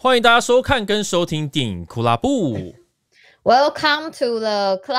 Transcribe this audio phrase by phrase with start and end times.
[0.00, 2.72] 欢迎大家收看跟收听电影库拉布。
[3.42, 4.94] Welcome to the club.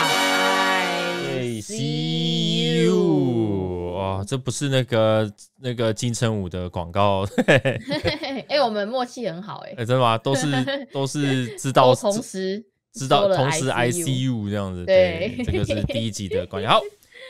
[0.00, 3.92] I see you.
[3.92, 5.30] 哇，这不是那个
[5.60, 7.26] 那个金城武的广告。
[7.44, 9.82] 哎、欸，我们默契很好哎、欸。
[9.82, 10.16] 哎，真的吗？
[10.16, 10.46] 都是
[10.90, 12.64] 都是知道同时
[12.94, 14.86] 知道同时 I see you 这样子。
[14.86, 16.66] 对，这个是第一集的关系。
[16.66, 16.80] 好。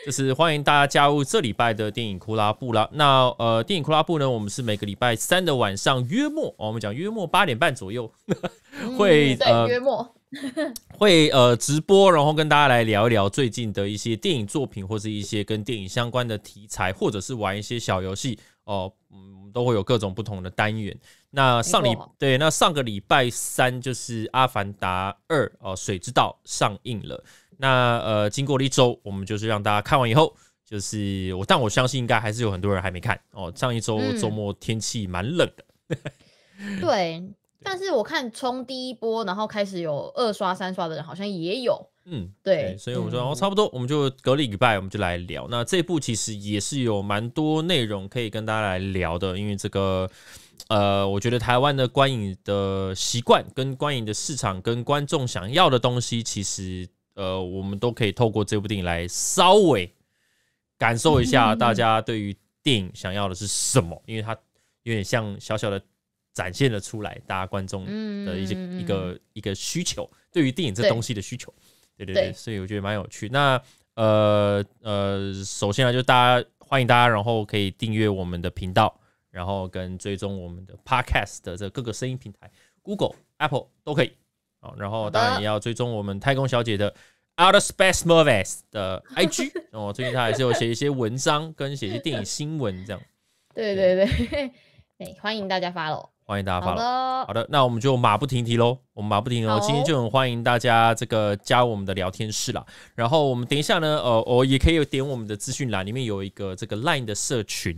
[0.04, 2.86] 就是欢迎大家加入这礼拜的电影库拉布啦。
[2.92, 8.10] 那呃，电影库拉布呢，我们是每个礼拜三的晚上约莫，哦、我们讲约莫八点半左右
[8.98, 10.14] 会、嗯、 呃约莫
[10.98, 20.94] 会呃直播，然后跟大家来聊一聊最近的一些电影作品，或是一些跟电影相关的题材，或者是玩一些小游戏哦，嗯，都会有各种不同的单元。
[21.30, 27.24] 那上礼对，那上个礼拜三就是《阿凡达二》哦，《水之道》上映了。
[27.58, 30.34] 那呃，经过了一周，我们就是让大家看完以后，
[30.64, 33.52] 就是我，但我相信应该还是有很多人还没看哦。
[33.54, 35.64] 上一周周末天气蛮冷的，
[36.58, 37.22] 嗯、对。
[37.66, 41.88] 但是我看冲第一波，然后开始有二刷、三刷的人，好像也有。
[42.04, 42.56] 嗯，对。
[42.56, 45.48] 对所以我说，哦，差不多，我们就隔了一个礼拜，我们就来聊。
[45.50, 50.10] 那这部其实也是有蛮多内容可以跟大家来聊的，因为这个
[50.68, 56.86] 呃，我觉得台湾的观影的习惯、跟观影的市场、跟观众想要的东西，其实。
[57.14, 59.92] 呃，我们都可以透过这部电影来稍微
[60.76, 64.36] 感受一下大家对于电影想要的是什么，因为它
[64.82, 65.80] 有点像小小的
[66.32, 67.84] 展现了出来，大家观众
[68.24, 71.52] 的一些一个一个需求，对于电影这东西的需求，
[71.96, 73.28] 对对对，所以我觉得蛮有趣。
[73.28, 73.60] 那
[73.94, 78.98] 呃呃，首先呢，就大家欢迎大家，然后可以订阅我们的频道，
[79.30, 82.50] 然后跟追踪我们的 Podcast 的这各个声音平台
[82.82, 84.10] ，Google、Apple 都可以。
[84.78, 86.94] 然后当然也要追踪我们太空小姐的
[87.36, 93.02] Outer Space Movies 的 IG 哦，最近她还是有写一些文章跟写一些电影新闻这样。
[93.54, 94.50] 对对对，
[94.98, 97.24] 对， 欢迎大家 follow，欢迎大家 follow。
[97.24, 102.64] 好的，那我们就马不停蹄喽，我们马不停蹄喽，今天就很欢迎大家这个加入我们的聊天室啦。
[102.94, 107.76] 然后我们等一下呢，呃，我也可以点我们的资讯栏里面有一个这个 Line 的社群，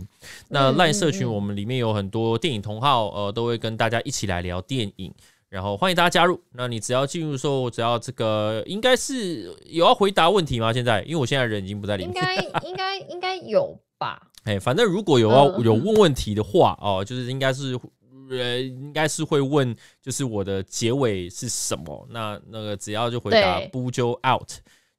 [0.49, 5.13] 那 Line 社群我们里面有很多电影同好，呃，都会跟大家一起来聊电影。
[5.49, 6.41] 然后欢迎大家加入。
[6.51, 10.73] 那你只要进入的时候，只要这个应该是有要回答问题吗？
[10.73, 12.13] 现在，因为我现在人已经不在里面。
[12.13, 12.35] 应该
[12.67, 14.21] 应该应该有吧？
[14.43, 17.79] 哎，反正如果有要有问问题的话哦，就是应该是
[18.29, 22.07] 呃，应该是会问，就是我的结尾是什么？
[22.09, 24.49] 那那个只要就回答 “Bujo out”，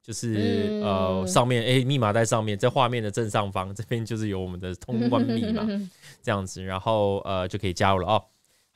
[0.03, 5.67] 就是呃上面哎密码在上面，在画面的正上方这边就是有我们的通关密码，
[6.23, 8.25] 这样子，然后呃就可以加入了哦。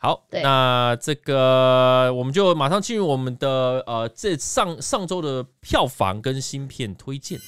[0.03, 7.39] 好，那这个我们就马上进入我们的呃，这上上周的票房跟新片推荐。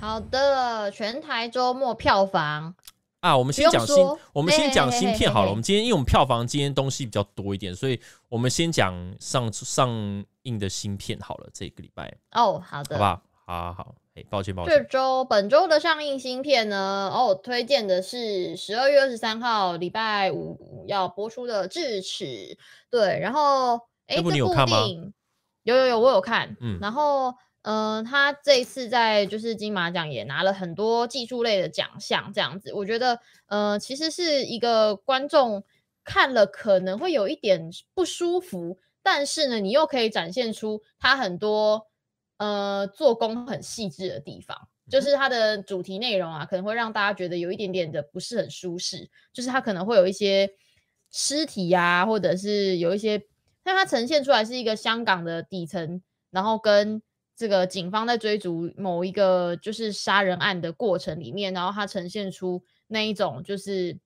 [0.00, 2.74] 好的，全台周末票房
[3.20, 3.96] 啊，我们先讲新，
[4.32, 5.50] 我们先讲新片好了。
[5.50, 8.00] 我们今天因为我们票房今天东西比较多一点，所以
[8.30, 11.50] 我们先讲上上映的新片好了。
[11.52, 13.22] 这个礼拜哦，好的，好不好？
[13.44, 13.94] 好好好。
[14.14, 14.76] 哎，抱歉，抱歉。
[14.76, 17.10] 这周本周的上映新片呢？
[17.10, 22.24] 哦，推荐的是十二月二十三号礼拜五要播出的《智齿》。
[22.90, 24.84] 对，然后哎，这部电影有看吗？
[25.62, 26.54] 有有有，我有看。
[26.60, 35.64] 嗯，然后嗯、呃，他这一次在就是金马奖也拿了很多技术类的奖项，这样子，我觉得呃，其实是一个观众
[36.04, 41.86] 看了可能会有一点不舒服，但是呢，你又可以展现出他很多。
[42.42, 44.58] 呃，做工很细致的地方，
[44.90, 49.08] 就是它的主题内容啊，可能会让大家觉得有一点点的不是很舒适。
[49.32, 50.50] 就是它可能会有一些
[51.12, 53.22] 尸体呀、啊，或者是有一些，
[53.62, 56.02] 但它呈现出来是一个香港的底层，
[56.32, 57.00] 然后跟
[57.36, 63.96] 这个警方在追逐某一个就是杀人案的过程里面，然后它呈现出那一种就是，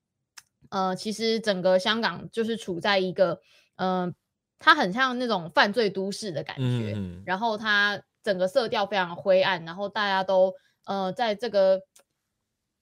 [0.69, 3.41] 呃，其实整个香港就是处在一个，
[3.77, 4.15] 嗯、呃，
[4.59, 7.99] 它很像那种犯罪都市的感觉，嗯、然后它。
[8.27, 10.53] 整个色调非常灰暗，然后大家都
[10.85, 11.81] 呃，在这个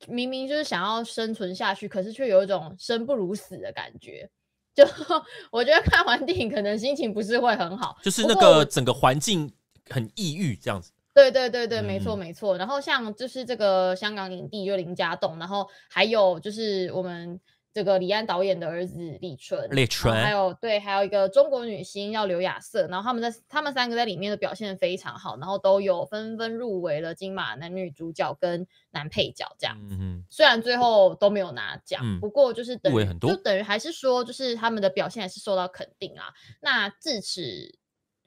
[0.09, 4.31] 明明就是想要生存下去，可是却有一种生不如死的感觉。
[4.75, 4.83] 就
[5.53, 9.53] 我觉得看完电影可能心情不是会很好，就是那个整个环境
[9.91, 10.91] 很抑郁这样子。
[11.13, 12.57] 对对对对，没错没错。
[12.57, 17.39] 然后像就是这个香港影帝就林家栋，然后还有就是我们。
[17.75, 29.77] 这个李安导演的儿子李淳，李淳，还有对，还有一个中国女星叫刘雅瑟，然后他们在他们三个在里面的表现非常好，然后都有纷纷入围了金马男女主角跟男配角这样。
[29.91, 36.33] 嗯哼，虽然最后都没有拿奖，嗯、不过就是等于就等于还是说，就是他们的表现还是受到肯定啊。
[36.61, 37.77] 那智齿，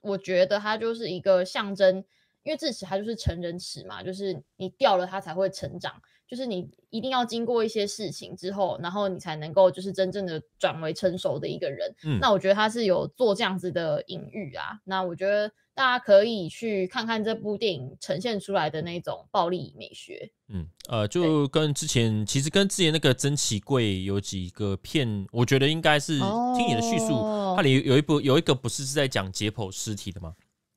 [0.02, 2.04] 我觉得它就是一个象征。
[2.44, 6.02] 因为智齿它就是成人齿嘛，就是你掉了它才会成长。
[6.28, 11.96] 就是你一定要经过一些事情之后，然后你才能够就是真正的转为成熟的一个人。
[12.04, 14.78] 嗯，那我觉得他是有做这样子的隐喻啊。
[14.84, 20.30] 那我觉得大家可以去看看这部电影呈现出来的那种暴力美学。
[20.50, 30.34] 嗯，呃，就跟之前其实跟之前那个珍奇贵有几个片，我觉得应该是听你的叙述，哦、它里有一部有一个不是是在讲解剖尸体的吗？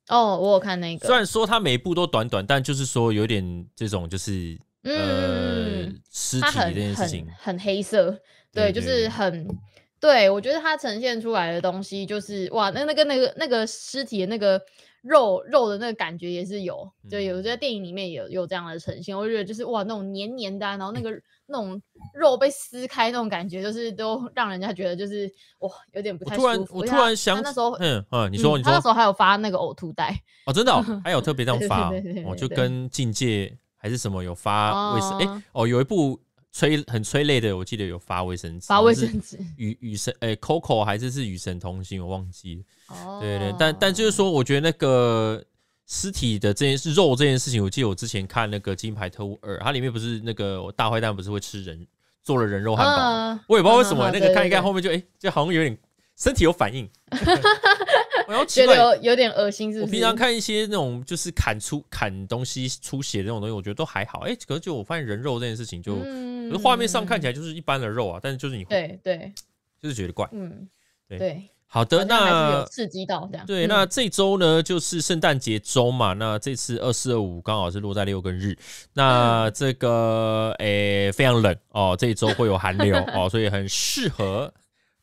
[0.09, 1.09] 哦，我有看那个。
[1.09, 4.57] 虽然说它每一部都短短，但就是说有点这种就是。
[4.83, 8.19] 嗯，尸体这件事情很，很黑色，
[8.53, 9.47] 对，就是很，
[10.01, 14.61] 对，我觉得它呈现出来的东西就是哇，那那个那个那个尸体的那个
[15.03, 21.11] 肉肉的那个感觉也是有，对，有在电影里面有有这样的呈现，我觉得就是哇，那种黏黏的，啊，然后那 个
[21.47, 21.83] 那种
[22.15, 26.79] 肉被撕开那种感觉，就是都让人家觉得就是哇，有点不太舒服。
[26.79, 31.93] 我突然我突然想，那时候嗯嗯，你说你说，他那时候还有发那个呕吐袋哦，真的，哦， 还有特别这样发，
[32.25, 33.59] 我就跟境界。
[33.83, 35.19] 还是什么有发卫生？
[35.19, 36.21] 哎、哦欸、哦，有一部
[36.53, 38.67] 催很催泪的，我记得有发卫生纸。
[38.67, 39.39] 发卫生纸。
[39.57, 42.63] 与与神哎、欸、，Coco 还是是与神同行，我忘记了。
[42.89, 43.19] 哦。
[43.23, 45.43] 对对，但但就是说，我觉得那个
[45.87, 51.87] 尸体的这件事，肉这件事情，我记得我之前看那个《金牌特务二》，它里面不是那个大坏蛋不是会吃人，
[52.23, 53.41] 做了人肉汉堡、啊。
[53.49, 55.79] 我也不知道为什么、啊、那个看一看后面就哎、欸，就好像有点
[56.17, 56.87] 身体有反应。
[58.29, 59.91] 然后觉得有有点恶心，是不是？
[59.91, 64.21] 我平常看一些那种就是砍出砍东西出血的那种东西，我觉得都还好。
[64.21, 69.33] 哎、欸，可是就我发现人肉这件事情就，就、嗯、画面上看起来就是一般的肉啊，但是就是你会对对，
[69.81, 70.29] 就是觉得怪。
[70.33, 70.69] 嗯，
[71.09, 71.43] 对对。
[71.73, 73.47] 好的，那刺激到这样。
[73.47, 78.59] 对，那这周呢就是圣诞节周嘛，那这次二四二五刚好是落在六跟日，
[78.93, 84.53] 那这个诶、欸、非常冷哦，这一周会有寒流 哦，所以很适合。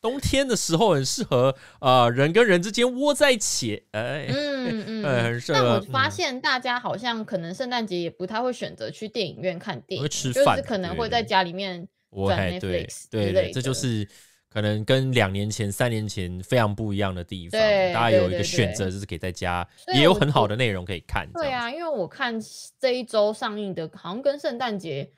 [0.02, 5.60] 冬天的时候很适合啊、呃，人跟人之间窝在一起，哎，嗯 嗯，很适合。
[5.60, 14.08] 但我发现大家好像可能圣诞节也不太会选择去电影院看电影，会吃饭，就是可能会在家里面转 Netflix 对对，这就是
[14.50, 17.60] 可能跟两年前、三年前非常不一样的地方。
[17.94, 21.28] 大家有一个选择，就是可以在家，也有很好的内容可以看。
[21.34, 22.40] 对啊，因为我看
[22.80, 25.12] 这一周上映的，好像跟圣诞节。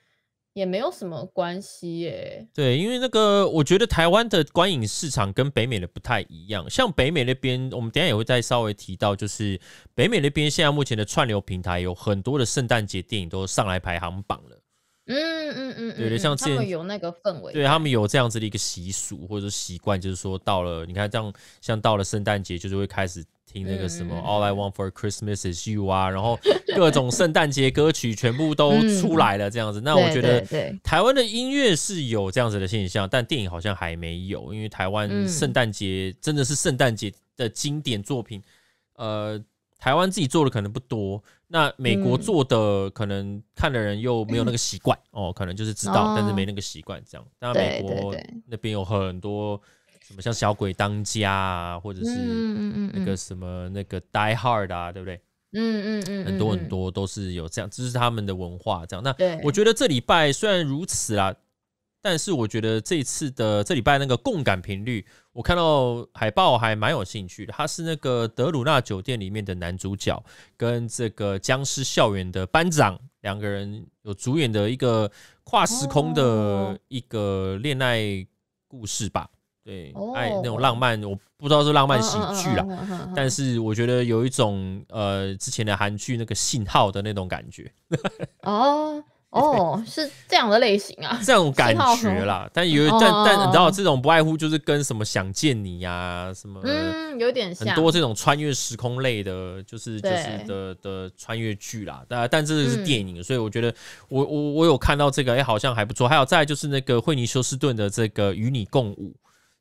[0.60, 2.46] 也没有什么关系耶。
[2.54, 6.70] 对，因为那个，我觉得台湾的观影市场跟北美的不太一样。
[6.70, 9.60] 像北美那边，我们等下也会再稍微提到，就是
[9.96, 14.59] 北美那边现在目前的串流平台有很多的圣诞节电影都上来排行榜了。
[15.16, 23.24] 嗯嗯嗯，对对，像他们有那个氛围，对他们有这样子的一个习俗或者习惯，就是说到了，你看这样，像到了圣诞节，就是会开始。
[23.52, 26.38] 听那个什么 All I Want for Christmas is You 啊，然后
[26.76, 29.82] 各种圣诞节歌曲全部都出来了，这样子。
[29.82, 30.40] 那我觉得
[30.84, 38.40] 台湾的音乐是有这样子的现象，但电影好像还没有，因为台湾圣诞节真的是圣诞节的经典作品，
[38.98, 39.44] 呃，
[39.80, 47.26] 台湾自己做的可能不多，那美国做的可能看的人又没有那个习惯哦，可能就是知道，但是没那个习惯这样。
[47.40, 48.14] 当然美国
[48.46, 49.60] 那边有很多。
[50.02, 52.10] 什么像小鬼当家啊，或者是
[52.92, 55.22] 那个什么那个 Die Hard 啊，对不对？
[55.54, 59.04] 嗯嗯嗯，很多很多都是有这样，这是他们的文化这样。
[59.04, 61.36] 那我觉得这礼拜虽然如此啦，
[62.02, 67.54] 但是我觉得这次的这礼拜那个共感频率，我看到海报还蛮有兴趣的。
[67.54, 70.24] 他是那个德鲁纳酒店里面的男主角，
[70.56, 75.12] 跟这个僵尸校园的班长两个人有主演的一个
[75.44, 78.26] 跨时空的一个恋爱
[78.68, 79.30] 故事吧。
[79.62, 87.72] 对，爱那种浪漫，我不知道是浪漫喜剧啦，但是我觉得有一种呃之前的韩剧那个信号的那种感觉。
[88.44, 92.50] 哦哦，是这样的类型啊，这种感觉啦。
[92.52, 102.04] 但有但但你知道这种不外乎就是跟什么想见你呀，什么嗯，有点像很多这种穿越时空类的，就是就是的的穿越剧啦。
[102.08, 103.72] 但但这个是电影，所以我觉得
[104.08, 106.08] 我我我有看到这个，哎，好像还不错。
[106.08, 109.16] 还有再就是那个惠妮休斯顿的这个与你共舞。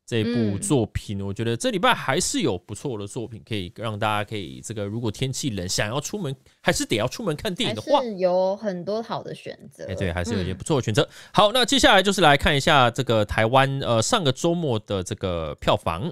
[0.08, 9.84] 这部作品，我觉得这礼拜还是有不错的作品，可以让大家可以这个，如果天气冷，想要出门，还是得要出门看电影的话，有很多好的选择。
[9.86, 11.06] 哎，对，还是有一些不错的选择。
[11.30, 16.10] 好，那接下来就是来看一下这个台湾呃上个周末的这个票房。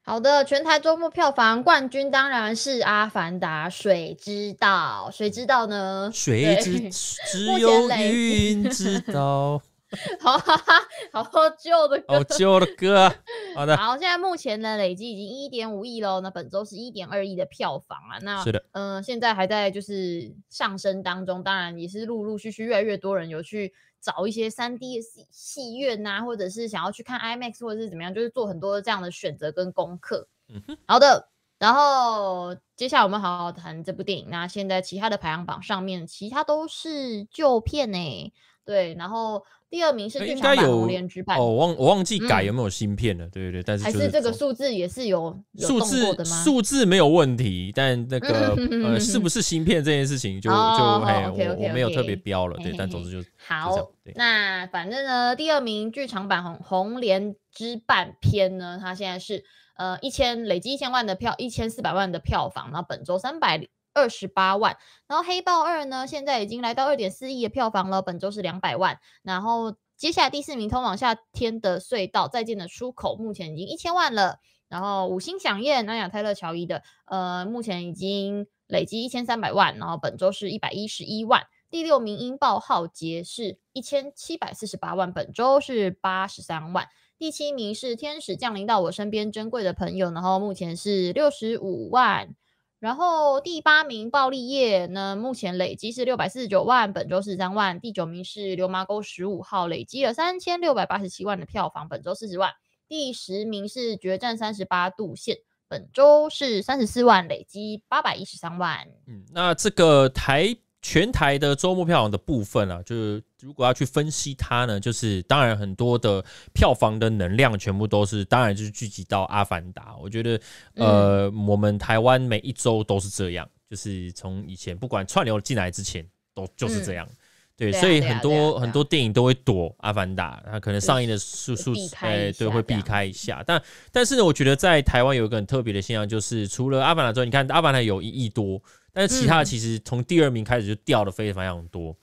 [0.00, 5.10] 好的，全台周末票房冠军当然是《阿凡达》，谁知道？
[5.12, 6.10] 谁知道呢？
[6.14, 6.88] 谁知？
[7.30, 9.60] 只有云知道。
[10.20, 10.74] 好哈哈，
[11.12, 13.12] 好旧的歌，好旧的歌。
[13.54, 16.20] 好的，好，现在目前呢，累计已经一点五亿喽。
[16.20, 18.18] 那本周是一点二亿的票房啊。
[18.22, 21.42] 那是的，嗯、呃，现在还在就是上升当中。
[21.42, 30.26] 当然也是陆陆续续越来越多人有去找一些三 D 的戏戏院呐，或者是想要去看 IMAX 或者是怎么样，就是做很多这样的选择跟功课。
[30.48, 31.28] 嗯哼，好的。
[31.58, 34.26] 然后接下来我们好好谈这部电影。
[34.30, 38.32] 那现在其他的排行榜上面，其他都是旧片呢。
[38.64, 41.34] 对，然后第二名是剧场版《红莲之绊》。
[41.40, 43.24] 哦，我忘我忘记改有没有芯片了。
[43.24, 52.58] 嗯、对对对，但是、就是、还是这个数字也是有数字数字没有问题，但那个呃是不是芯片这件事情就、哦、就哎 okay, okay, 我我没有特别标了。
[52.58, 53.74] 对，但总之就好。
[54.14, 59.42] 那反正呢，第二名剧场版红《红红莲之半篇》呢，它现在是
[59.78, 63.66] 呃一千累计一千万的票，一千四百万的票房，然后本周三百。
[63.94, 68.98] 二十八万，然后《黑豹二》呢，现在已经来到二点四亿的票房了，本周是两百万。
[69.22, 74.38] 然后接下来第四名《通往夏天的隧道》，再见的出口，目前已经一千万了。
[74.68, 81.42] 然后五星响宴，南亚泰勒乔伊的，呃，目前已经累积一千三百万，然后本周是一百一十一万。
[81.68, 86.88] 第六名《音爆浩劫》是一千七百四十八万，本周是八十三万。
[87.18, 92.34] 第七名是《天使降临到我身边，珍贵的朋友》，然后目前是六十五万。
[92.82, 97.78] 然后第八名《暴力夜》呢，目前累积是六百四十九万，本周四十三万。
[97.78, 102.50] 第九名是《流麻沟十五号》，累积了三千六百八十七万的票房，本周四十万。
[102.88, 105.36] 第十名是《决战三十八度线》，
[105.68, 108.80] 本周是三十四万，累积八百一十三万。
[109.06, 110.56] 嗯，那这个台。
[110.84, 119.90] 全台的周末票房的部分啊，就是如果要去分析它呢，就是当然很多的票房的能量全部都是，当然就是聚集到《阿凡达》。
[120.00, 120.40] 我觉得，
[120.76, 127.04] 呃，嗯、我们台湾每一周都是这样，就是从以前不管串流进来之前，都就是这样。
[127.10, 127.16] 嗯、
[127.56, 133.42] 对，所以很多很多电影都会躲《阿凡达》，它可能上映的数数哎，对，会避开一下。
[133.44, 138.62] 但但是呢，我觉得在台湾有一个很特别的现象，就是除了《阿凡达》之外，你看《阿凡达》有一亿多。
[138.94, 141.96] 但是其他的其实从第二名开始就掉的非常非常多，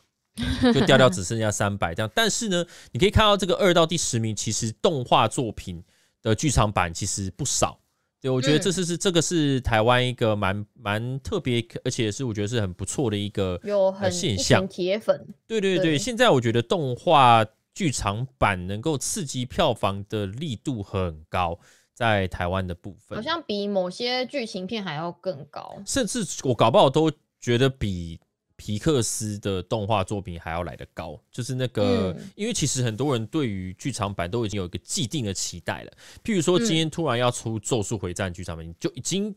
[0.74, 2.12] 就掉掉只剩下三百这样。
[2.14, 5.84] 但是呢，你可以看到这个二到第十名，其实动画作品
[6.22, 7.80] 的剧场版其实不少。
[8.22, 14.68] 对，我觉得这是是这个是台湾一个蛮蛮特别，而且是我觉得是很不错的一个有很现象。
[14.68, 21.60] 铁粉，对对对，现在我觉得动画剧场版能够刺激票房的力度很高。
[21.94, 28.18] 在台湾的部分，好像比某些剧情片还要更高，甚至我搞不好都觉得比
[28.60, 31.18] 皮克斯的动画作品还要来得高。
[31.32, 35.92] 就是那个，嗯、因为其实很多人对于剧场版都已经有一个既定的期待了。
[36.22, 39.34] 譬如说，今天突然要出《咒术回战》剧场版，你就已经。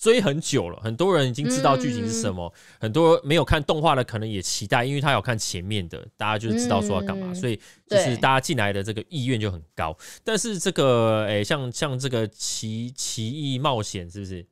[0.00, 9.94] 追很久了，很多人已经知道剧情是什么，嗯、很多没有看动画的可能也期待，因为他有看前面的，大家就知道说要干嘛，嗯、所以就是大家进来的这个意愿就很高。
[10.24, 14.46] 但是这个，诶、欸，像像这个奇奇异冒险是不是？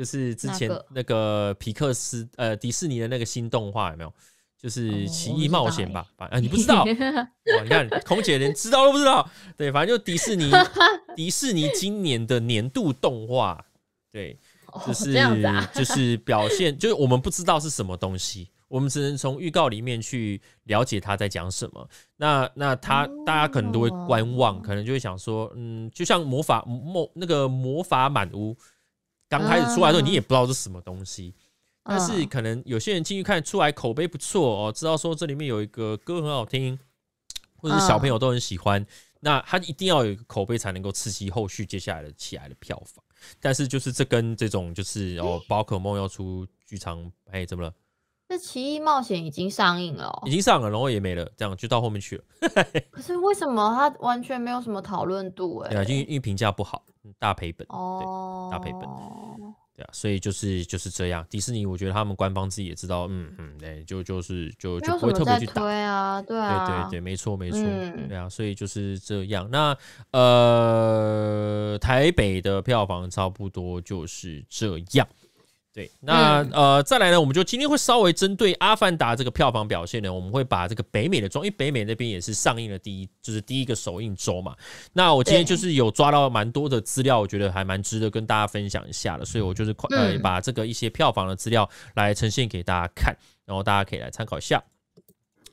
[0.00, 4.10] 就是之前那个皮克斯呃迪士尼的那个新动画有没有？
[4.56, 6.06] 就是奇异冒险吧？
[6.16, 6.84] 反正、你不知道，
[7.56, 9.28] 哇，你看空姐连知道都不知道。
[9.58, 10.50] 对，反正就迪士尼
[11.14, 13.62] 迪士尼今年的年度动画，
[14.10, 14.38] 对。
[14.86, 21.88] 就是、哦、就是表现，就是我们不知道是什么东西，我们只能从预告里面去了解他在讲什么。
[22.16, 28.56] 那那他大家可能都会观望，可能就会想说，嗯，就像魔法魔那个魔法满屋
[29.30, 31.32] 刚开始出来的时候，你也不知道是什么东西，
[31.84, 36.78] 但是可能有些人进去看出来口碑不错哦，知道说这里面有一个歌很好听，
[37.56, 38.84] 或者是小朋友都很喜欢，
[39.20, 43.02] 那他一定要有一个口碑才能够刺激后续接下来的起来的票房。
[43.38, 47.72] 但是就是这跟这种就是哦，宝可梦要出剧场，哎，怎么了？
[48.30, 52.24] 这奇异冒险已经上映了，哦，已经上了，然后也没了，这样就到后面去了。
[52.88, 55.58] 可是为什么它完全没有什么讨论度？
[55.58, 56.84] 哎，对啊，因为因为评价不好，
[57.18, 58.82] 大赔本哦，大赔本。
[59.74, 61.26] 对啊，所以就是就是这样。
[61.28, 65.54] 迪士尼，我觉得他们官方自己也知道，嗯嗯，哎，就就是就就不会特别去打。
[65.54, 69.48] 对啊，对啊，对对对，没错没错，嗯、对啊，所以就是这样。
[69.50, 69.76] 那
[70.12, 75.04] 呃，台北的票房差不多就是这样。
[75.72, 84.56] 对，那、嗯、呃，再来呢，我们就今天会稍微针对《阿凡达》这个票房表现呢，我们会把这个北美的装，因为北美那边也是上映了第一，就是第一个首映周嘛。
[84.92, 94.60] 那我今天就是有抓到蛮多的资料，我觉得还蛮值得跟大家分享一下的，所以我就是快呃把这个一些票房的资料来呈现给大家看，然后大家可以来参考一下。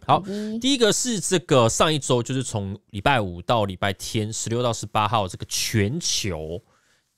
[0.08, 0.24] 好，
[0.60, 6.60] 第一个是这个上一周，就是从礼拜五到礼拜天，十六到十八号这个全球。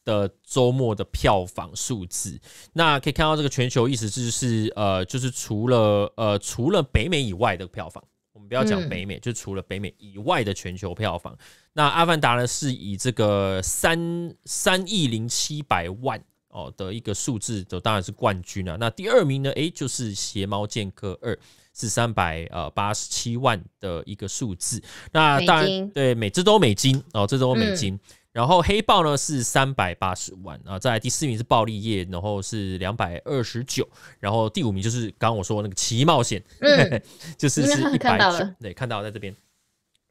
[0.09, 2.39] 的周末的票房数字，
[2.73, 11.37] 那可以看到这个全球意思就是呃，就是除了呃除了北美以外的票房，我们不要讲北美，嗯、就除了北美以外的全球票房。
[11.73, 18.75] 那《阿凡达》呢是以这个三三亿零七百万哦的一个数字，就当然是冠军啊。
[18.79, 21.35] 那第二名呢，诶，就是《邪猫剑客二》。
[21.71, 27.97] 是三百呃八十七万的一个数字，那当然对，美这都美金哦，这都美金。
[28.31, 33.87] 然后黑豹呢是三百八十万啊，在第四名是暴力业，然后是两百二十九，
[34.19, 37.01] 然后第五名就是刚刚我说的那个奇异冒险，嗯、
[37.37, 39.35] 就是是一百九，对，看到在这边。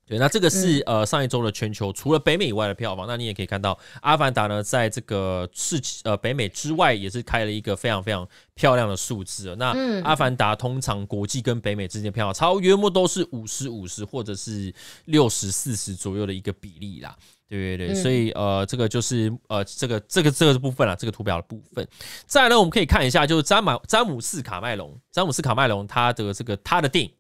[0.09, 9.55] 对，那这个是呃上一周的全球除了北美以外的票房，那你也可以看到《阿凡达》呢，在这个世呃北美之外也是开了一个非常非常漂亮的数字。
[9.59, 9.75] 那
[10.05, 14.73] 《阿凡达》通常国际跟北美之间票房超约莫都是五十五十或者是
[15.05, 17.15] 六十四十左右的一个比例啦。
[17.47, 21.87] 对对对，所以呃这个就是呃这个这个这个部分啊，这个图表的部分。
[22.27, 27.11] 再来呢，我们可以看一下，就是詹马詹姆斯卡麦隆，詹姆斯卡麦隆他的这个他的电影。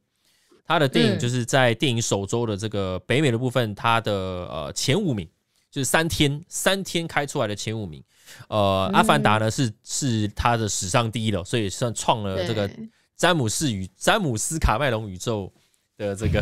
[0.68, 5.26] 他的电影就是在电影首周的这个北美的部分，他的呃前五名
[5.70, 8.04] 就是三天三天开出来的前五名，
[8.48, 12.70] 呃，阿凡达呢是是他的史上第一了，所以算创了这个
[13.16, 15.50] 詹姆斯与詹姆斯卡麦隆宇宙
[15.96, 16.40] 的这个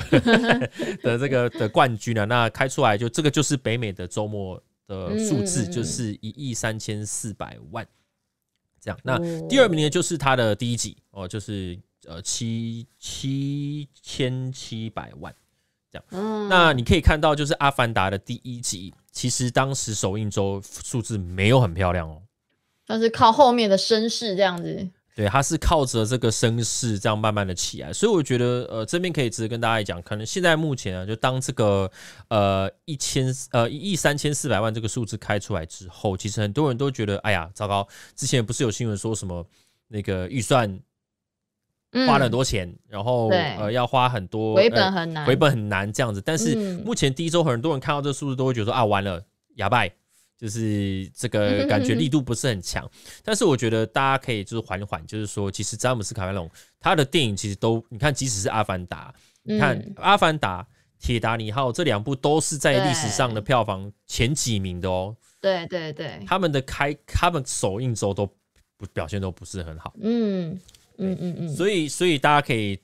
[1.04, 2.24] 的这个的冠军啊。
[2.24, 7.86] 那开出来就这个就是北美的周末的数字，就是一亿三千四百万
[8.80, 8.98] 这样。
[9.04, 9.16] 那
[9.46, 11.78] 第二名呢就是他的第一集哦，就是。
[12.06, 15.34] 呃，七七千七百万
[15.90, 22.22] 这样，嗯，那你可以看到，就是《阿凡达》的第一集，其实当时首映周数字没有很漂亮哦，
[22.86, 31.90] 但是靠后面的声势这样子，对，它是靠着这个声势这样慢慢的起来，所以我觉得，呃，这边可以直接跟大家讲，可能现在目前啊，就当这个
[32.28, 39.44] 呃一千呃一亿三千四百万这个数字开出来之后，其实很多人都觉得，哎呀，糟糕，之前不是有新闻说什么
[39.88, 40.78] 那个预算。
[42.06, 46.20] 花了很多钱，嗯、然后呃要花很多，回本很难，回本很难这样子。
[46.20, 49.22] 但是目前第一周很多人看到这个数字都会觉得说啊，完了，
[49.54, 49.86] 哑巴，
[50.36, 52.88] 就是这个感觉力度不是很强。
[53.24, 60.66] 但是我觉得大家可以就是缓缓，就是说其实詹姆斯卡梅隆他的电影其实都你看，即使是阿凡达，你看阿凡达、
[61.00, 65.16] 铁达尼号这两部都是在历史上的票房前几名的哦。
[65.40, 68.26] 对对对，他们的开他们首映周都
[68.76, 69.94] 不表现都不是很好。
[70.02, 70.58] 嗯。
[70.98, 72.78] 嗯嗯嗯，所以所以大家可以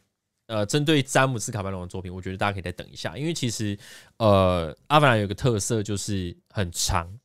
[0.47, 3.79] 呃，针对詹姆斯卡梅隆的作品，我觉得大家可以再等一下，因为其实
[4.19, 7.19] 呃，阿凡达有个特色就是很长，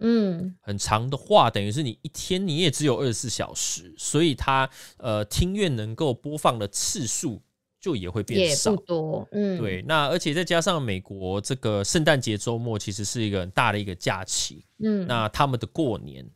[0.00, 7.40] 嗯，很长的话，等于是你一天你也只有二十四小时，所以它呃，听乐能够播放的次数
[7.80, 9.80] 就也会变少，也不多，嗯，对。
[9.82, 16.28] 那而且再加上美国这个圣诞节周末其实是一个很大的一个假期，嗯，那他们的过年，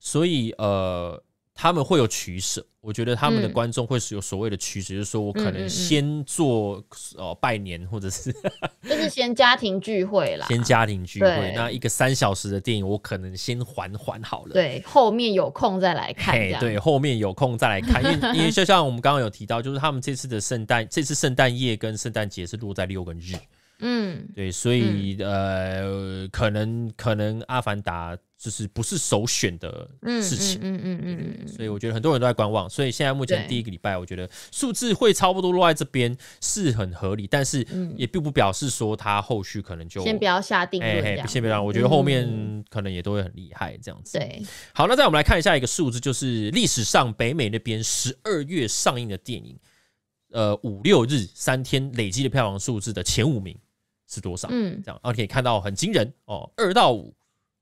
[0.00, 1.22] 所以呃。
[1.58, 6.84] 他们会有取舍，我觉得他们的观众会是有所谓的取舍，就是说我可能先做
[7.16, 8.30] 哦拜年，或者是
[8.86, 11.52] 就是先家庭聚会啦，先家庭聚会。
[11.56, 16.36] 那一个三小时的电影，我可能先缓缓好了，对，后面有空再来看。
[16.60, 23.32] 对，后面有空再来看，因为 因为就像我们刚刚有提到，就是他们这次的圣诞，这次圣诞夜跟圣诞节是落在六个日，
[23.80, 28.16] 嗯，对，所以呃，可能可能阿凡达。
[28.38, 29.88] 就是不是首选的
[30.20, 44.18] 事情，嗯嗯嗯嗯，所以我觉得很多人都在观望，所以现在目前第一个礼拜，我觉得数字会差不多落在这边是很合理，但是也并不表示说它后续可能就先不要下定论，先不要，我觉得后面可能也都会很厉害这样子。
[44.18, 44.42] 对，
[44.74, 49.58] 好，那再我们来看一下一个数字，就是历史上北美那边十二月上映的电影，
[50.32, 53.56] 呃，五六日三天累积的票房数字的前五名
[54.06, 54.48] 是多少？
[54.50, 57.14] 嗯，这样，然后可以看到很惊人哦，二到五。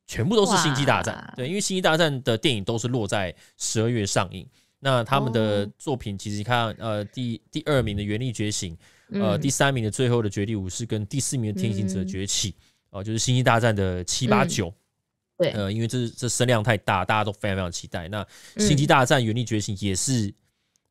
[0.07, 4.46] 全部都是《星际大战》对，因为《星际大战》的电影都是落在十二月上映。
[4.78, 8.76] 那他们的作品，其实你看，呃，第第二名的《原力觉醒》，
[9.18, 12.52] 呃，第三名的《最后的绝地武士》跟第四名的《天行者崛起》，
[12.90, 14.70] 哦，就是《星际大战》的七八九。
[15.38, 18.07] 对，呃，因为这这声量太大，大家都非常非常期待。
[18.09, 18.22] 那
[18.59, 20.30] 《星际大战：原力觉醒》也是，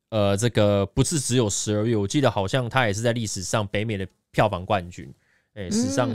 [0.08, 5.08] 呃，这个不是只有十二月，我记得好像它也是在历史上北美的票房冠军。
[5.54, 6.14] 哎，史上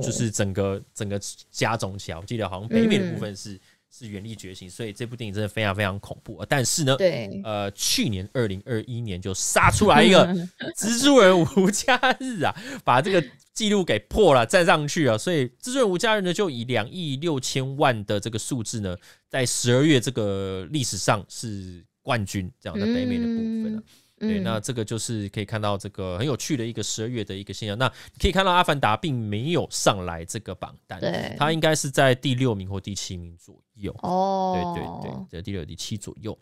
[0.00, 1.20] 就是整个整个
[1.50, 3.58] 加总起来，我记得好像北美的部分是
[3.90, 6.44] 是原力觉醒，所以这部电影真的非常非常恐怖。
[6.48, 10.26] 但是呢，对，呃，去年二零二一年就杀出来一个
[10.78, 15.18] 蜘蛛人无家日啊，把这个记录给破了，站上去啊。
[15.18, 18.96] 所以蜘蛛人无家日呢，就以两亿六千万的这个数字呢，
[19.28, 23.82] 在十二月这个历史上是冠军，这样的北美的部分啊。
[24.18, 27.76] 对，那这个就是可以看到这个很有趣的一个十二月的一个现象。
[27.76, 27.86] 那
[28.18, 33.94] 可以看到《阿凡达》并没有上来这个榜单，对，它应该是在第六名或第七名左右。
[34.02, 36.36] 哦，对对对，在第六、第七左右。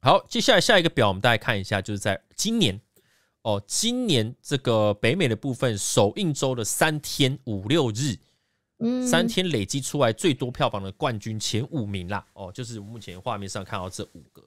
[0.00, 2.80] 好，接下来下一个表，我们大家看一下，就是在今年
[3.42, 8.16] 哦，今年这个北美的部分首映周的三天五六日，
[8.78, 12.26] 嗯，三天累积出来最多票房的冠军前五名啦。
[12.32, 14.42] 哦，就是目前画面上看到这五个。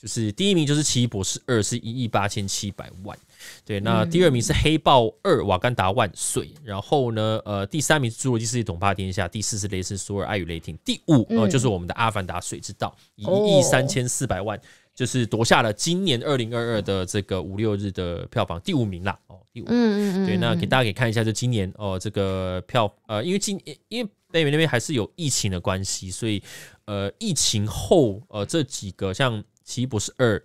[0.00, 3.18] 就是第一名就是《奇异博士二》，是一亿八千七百万。
[3.66, 6.50] 对，那第二名是《黑豹二》，瓦干达万岁。
[6.64, 14.58] 然后呢，呃，第三名是《侏罗纪世界：统霸天下》，第四是《雷神索尔：爱与雷霆》，第五呃就是我们的《阿凡达：水之道》，一亿三千四百万，
[14.94, 19.18] 就是夺下了今年二零二二的这个五六日的票房第五名啦。
[19.26, 19.66] 哦，第五。
[19.66, 20.26] 嗯嗯嗯。
[20.26, 26.42] 对，那给大家可以看一下，就今年哦，这个票呃，因为今因为北美那边还是有疫情的关系，所以
[26.84, 30.36] 呃，疫情后呃这几个像《奇异博士二》。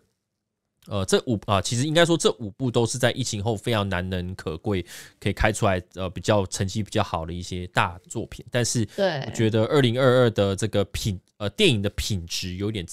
[0.87, 4.85] 呃，这五啊，其实应该说这五部都是在疫情后非常难能可贵，
[5.19, 8.45] 可以开出来呃比较成绩比较好的一些大作品。
[8.51, 12.85] 但是，对，我觉得二零二二的这个品呃电影的品质有点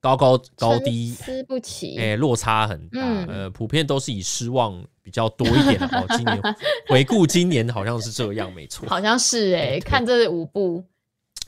[0.00, 3.00] 高高高低，吃不起，哎，落差很大。
[3.00, 5.86] 嗯、呃，普遍都是以失望比较多一点的。
[5.96, 6.42] 哦，今年
[6.88, 10.82] 回顾今年好像是这样，没错，好像是哎、欸，看这五部，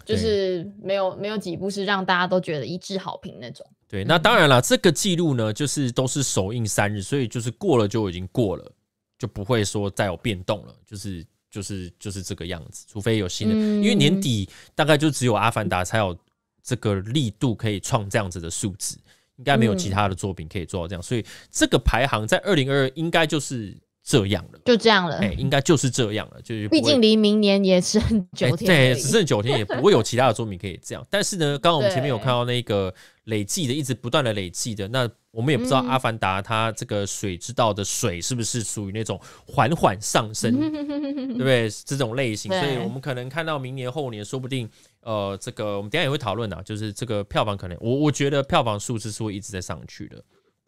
[0.04, 3.66] 就是没有没有几部是让大家都觉得一致好评那种。
[3.90, 8.72] 对，那当然了，这个记录呢，就是都是首映三日，所以就是过了就已经过了，
[9.18, 16.16] 就不会说再有变动了，就是就是就是这个样子，除非有新的，因为年底大概就只有《阿凡达》才有
[16.62, 18.96] 这个力度可以创这样子的数字，
[19.38, 23.76] 应该没有其他的作品可以做到这样，所以这个排行在二零二二应该就是。
[24.10, 31.06] 这样了，就这样了，哎、欸，应该就是这样了，就是毕竟离明年也是很九天，欸，对，只剩九天，也不会有其他的作品可以这样。
[31.08, 32.92] 但是呢， 刚刚我们前面有看到那个
[33.26, 41.70] 累计的，一直不断的累计的，那我们也不知道《阿凡达》它这个水之道的水是不是属于那种缓缓上升， 对不对？
[41.84, 44.68] 这种类型，所以我们可能看到明年后年，说不定，
[45.02, 50.20] 呃，这个我们等下也会讨论啊，就是这个票房可能，我我觉得票房数字是会一直在上去的。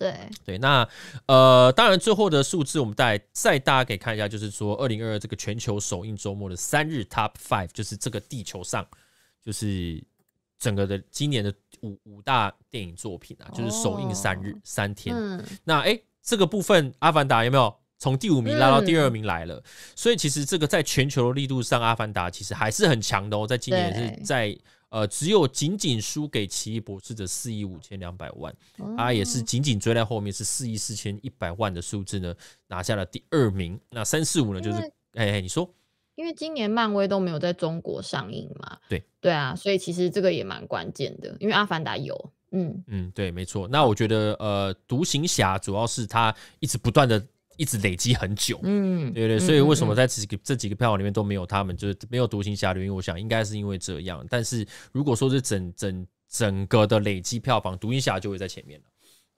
[0.03, 0.89] 对对，那
[1.27, 8.85] 呃，当然最后的数字我们再再大家可以看一下，就是说二零二二这个全球首映周末的三日 Top Five，就是这个地球上
[9.41, 10.03] 就是
[10.59, 15.15] 整个的今年的五五大电影作品啊，就是首映三日、哦、三天。
[15.17, 19.55] 嗯、那哎，这个部分《阿凡达》有没有从第五名拉到第二名来了？
[19.55, 19.63] 嗯、
[19.95, 24.59] 所以其实这个在全球的力度上，《阿凡达》其实还是很强的哦，在今年是在。
[24.93, 28.55] 呃，只有仅仅输给奇异博士的四亿五千两百万，
[28.95, 32.35] 他也是紧紧追在后面，是四亿四千一百万的数字呢，
[32.69, 33.81] 拿下了第二名。
[33.89, 34.79] 那三四五呢，就是
[35.15, 35.67] 哎哎，你说，
[36.15, 43.67] 因为今年漫威都没有在中国上映嘛，对对啊，所以其实这个也蛮关键的，因为阿凡达有，嗯嗯，对，没错。
[43.67, 47.27] 那我觉得呃，独行侠主要是他一直不断的。
[47.57, 54.25] 一直累积很久，嗯，对对，所以为什么在这几个这几个票房里面都没有他们，就是没有独行侠的原因，我想应该是因为这样。
[54.31, 58.87] 但是如果说是整整整个的累积票房，独行侠就会在前面了。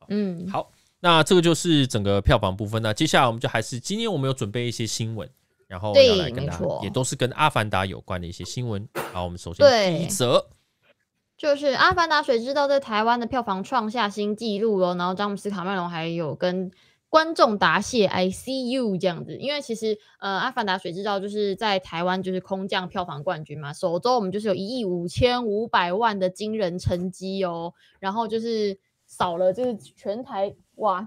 [0.09, 2.81] 嗯，好，那这个就是整个票房部分。
[2.81, 5.29] 那接下来我们就还是今天我们有准备一些新闻，
[5.67, 8.89] 然后要来跟大家，也都是跟阿凡达有关的一些新闻。
[9.13, 10.47] 好，我们首先第一则
[11.37, 16.71] 就是阿凡达谁知道在台湾的票房创下新纪录哦，然后詹姆斯卡麦隆还有跟。
[17.15, 31.07] 观众答谢，I see you 这样子，因为其实呃，《阿凡达：水之道》就是在台湾就是空降票房冠军嘛，首周我们就是有一亿五千五百万的惊人成绩哦，然后就是少了就是全台哇，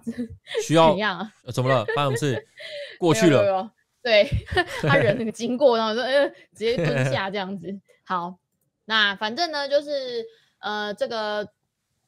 [0.66, 1.34] 需要怎样啊？
[1.52, 1.84] 怎么了？
[1.94, 2.48] 发生什么事？
[2.98, 3.70] 过去了，有有有
[4.02, 4.30] 对
[4.88, 7.68] 他人那个经过，然后说呃，直接 蹲下这样子。
[8.06, 8.38] 好，
[8.86, 10.26] 那反正呢就是
[10.60, 11.46] 呃这个。《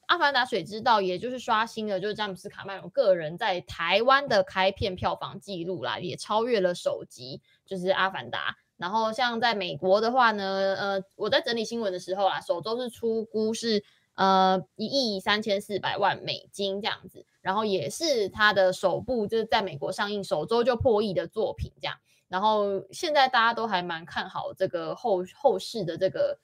[0.10, 8.52] 阿凡达：水之道》也就是刷新了，就是詹姆斯卡麦隆个人在台湾的开片票房记录啦，也超越了首集，就是《阿凡达》。
[8.76, 13.84] 然后像在美国的话呢，呃，我在整理新闻的时候啦，首周是出估是
[14.16, 21.96] 呃一亿三千四百万美金这样子，然后也是他的首部就是在美国上映首周就破亿的作品这样。
[22.28, 26.40] 然后现在大家都还蛮看好这个后后世的这个。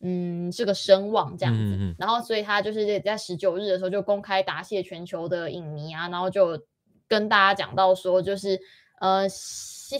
[0.00, 6.60] 嗯，是个声望这样子，嗯嗯，然后所以他就是在十九日的时候就公开答谢全球的影迷啊，然后就
[7.08, 8.60] 跟大家讲到说，就是
[9.00, 9.26] 呃，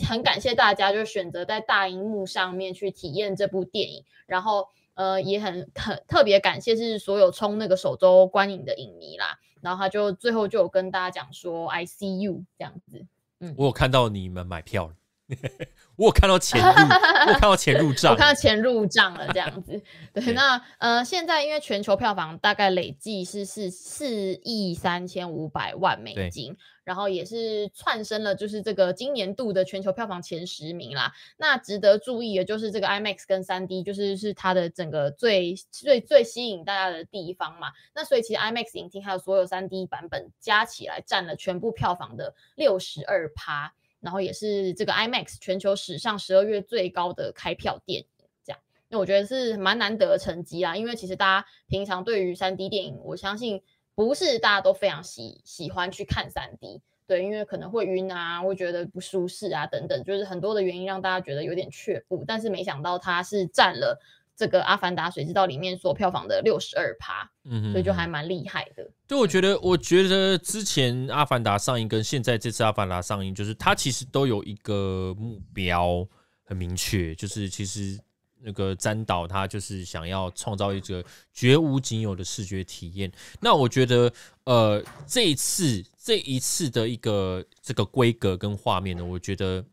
[0.06, 13.06] 很感谢大家就选择在大荧幕上面去体验这部电影，然后呃也很很特别感谢是所有冲那个首周观影的影迷啦，然后他就最后就有跟大家讲说，I see you 这样子，
[13.40, 14.94] 嗯，我有看到你们买票了。
[15.96, 16.66] 我有看到钱入，
[17.26, 19.82] 我有看到钱入账，我看到钱入账了，这样子。
[20.14, 31.12] 对，那呃，现在因为全球票房大概累计是是四亿三千五百万美金，然后也是窜升了，就是这个今年度的全球票房前十名啦。
[31.38, 37.72] 那值得注意的就是这个 IMAX 跟三 D，就是是它的整个最最最吸引大家的地方嘛。
[37.94, 43.72] 那所以其实 IMAX 影厅还有所有三 D 版本加起来占了全部票房的六十二趴。
[44.00, 48.06] 然后也是这个 IMAX 全球史上十二月最高的开票电影，
[48.44, 50.76] 这样，那我觉得是蛮难得的成绩啦。
[50.76, 53.62] 因为其实大家平常对于三 D 电影，我相信
[53.94, 62.24] 不是大家都非常喜喜欢去看三 D，对，因为可能会晕啊，会觉得不舒适啊等等，就是很多的原因让大家觉得有点却步。
[62.26, 63.98] 但是没想到它是占了
[64.36, 68.88] 这个《阿凡达：水之道》里面所票房的六十二趴，嗯哼，所以就还蛮厉害的。
[69.08, 76.06] 对，我觉得，我觉得之前《阿凡达》上映跟现在这次《阿凡达》上映，就是它其实都有一个目标
[76.44, 77.98] 很明确，就是其实。
[78.38, 83.10] 那个詹导他就是想要创造一个绝无仅有的视觉体验。
[83.40, 84.12] 那我觉得，
[84.44, 89.64] 呃，这一次这一次的一个这个规格跟画面呢，我觉得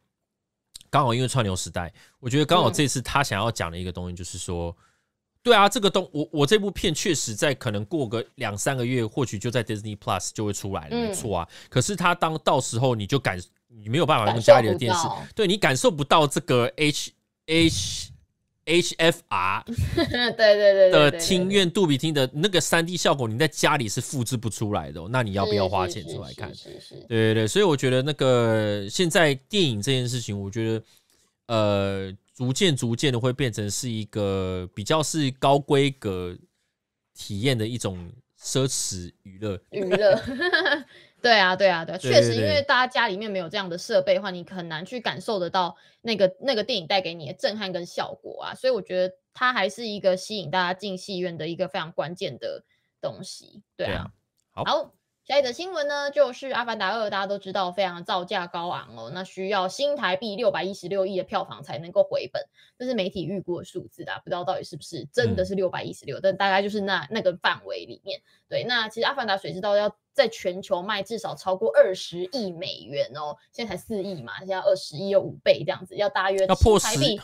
[0.93, 4.77] 刚好因为串流时代，我觉得刚好这次他想要讲的一个东西就是说，
[5.41, 11.49] 对啊，这个东我我这部片确实在可能过个两三个月，或许就在 Disney Plus 就会出来了，没错啊。
[11.67, 17.11] 可是他当到时候你就感你没有办法用家里的电视，对你感受不到这个 H
[17.47, 18.12] H。
[18.65, 25.09] HFR， 对对对的听院杜比听的那个三 D 效果，你在家里是复制不出来的喔。
[25.09, 26.51] 那你要不要花钱出来看？
[27.07, 30.83] 对对对，所以我觉得那个现在电影这件事情，我觉得
[31.47, 36.35] 呃，逐渐逐渐的会变成是一个比较是高规格
[37.13, 38.09] 体验的一种
[38.41, 40.23] 奢侈娱乐娱乐。
[41.23, 52.61] 对啊，对啊，对啊，确实，因为大家家里面没有这样的设备的话，你很难去感受得到那个那个电影带给你的震撼跟效果啊，所以我觉得它还是一个吸引大家进戏院的一个非常关键的
[52.99, 53.63] 东西。
[53.77, 54.11] 对啊，
[54.51, 54.65] 好。
[54.65, 54.93] 好
[55.25, 62.45] 下一则新闻呢，就是《阿凡达二》，大家都知道非常造价高昂哦，那需要新台币六百一十六亿的票房才能够回本，
[62.77, 68.19] 这是媒体预估的数字啊，不知道到底是不是真的是六百一十六，但大概就是那那个范围里面。
[68.49, 77.17] 对，那其实《阿凡达：水知道》要在全球卖至少超过二十亿美元哦，现在才四亿嘛，现在二十亿有五倍这样子，要大约要破十亿。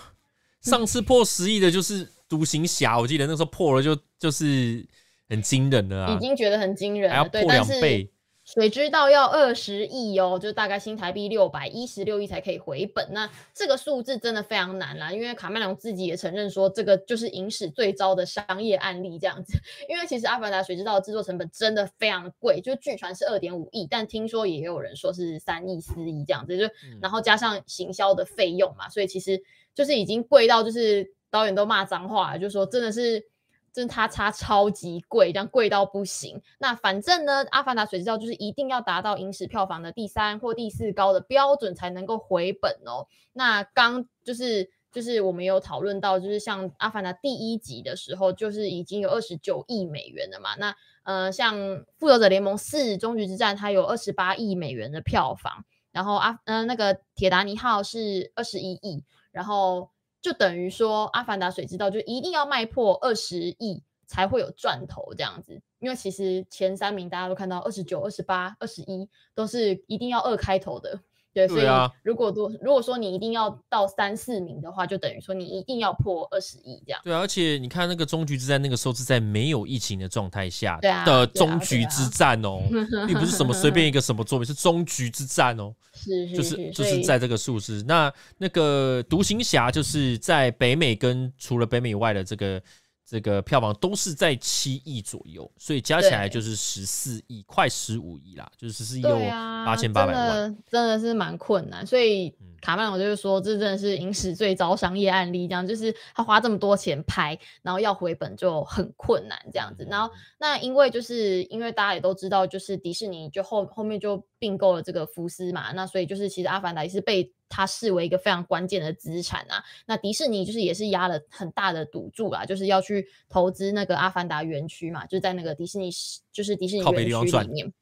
[0.62, 4.88] 上次破十亿的就是《独行侠》，我记得那时候破了就就是。
[5.30, 8.12] 很惊人的啊，已经觉得很惊人了，还要破两倍。
[8.46, 13.08] 水知道要二十亿哦，就大概新台币六百一十六亿才可以回本。
[13.12, 19.56] 那这个数字真的非常难啦，因为卡麦隆自己也承认说，这个就是影史最糟的商业案例这样子。
[19.88, 26.65] 因为其实《阿凡达：水知道》的制作成本真的非常贵，就据传是二点五亿，但听说也有人说是三亿、四亿这样子，就
[27.00, 29.39] 然后加上行销的费用嘛，所以其实
[29.76, 33.24] 就是已经贵到就是导演都骂脏话了，就说真的是。
[33.72, 36.42] 真他差超级贵，这样贵到不行。
[36.60, 43.08] 那反正呢，《阿凡达：水之道》就是一定要达到影史票房的第三或第四高的标准才能够回本哦。
[43.34, 50.56] 那刚就是就是我们有讨论到，就是像《阿凡达》第一集的时候，就是已经有二十九亿美元了嘛。
[50.56, 51.58] 那呃，像
[51.98, 59.90] 《复仇者联盟四：终局之战》它有二十八亿美元的票房，然后阿呃那个《铁达尼号》是二十一亿，然后。
[60.22, 71.00] 就等于说，《阿凡达：水之道》就一定要卖破二十亿才会有赚头这样子，因为其实前三名大家都看到二十九、二十八、二十一都是一定要二开头的。
[71.34, 71.65] 对，所以
[72.04, 77.00] 如果多如果说你一定要到三四名的话，就等于说你一定要破二十亿这样。
[77.04, 82.62] 对，而且你看那个终局之战，那个时候是在没有疫情的状态下的终局之战哦，
[83.08, 85.74] 并不是什么随便一个什么作品，是终局之战哦。
[85.94, 87.84] 是是是，就是就是在这个数字。
[87.88, 92.62] 那那个独行侠就是在北美跟除了北美以外的这个。
[93.10, 99.17] 这个票房都是在七亿左右，所以加起来就是十四亿，快十五亿啦，就是十四亿又
[99.65, 101.84] 八千八百万，真的，是蛮困难。
[101.84, 109.88] 所以卡曼我就是说，这真的是影史最糟商业案例，这样就是他花这么多钱拍，然后要回本就很困难这样子。
[109.89, 117.32] 然后那因为就是因为大家也都知道，就是迪士尼就后后面就并购了这个福斯嘛，那所以就是其实阿凡达也是被。
[117.52, 125.89] 它视为一个非常关键的资产啊，那迪士尼就是也是压了很大的赌注啦，就是要去投资那个阿凡达园区嘛，就在那个迪士尼
[126.32, 127.73] 就是迪士尼园区里面。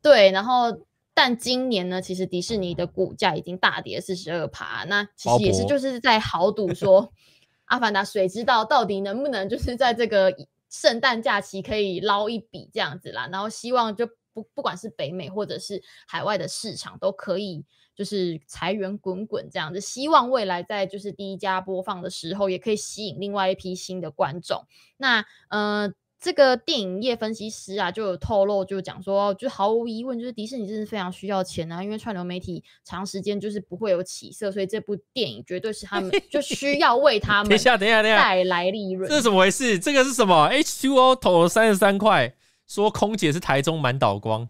[0.00, 0.74] 对，然后
[1.12, 7.12] 但今年呢，其实迪士尼的股价已经大跌四十二趴，那其实也是就是在豪赌说
[7.68, 10.34] 阿凡达谁知道到底能不能就是在这个
[10.70, 17.64] 圣诞假期可以捞一笔这样子啦，然后希望就不不管是北美或者是海外的市场都可以。
[17.92, 24.64] 就是财源滚滚这样子，希望未来在就是第一家播放的时候，也可以吸引另外一批新的观众。
[24.96, 39.06] 那呃，这个电影业分析师啊，就有透露，就讲说，就毫无疑问，就是迪士尼真是非常需要钱啊，因为串流媒体长时间就是不会有起色，所以这部电影绝对是他们就需要为他 们等一下，等一下，等一下带来利润。
[39.10, 39.78] 这是怎么回事？
[39.78, 42.34] 这个是什么？H2O 投了三十三块，
[42.70, 44.48] 说空姐是台中满岛光。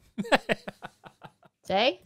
[1.67, 1.99] 谁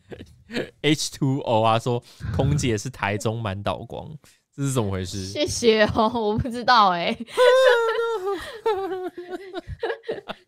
[0.82, 2.00] ？？H two O 啊，说
[2.36, 4.16] 空姐是台中满岛光，
[4.54, 5.26] 这是怎么回事？
[5.26, 7.18] 谢谢哦，我不知道哎、欸。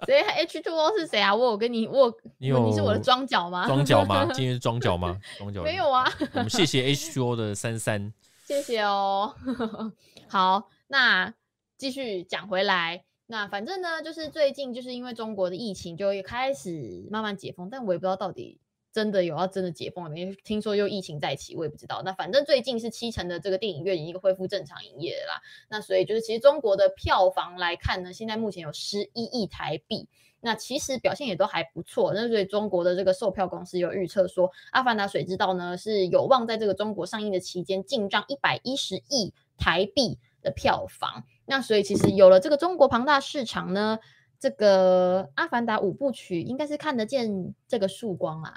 [0.07, 1.35] 谁 H two O 是谁啊？
[1.35, 3.67] 我有跟你，我你有你是我的庄脚吗？
[3.67, 4.25] 庄脚吗？
[4.33, 5.19] 今天是庄脚吗？
[5.37, 6.09] 庄脚没有啊。
[6.35, 8.13] 我们谢谢 H two O 的三三，
[8.47, 9.35] 谢谢哦。
[10.31, 11.35] 好，那
[11.77, 13.03] 继续讲回来。
[13.27, 18.61] 那反正呢，就是最近就是因为中国的疫情就开始慢慢解封，但我也不知道到底。
[18.93, 20.35] 真的有要真的解封了没？
[20.37, 22.01] 听说又疫情再起，我也不知道。
[22.03, 25.43] 那反正最近是七成的这个电影院已经恢复正常营业了啦。
[25.69, 30.09] 那所以就是其实中国的票房来看呢，现在目前有十一亿台币，
[30.41, 32.15] 那其实表现也都还不错。
[32.15, 41.23] 那所以中国的这个售票公司有预测说，《阿凡达：水之道》呢是有望在这个中国上映的期间进账一百一十亿台币的票房。
[41.47, 43.99] 那所以其实有了这个中国庞大市场呢，
[44.39, 48.53] 这个《阿凡达》五部曲应该是看得见这个曙光啊。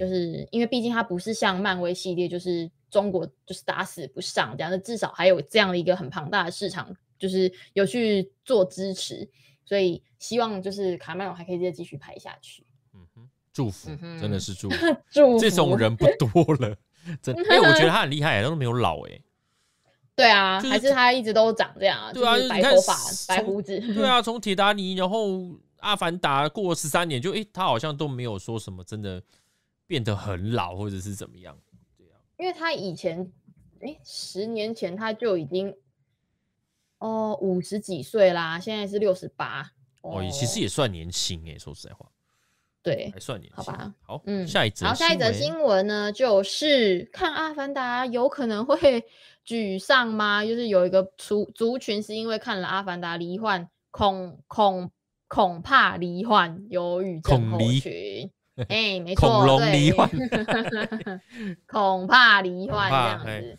[0.00, 9.28] 就是因为毕竟它不是像漫威系列，就是中国就是打死不上这样，那至少还有这样的一个很庞大的市场，就是有去做支持，
[9.64, 12.66] 所以希望就是卡麦隆还可以再继续拍下去。
[12.92, 14.76] 嗯哼，祝福，嗯、真的是祝福，
[15.12, 16.76] 祝福这种人不多了，
[17.22, 17.42] 真的。
[17.48, 19.20] 哎，我觉得他很厉害，他都没有老哎。
[20.18, 22.94] 对啊，就是、还是他一直都长这样，对啊，就是白头发、
[23.26, 23.80] 白胡子。
[23.94, 29.22] 对啊， 从铁达尼，然后阿凡达过十三年，就哎，他好像都没有说什么真的。
[29.88, 31.58] 变得很老，或者是怎么样？
[31.96, 33.26] 对啊，因为他以前，
[33.80, 35.74] 哎，十年前他就已经，
[36.98, 39.72] 哦，五十几岁啦，现在是六十八。
[40.02, 42.06] 哦，其实也算年轻哎，说实在话，
[42.82, 43.56] 对，还算年轻。
[43.56, 49.02] 好吧，好，嗯，下一则，好下一则新闻呢，就是看《阿凡达》有可能会
[49.48, 50.44] 沮丧吗？
[50.44, 54.90] 就是有一个族族群是因为看了《阿凡达》罹患恐恐
[55.26, 58.30] 恐怕罹患忧郁症候群。
[58.56, 60.10] 哎、欸，没错，恐龙罹患，
[61.66, 63.58] 恐怕罹患 这样子。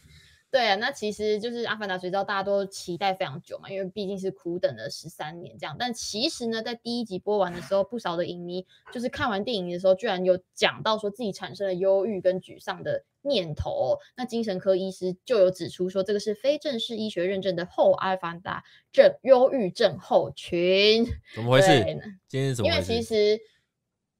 [0.51, 5.75] 对啊，那其实就是《阿凡达》谁知道，大家都期待非常久嘛，因为毕竟是苦等了十三年这样。
[5.79, 13.97] 但其实呢，在第一集播完的时候，不少的影迷就是看完电影的时候，居然有讲到说自己产生了忧郁跟沮丧的念头。
[14.15, 21.05] 那精神科医师就有指出说，这个是非正式医学认证的后阿凡达症忧郁症候群。
[21.35, 21.83] 怎么回事？
[22.27, 22.91] 今天怎么回事？
[22.91, 23.39] 因为其实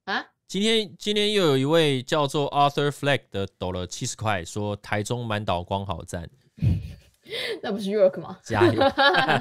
[0.04, 0.26] 啊。
[0.46, 6.28] 今天今天又有一位叫做 Arthur Fleck 的抖了七十块，说台中满岛光好赞，
[7.62, 8.36] 那不是 York 吗？
[8.42, 8.82] 加油，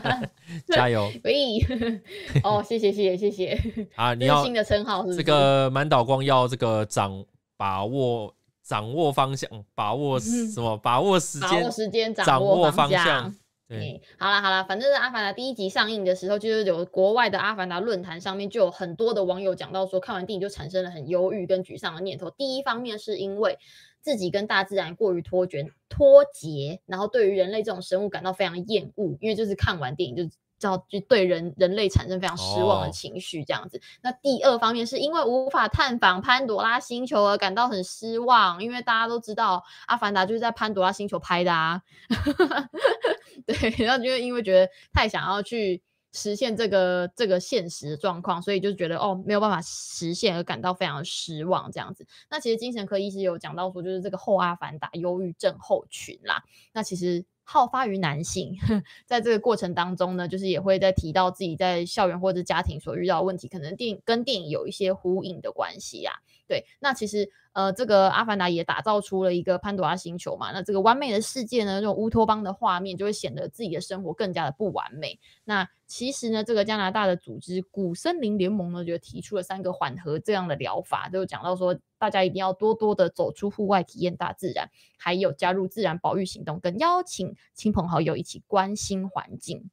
[0.69, 1.11] 加油！
[1.23, 1.57] 喂，
[2.45, 4.13] 哦，谢谢谢谢谢谢啊！
[4.13, 5.15] 你要新的称号是？
[5.15, 7.25] 这个满岛光要这个掌
[7.57, 8.31] 把握
[8.69, 10.77] 掌握方向，把握什么？
[10.77, 13.35] 把握时间，把握时间，掌握方向。
[13.67, 22.29] 对，好了好了，反正是阿凡达第一集上映的时候，就是有国外的阿凡达论坛上面就有很多的网友讲到说，看完电影就产生了很忧郁跟沮丧的念头。
[22.29, 23.57] 第一方面是因为
[24.01, 30.23] 自己跟大自然过于脱绝脱节，然后对于人类这种生物感到非常厌恶，因为就是看完电影就。
[30.59, 33.77] 叫就对人人类产生非常失望的情绪，这样子。
[33.77, 33.83] Oh.
[34.03, 41.81] 那第二方面是因为无法探访潘朵拉星球而感到很失望，因为大家都知道《阿凡达》就是在潘朵拉星球拍的啊。
[43.47, 52.05] 对，然后就因为觉得太想要去实现这个这个现实的状况，所以就觉得哦没有办法实现而感到非常失望这样子。
[52.29, 56.43] 那其实精神科医师有讲到说，就是这个后阿凡达忧郁症候群啦。
[56.73, 57.25] 那其实。
[57.51, 58.55] 好发于男性，
[59.07, 66.19] 在这个过程当中呢，就是也会在提到自己在校园或者家庭所遇到的问题，可能电影跟电影有一些呼应的关系呀。
[66.49, 75.19] 对，那其实呃，这个阿凡达也打造出了一个潘多拉星球嘛，那这个完美的世界呢，这种乌托邦的画面就会显得自己的生活更加的不完美。
[75.45, 89.69] 那其实呢，这个加拿大的组织古森林联盟呢，就提出了三个缓和这样的疗法，就讲到说，大家一定要多多的走出户外，体验大自然，还有加入自然保育行动，跟邀请亲朋好友一起关心环境。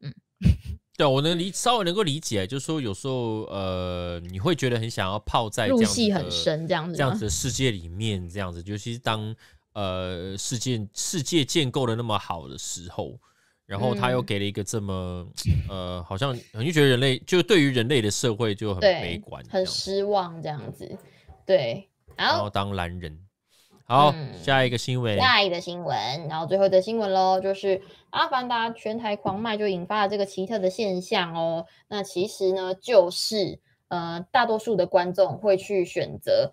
[0.00, 0.12] 嗯，
[1.02, 9.34] 对，我能理稍微能够理解，就是说有时候呃，你会觉得很想要泡在入戏很深这样子，这样子的世界里面，这样子，尤其是当
[9.72, 13.18] 呃世界世界建构的那么好的时候。
[13.64, 15.26] 然后他又给了一个这么，
[15.70, 20.98] 嗯、呃，好像你就觉得人类就对于人类的社会就很悲观，很失望这样子。
[21.46, 23.18] 对，然后当男人。
[23.92, 27.78] 好，嗯、下一个新闻，下一个新闻，然后最后的新闻喽，就是
[28.08, 31.66] 《阿凡达》全台狂卖，就引发了这个奇特的现象哦。
[31.88, 36.52] 那其实呢，就是呃，大多数的观众会去选择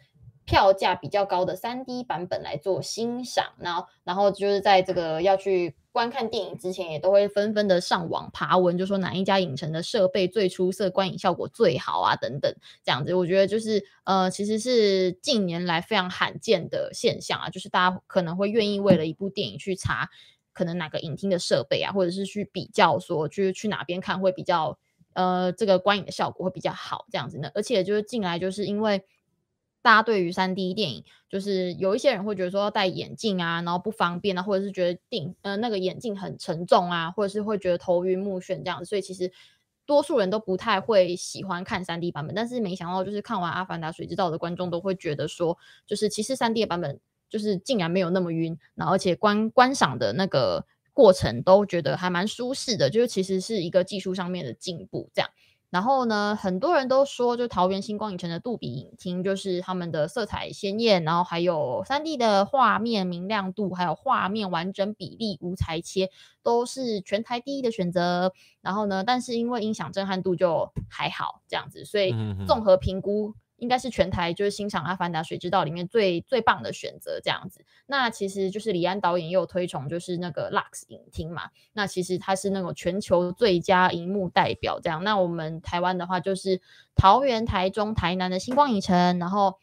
[0.49, 5.75] 票价比较高的 3D 版本来做欣赏，然后，然后就是在这个要去。
[5.91, 20.07] 观看电影之前，也都会纷纷的上网爬文，就说哪一家影城的设备最出色，观影效果最好啊，等等，这样子，我觉得就是呃，其实是近年来非常罕见的现象啊，就是大家可能会愿意为了一部电影去查
[20.53, 24.77] 可能哪个影厅的设备啊，或者是去比较说，就是去哪边看会比较
[25.13, 27.49] 呃这个观影的效果会比较好这样子呢？
[27.55, 29.03] 而且就是进来就是因为。
[29.81, 39.31] 大家对于三 D 电影，就是有一些人会觉得说要戴眼镜啊，然后不方便啊，或者是觉得定呃那个眼镜很沉重啊，或者是会觉得头晕目眩这样子，所以其实
[39.85, 42.35] 多数人都不太会喜欢看三 D 版本。
[42.35, 45.57] 但是没想到，就是看完《阿凡达：水之道》的观众都会觉得说，
[45.87, 46.99] 就是其实三 D 的版本
[47.29, 55.29] 就是竟然没有那么晕，然后而且观观赏的那个过程都觉得还蛮舒适的，就是其实是一个技术上面的进步这样。
[55.69, 66.09] 然后呢，很多人都说，就桃园星光影城的杜比影厅，就是他们的色彩鲜艳，然后还有三 D 的画面明亮度，还有画面完整比例无裁切，
[66.41, 68.33] 都是全台第一的选择。
[68.61, 72.15] 然后呢，但是因为音响震撼度就还好这样子，所以
[72.47, 73.35] 综合评估。
[73.59, 77.63] 应该是全台就是欣赏《阿凡达：水之道》里面最最棒的选择这样子。
[77.85, 81.49] 那其实就是李安导演也有推崇，就是那个 Lux 影厅嘛。
[81.73, 85.03] 那其实它是那种全球最佳荧幕代表这样。
[85.03, 86.61] 那我们台湾的话，就是
[86.95, 89.57] 桃园、台中、台南的星光影城，然后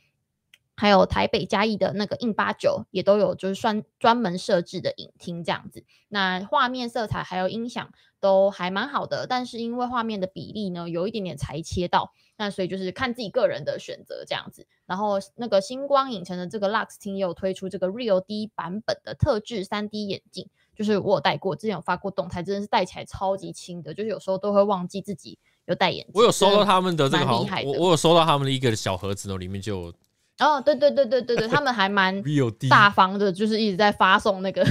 [0.76, 5.84] 还有台北嘉义的那个 in89 也都有，就是专专门设置的影厅这样子。
[6.09, 7.90] 那画面、色彩还有音响
[8.20, 12.12] 都还蛮好的，但是因为画面的比例呢，有一点点裁切到。
[12.37, 26.12] 那所以就是看自己个人的选择这样子，然后那个星光影城的这个 Lux 厅也有推出这个 Real D 版本的特制 3D 眼镜，就是我有戴过，之前有发过动态，真的是戴起来超级轻的，就是有时候都会忘记自己有戴眼镜。
[26.14, 29.93] 我有收到他们的这个好，我我有收到他们的一个小盒子哦，里面就
[30.39, 32.22] 哦，对对对对对对，他们还蛮
[32.68, 34.62] 大方的，就是一直在发送那个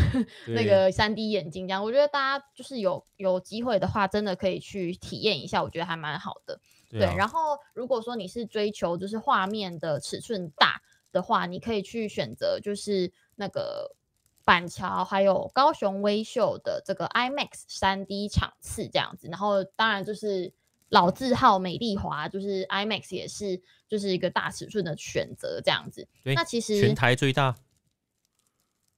[0.49, 6.59] 那个三 D 眼镜这样，我觉得大家就是有有机会的话，真的可以去体验一下，我觉得还蛮好的。
[6.89, 10.81] 对，然后如果说你是追求就是画面的尺寸大
[11.11, 13.95] 的话，你可以去选择就是那个
[14.43, 20.53] 板桥还有高雄威秀的这个 IMAX 三 D 场次这样子，然后当然就是
[20.89, 26.07] 老字号美丽华，就是 IMAX 也是就是一个大尺寸的选择这样子。
[26.23, 27.55] 对，那其实全台最大。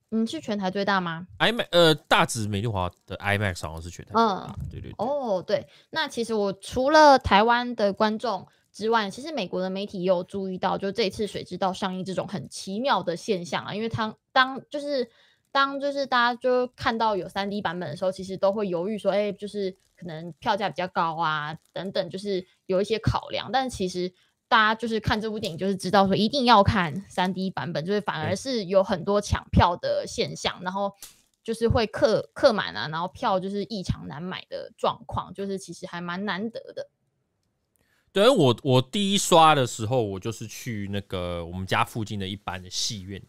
[0.09, 4.55] 你是全台最大吗？IMAX 呃，大直美丽华的 IMAX 好像是全台最大。
[4.57, 4.95] 嗯，对对对。
[4.97, 15.09] 哦，对，那其实我除了台湾的观众之外，其实美国的媒体也有注意到，就这一次《水之道》上映这种很奇妙的现象啊，因为它当就是
[15.51, 24.13] 当就是大家就看到有三 D 版本的时候，其实都会犹豫说，哎，就是可能票价比较高啊，等等，就是有一些考量，但其实。
[24.47, 30.93] 大家就是看这部电影，就是知道说一定要看三 D 版本，就是反而是有很多抢票的现象，然后
[31.43, 36.89] 就是会客客满啊，然后票就是异常难买的状况，就是其实还蛮难得的。
[38.13, 43.21] 对，我我第一刷的时候，我就是去那个我们家附近的一般的戏院，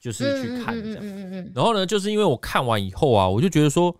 [0.00, 0.98] 就是去看这样。
[1.00, 1.52] 嗯嗯嗯。
[1.54, 3.94] 然后呢，就是因为我看完以后啊，我就觉得说，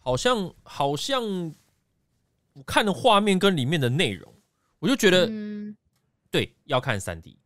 [0.00, 1.22] 好像好像
[2.54, 4.31] 我看的画面跟里面的内容。
[4.82, 5.76] 我就觉得，嗯，
[6.28, 7.38] 对，要看三 D，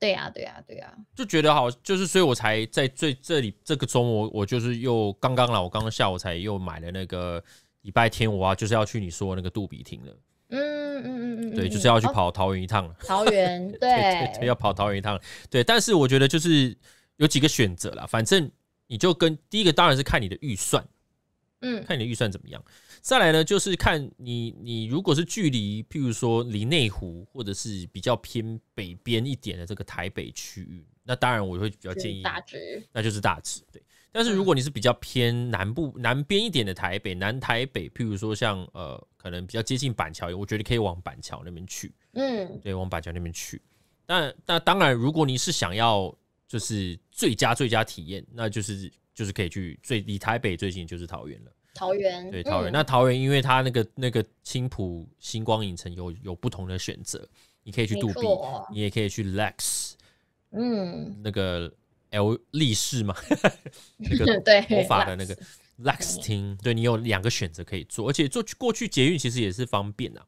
[0.00, 7.40] 对呀，对呀，对呀，就觉得好，就是所以我才在最这里这个周末，我就是又刚刚了，我刚刚下午才又买了那个
[7.82, 10.16] 礼拜天，我啊就是要去你说那个杜比厅了，
[10.48, 13.78] 嗯嗯嗯嗯，对，就是要去跑桃园一趟了，桃园， 对。
[13.78, 15.16] 对对，要跑桃园一趟，
[15.48, 16.76] 对，但是我觉得就是
[17.18, 18.50] 有几个选择啦，反正
[18.88, 20.84] 你就跟第一个当然是看你的预算，
[21.60, 22.60] 嗯，看你的预算怎么样。
[23.02, 33.82] 再来呢，就是看你，你如果是距离，譬如说离内湖或者是比较偏北边一点的这个台北区域，那当然我会比较建议大直，那就是大直对。
[34.12, 43.60] 但是如果你是比较偏南部、南边一点的台北，南台北，譬如说像呃，可能比较接近板桥，我觉得可以往板桥那边去，嗯，对，往板桥那边去。
[44.06, 51.52] 那那当然，如果你是想要就是最佳最佳体验，那就是就是可以去最离台北最近就是桃园了。
[51.74, 57.26] 桃园对桃园，嗯、那桃园因为它那个那个青浦星光影城有有不同的选择，
[57.62, 58.20] 你可以去杜比，
[58.72, 59.92] 你也可以去 Lex，
[60.50, 61.72] 嗯，那个
[62.10, 63.14] L 力士嘛，
[63.96, 65.36] 那个魔法的那个
[65.82, 70.26] Lex 厅，对，你有两个选择可以做，而且坐过去捷运其实也是方便啊。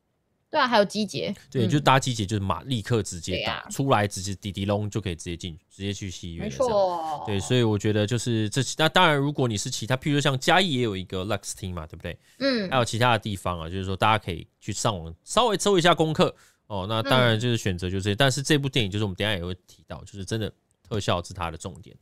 [0.55, 6.47] 对啊，还有机捷，对，就搭机捷就是马立刻直接打出来，直接滴滴隆就可以直接进，直接去戏院。
[6.47, 8.63] 没错，对，所以我觉得就是这。
[8.79, 12.17] 那当然，如果你是其他，譬如说像嘉义也有一个 Lux 厅嘛，对不对？
[12.39, 16.33] 嗯，还有其他的地方啊，就是说大家可以去上网稍微搜一下功课
[16.69, 16.87] 哦。
[16.89, 20.53] 那当然就是选择就是这些，但是这部电影就是我们等下也会提到，就是真的
[20.89, 21.97] 特效是它的重点，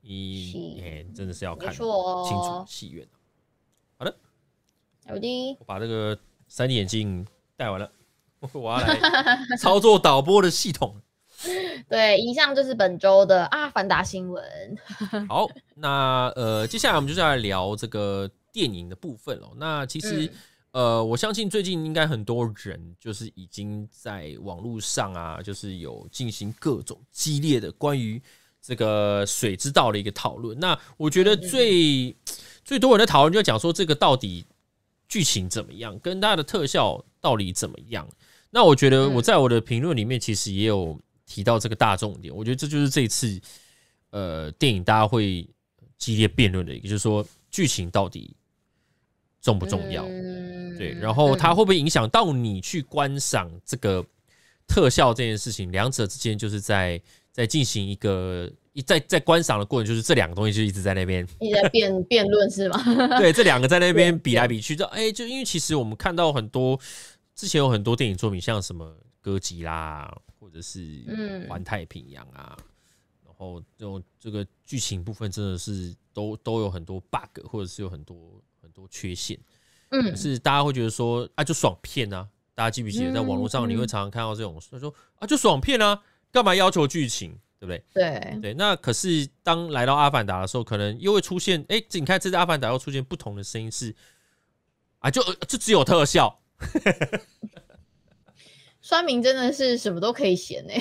[0.00, 3.04] 你哎真的是要看清楚戏院。
[3.98, 4.16] 好的，
[5.08, 7.26] 好的，我把这个三 D 眼镜
[7.56, 7.90] 戴完了。
[8.52, 8.98] 我要来
[9.58, 11.00] 操作导播的系统。
[11.88, 14.44] 对，以上就是本周的阿凡达新闻。
[15.28, 19.50] 好，那呃，接下来我们就是来聊这个电影的部分了。
[19.56, 20.26] 那其实、
[20.72, 28.20] 嗯、呃，我相信最近应该很多人就是已经在网络上啊，就是有进行各种激烈的关于
[28.62, 30.58] 这个水之道的一个讨论。
[30.58, 32.14] 那我觉得最、嗯、
[32.64, 34.46] 最多人的讨论就讲说，这个到底
[35.08, 38.08] 剧情怎么样，跟它的特效到底怎么样？
[38.50, 43.40] 那我觉得我在我的评论里面其实也有提到这个大重点，我觉得这就是这一次
[44.10, 45.46] 呃电影大家会
[45.98, 48.34] 激烈辩论的一个，就是说剧情到底
[49.40, 50.04] 重不重要？
[50.78, 54.04] 对，然后它会不会影响到你去观赏这个
[54.66, 55.70] 特效这件事情？
[55.72, 57.00] 两者之间就是在
[57.32, 62.78] 在进行一个一在在观赏的过程，就是这两个东西就一直在那边 一直在辩辩论是吗？
[63.18, 66.78] 对，这两个在那边比来比去，就哎，就因为其实我们看到很多。
[67.34, 70.10] 之前有很多电影作品，像什么哥吉拉，
[70.40, 72.56] 或者是环太平洋啊，
[73.22, 79.38] 然后这种这个剧情部分真的是都都有很多 bug，或者是有很多很多缺陷。
[79.90, 86.00] 嗯，可是大家会觉得说啊，就爽片啊，大家记不记得在网络上你会常常看到这种，他说啊，就爽片啊，
[86.32, 87.82] 干嘛要求剧情，对不对？
[87.94, 93.94] 对对，那可是当来到阿凡达的时候，可能又会出现，哎，你看这次阿凡达又出现不同的声音是
[94.98, 96.40] 啊，就就只有特效。
[98.80, 100.80] 酸明真的是什么都可以嫌哎，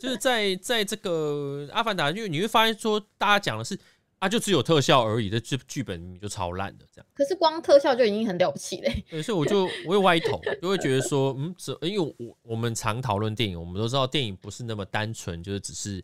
[0.00, 3.78] 就是在在这个阿凡达，因为你会发现说，大家讲的是
[4.22, 7.06] 啊，就只有特效而已，这剧剧本就超烂的这样。
[7.12, 9.04] 可是光特效就已经很了不起嘞。
[9.10, 16.00] 对，所以我就我会歪头，就会觉得说，嗯，这因为我我们常讨论电影，我们都知道电影不是那么单纯，就是只是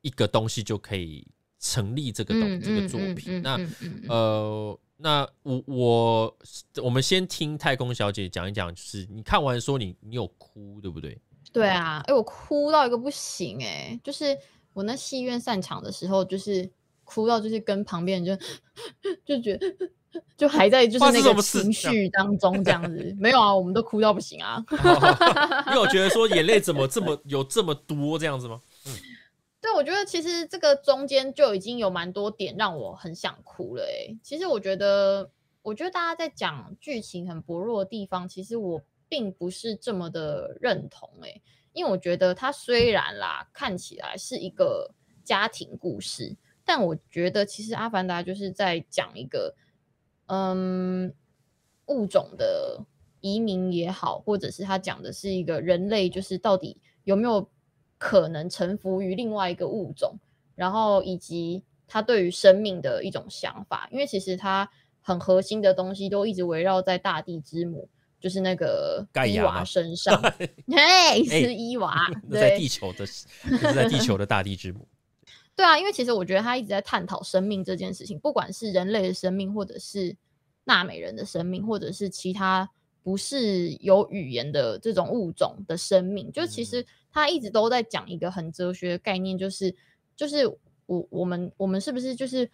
[0.00, 1.26] 一个东西就可以
[1.60, 3.42] 成立这个东、嗯、这个作品。
[3.42, 4.80] 嗯嗯嗯、那、呃。
[5.00, 6.36] 那我我
[6.82, 11.16] 我们先听太空小姐讲一讲，就是你看完说你你有哭对不对？
[11.52, 14.36] 对啊，哎、欸，我哭到一个不行哎、欸，就是
[14.72, 16.68] 我那戏院散场的时候，就是
[17.08, 18.46] 哭到就是跟旁边人就
[19.24, 19.66] 就觉得
[20.36, 24.62] 就还在就是那个情绪当中这样子，没有啊，我们都哭到不行啊，
[25.68, 28.60] 因为我觉得说眼泪怎么这么有这么多这样子吗？
[28.86, 28.92] 嗯。
[29.60, 33.82] 对，我觉得其实这个中间就已经有蛮多点让我很想哭了。
[33.82, 35.28] 哎，其实我觉得，
[35.62, 41.10] 我觉得大家在讲剧情很薄弱的地方，其实我并不是这么的认同。
[41.22, 41.40] 哎，
[41.72, 44.94] 因为我觉得它虽然啦看起来是一个
[45.24, 46.36] 家庭故事，
[46.68, 49.56] 但我觉得其实《阿凡达》就是在讲一个，
[50.26, 51.10] 嗯，
[51.86, 52.84] 物种的
[53.22, 57.48] 移民也好，或者是他讲的是一个人类，就是到底有没有。
[58.00, 60.16] 可能臣服于另外一个物种，
[60.54, 67.88] 然后以及他对于生命的一种想法，因为其实他很核心的东西都一直围绕在大地之母，
[68.20, 70.14] 就是那个伊娃身上。
[70.70, 71.92] 嘿， 是伊娃，
[72.30, 73.26] 在地球的，是
[73.74, 74.86] 在地球的大地之母。
[75.58, 80.16] 对啊，因为其实我觉得他一直在探讨生命这件事情，不管是人类的生命，或者是
[80.62, 82.70] 纳美人的生命，或者是其他
[83.02, 86.86] 不是有语言的这种物种的生命，就其实。
[87.10, 89.74] 他一直都在讲一个很哲学的概念，就是
[90.14, 90.46] 就是
[90.84, 92.48] 我我们我们是不是就是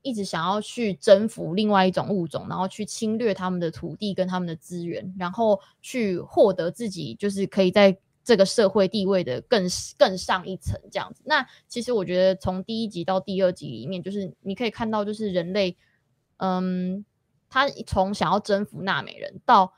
[0.00, 9.66] 一直想要去征服另外一种物种，然后去侵略他们的土地跟他们的资源，然后去获得自己就是可以在这个社会地位的更
[9.98, 11.22] 更上一层这样子。
[11.26, 15.76] 那其实我觉得从第一集到第二集里面，就是你可以看到，就是人类，
[16.38, 17.04] 嗯，
[17.48, 19.74] 他从想要征服纳美人到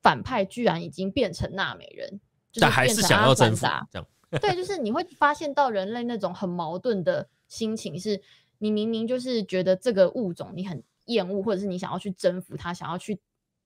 [0.00, 2.20] 反派，居然已经变成纳美人。
[2.60, 4.06] 但还是想要征服，这样
[4.40, 8.20] 对，就是你会发现到人类那种很矛盾的心情，是
[8.58, 13.20] 你明明就是觉得这个物种你很厌恶，或者是你想要去征服它，想要去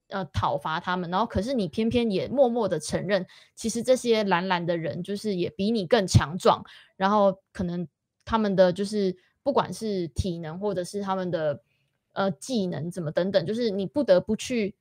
[0.09, 6.65] 呃讨伐他们，然后可是你偏偏也默默的承认，其实这些蓝蓝的人就是也比你更强壮，
[6.97, 7.87] 然后可能
[8.25, 11.63] 他们的就是不管是体能或者是他们的
[12.13, 14.75] 呃技能怎么等等，就是你不得不去。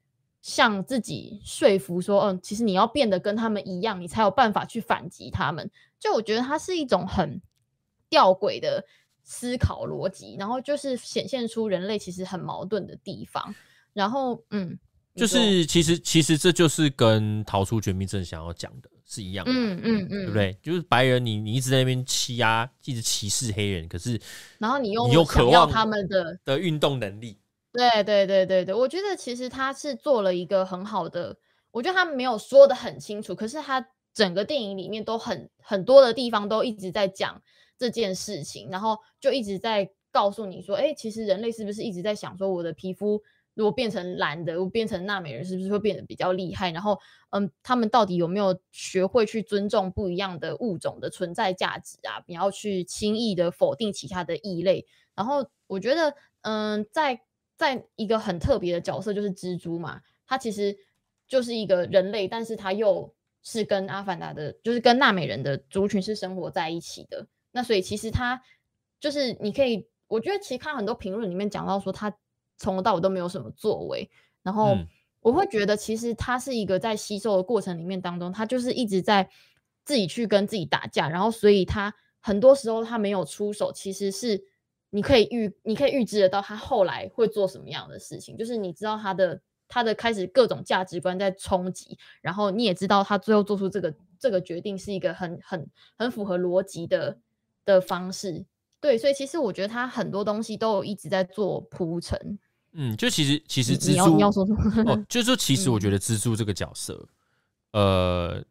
[0.43, 5.69] 向自己说服说，嗯，其实你要变得跟他们一样，你才有办法去反击他们。
[5.99, 7.39] 就我觉得它是一种很
[8.09, 8.83] 吊诡的
[9.21, 13.53] 思考逻辑，然后就是显现出人类其实很矛盾的地方。
[13.93, 14.79] 然后，嗯，
[15.15, 20.57] 就是其实其实这就是跟逃出绝命镇想要讲的是一样的，嗯嗯嗯，对不对？
[20.63, 24.19] 就是白人你你一直在那边欺压，一直歧视黑人，可是
[24.57, 27.37] 然后你又你又渴望他们的的运动能力。
[27.73, 31.35] 对对对对对，我觉得其实他是做了一个很好的，
[31.71, 37.41] 我觉得他没有说的很清楚，可是他整个电影里面都很很多的地方都一直在讲
[37.77, 43.21] 这件事情，然后就一直在告诉你说，哎，其实人类是不是一直在想说，我的皮肤
[43.61, 46.71] 如果变成蓝的，如果变成纳美人，是不是会变得比较厉害？
[46.71, 46.99] 然后，
[47.29, 52.19] 嗯，他们到底有没有学会去尊重不一样的物种的存在价值啊？
[52.21, 54.87] 不要去轻易的否定其他的异类。
[55.13, 57.21] 然后，我觉得，嗯，在
[57.55, 60.75] 在一个很特别的角色就是蜘蛛嘛，它其实
[61.27, 67.27] 就是一个人类，但是它又是跟阿凡达的，就是跟纳美人的族群是生活在一起的。
[67.51, 68.41] 那所以其实它
[68.99, 72.11] 就是你可以，我觉得其实看很多评论里面讲到说它。
[72.61, 74.07] 从头到尾都没有什么作为，
[74.43, 74.77] 然后
[75.19, 79.27] 我会觉得，其实他是一个在吸收的过程里面当中，他就是一直在
[79.83, 84.43] 自己去跟自己打架，然后所以他很多时候他没有出手，其实是
[84.91, 97.17] 你可以预你可以预知得到他后来会做什么样的事情，就是你知道他的他的开始各种价值观在冲击，然后你也知道他最后做出这个这个决定是一个很很很符合逻辑的
[97.65, 98.45] 的方式，
[98.79, 102.39] 对，所以其实我觉得他很多东西都有一直在做铺陈。
[102.73, 104.93] 嗯，就其实其实蜘蛛，你要说什么？
[104.93, 107.05] 哦，就是说，其实我觉得蜘蛛这个角色，
[107.71, 108.45] 嗯、呃，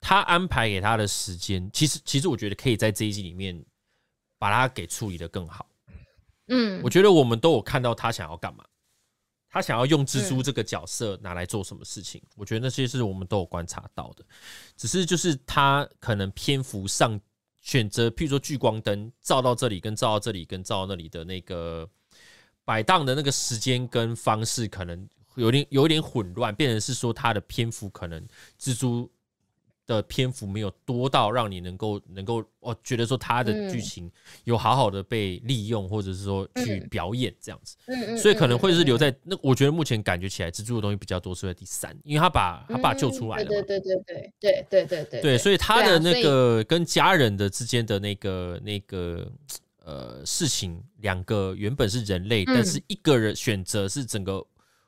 [0.00, 3.60] 他安排给他的时间，其实其实我觉得可以在这一集里面
[4.38, 5.68] 把它给处理的更好。
[6.46, 8.64] 嗯，我觉得我们都有看到他想要干嘛，
[9.50, 12.20] 他想要用蜘蛛这个角色拿来做什么事情。
[12.26, 14.24] 嗯、我觉得那些是我们都有观察到的，
[14.76, 17.20] 只是就是他可能篇幅上
[17.60, 21.90] 选择，譬如说聚光灯照到这里，跟照到这里，跟照到那里的那个。
[22.66, 28.20] 摆荡的那个时间跟方式可能有点有点混乱，变成是说它的篇幅可能
[28.60, 29.08] 蜘蛛
[29.86, 34.10] 的篇幅没有多到让你能够能够哦觉得说它的剧情
[34.42, 37.76] 有好好的被利用，或者是说去表演这样子，
[38.18, 39.38] 所以可能会是留在那。
[39.40, 43.96] 我觉得目前感觉起来蜘蛛的东西比较多是在第三，因为他把他爸救出来了，对对对
[44.40, 49.30] 对对对对，对，所以他的那个跟家人的之间的那个那个。
[49.86, 54.44] 呃，事情两个原本是人类，嗯、但是一个人选择是整个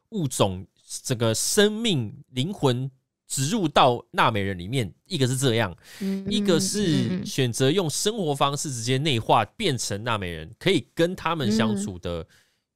[0.08, 0.66] 物种、
[1.04, 2.90] 整个生命灵魂
[3.24, 12.26] 植入到纳美人里面，一个是这样，嗯、一个是选择用生活方式直接内化变成纳美人，可以跟他们相处的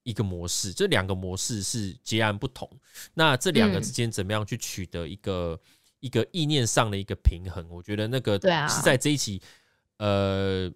[0.05, 0.71] 一个模式。
[0.71, 2.71] 嗯、这两个模式是截然不同。
[3.15, 5.69] 那这两个之间怎么样去取得一个、嗯、
[5.99, 7.67] 一个意念上的一个平衡？
[7.69, 8.35] 我觉得那个
[8.69, 9.43] 是在这一期，
[9.97, 10.73] 呃。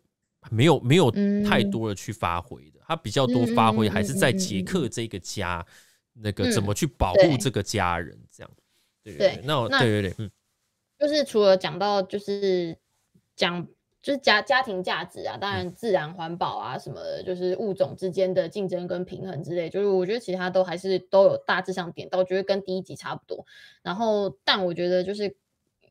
[0.50, 1.10] 没有没有
[1.44, 5.64] 太多的去发挥的，嗯、他比较多发挥还是在杰克这个家，
[6.14, 8.50] 嗯、那个怎么去保护这个家人这样，
[9.02, 10.30] 对对，对，那我对对对，嗯，
[10.98, 12.76] 就是除了讲到就是
[13.34, 13.66] 讲
[14.00, 23.44] 就是家家庭价值啊，当然自然环保啊什么的，就是物种之间的竞争跟平衡之类，就是我觉得其他都还是都有大致上点到，我觉得跟第一集差不多。
[23.82, 25.34] 然后，但我觉得就是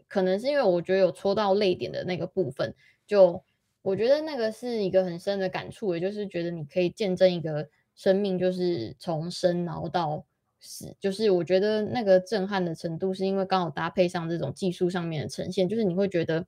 [0.08, 2.74] 可能是因为我觉得有戳到泪点的那个部分，
[3.06, 3.43] 就。
[3.86, 10.25] 我觉得那个是一个很深的感触，也就是觉得你可以见证一个生命，就是从生然后到
[10.59, 16.43] 死，就是我觉得那个震撼的程度，是因为刚好搭配上这种技术上面的呈现，就是你会觉得，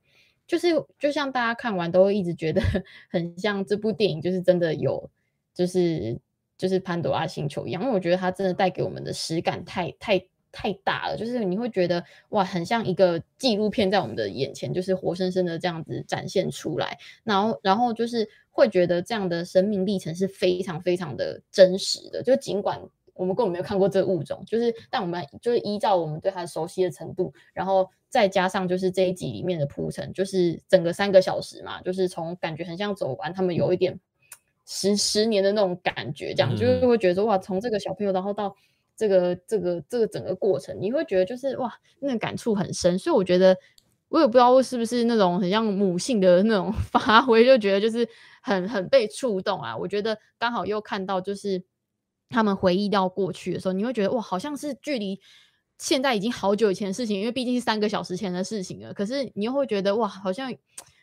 [0.48, 2.60] 就是就像大家看完都会一直觉得
[3.08, 5.08] 很像这部电影，就是真的有，
[5.54, 6.18] 就是
[6.56, 10.26] 就是潘多拉星球一样，因为我觉得它真的带给我们的实感太太。
[10.58, 16.98] 太大了，就是你会觉得哇，很像一个纪录片在我们的眼前，就是活生生的这样子展现出来。
[17.22, 22.24] 然后，然后就是会觉得这样的生命历程是非常非常的真实的。
[22.24, 22.76] 就尽管
[23.14, 33.96] 我们根本没有看过这个物种，就是但我们就是依照我们对它熟悉的程度，然后再加上就是这一集里面的铺陈，就是整个三个小时嘛，就是从感觉很像走完，他们有一点
[34.66, 38.56] 十十年的那种感觉，这样就是会觉得说哇，从这个小朋友然后到。
[38.98, 42.98] 这个这个这个整个过程，你会觉得就是哇，那个感触很深。
[42.98, 43.56] 所以我觉得，
[44.08, 48.06] 我也不知道是不是那种很像母性的那种 发挥，就觉得就是
[48.42, 49.76] 很很被触动啊。
[49.76, 51.62] 我觉得刚好又看到就是
[52.28, 55.20] 他们回忆到过去的时候，你会觉得哇，好像是距离
[55.78, 58.92] 现在已经好久以前的事情，因为毕竟是三个小时前的事情了。
[58.92, 60.52] 可是你又会觉得哇，好像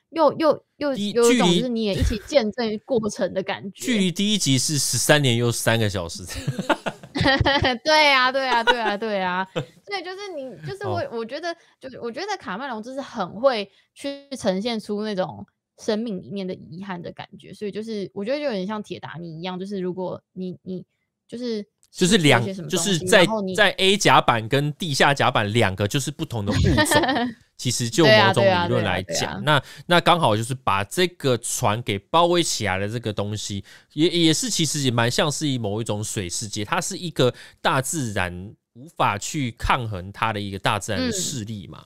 [0.10, 3.86] 又又又有一种就是你也一起见证过程的感觉。
[3.86, 6.24] 距离第一集是十三年又三个小时。
[7.84, 9.47] 对呀、啊，对呀、啊，对呀、啊，对呀、啊。
[9.53, 15.45] 所以就是你，就是我，我觉得，就是我觉得卡麦隆就是很会去呈现出那种
[15.78, 17.53] 生命里面的遗憾的感觉。
[17.53, 20.86] 所以就是我觉得就有点像铁达尼一样，就是如果你你
[21.28, 26.73] 就是就是两，就是在在 A 甲板跟地下甲板两个就是不同的物种。
[27.58, 41.86] 其实就某种理论来讲，那那刚好就是把这个船给包围起来的这个东西，也也是其实也蛮像是以某一种水世界，它是一个大自然无法去抗衡它的一个大自然的势力嘛，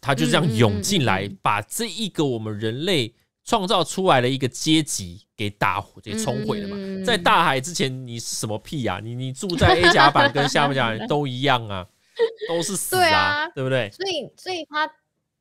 [0.00, 3.14] 它就这样涌进来，把这一个我们人类
[3.44, 6.76] 创造出来的一个阶级给打给冲毁了嘛。
[6.78, 9.00] 嗯、在大海之前，你是什么屁呀、啊？
[9.00, 11.86] 你你住在 A 甲板跟下面甲板 都一样啊，
[12.48, 13.90] 都是死啊对不对？
[13.90, 14.90] 所以所以他。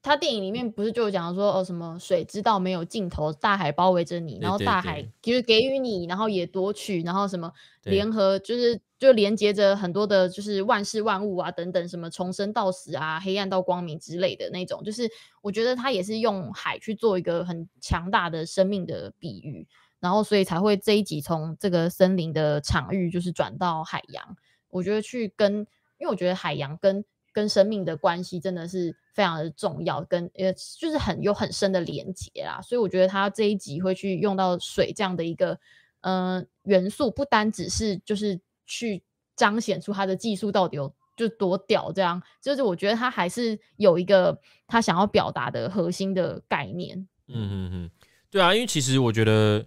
[0.02, 7.52] 他电影里面不是就讲说哦什么水知道没有尽头，大海包围着你，然后大海就是给予你，然后也夺取，然后什么
[7.84, 15.10] 联合就是就连接着很多的，就是万事万物啊等等，什么从生到死啊，黑暗到光明之类的那种，就是
[15.42, 19.68] 我觉得他也是用海去做一个很强大的生命的比喻，
[20.00, 24.38] 然后所以才会这一集从这个森林的场域就是转到海洋，
[24.70, 35.60] 我觉得去跟，因为我觉得海洋跟跟生命的关系真的是非常的重要，跟呃就是很有很深的连结啦，所以我觉得他这一集会去用到水这样的一个
[36.02, 39.04] 呃元素，不单只是就是去
[39.36, 46.98] 彰显出他的技术到底有就多屌，这样就是我觉得他还是有一个他想要表达的核心的概念。
[47.28, 47.92] 嗯嗯嗯，
[48.32, 49.66] 对啊，因为其实我觉得，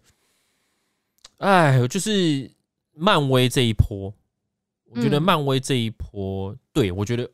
[1.39, 2.51] 哎，就是
[2.95, 4.13] 漫威这一波，
[4.91, 7.31] 我觉得漫威这一波，嗯、对我觉得。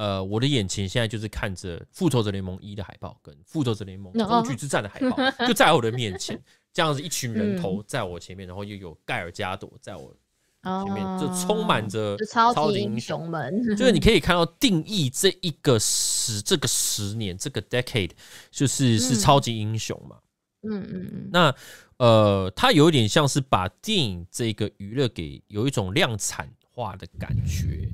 [0.00, 6.42] 呃，我的眼前现在就是看着《复仇者联盟一》的海报跟《复仇者联盟：终局之战》的海报， 就在我的面前，
[6.72, 10.16] 这样子一群人头在我前面，然后又有盖尔加朵在我
[10.62, 13.62] 前面，就充满着超级英雄们。
[13.76, 18.12] 就是你可以看到定义这一个十这个十年这个 decade，
[18.50, 20.16] 就是是超级英雄嘛。
[20.62, 21.28] 嗯嗯嗯。
[21.30, 21.54] 那
[21.98, 27.86] 呃，它有一点像是把电影这个娱乐给有一种量产化的感觉。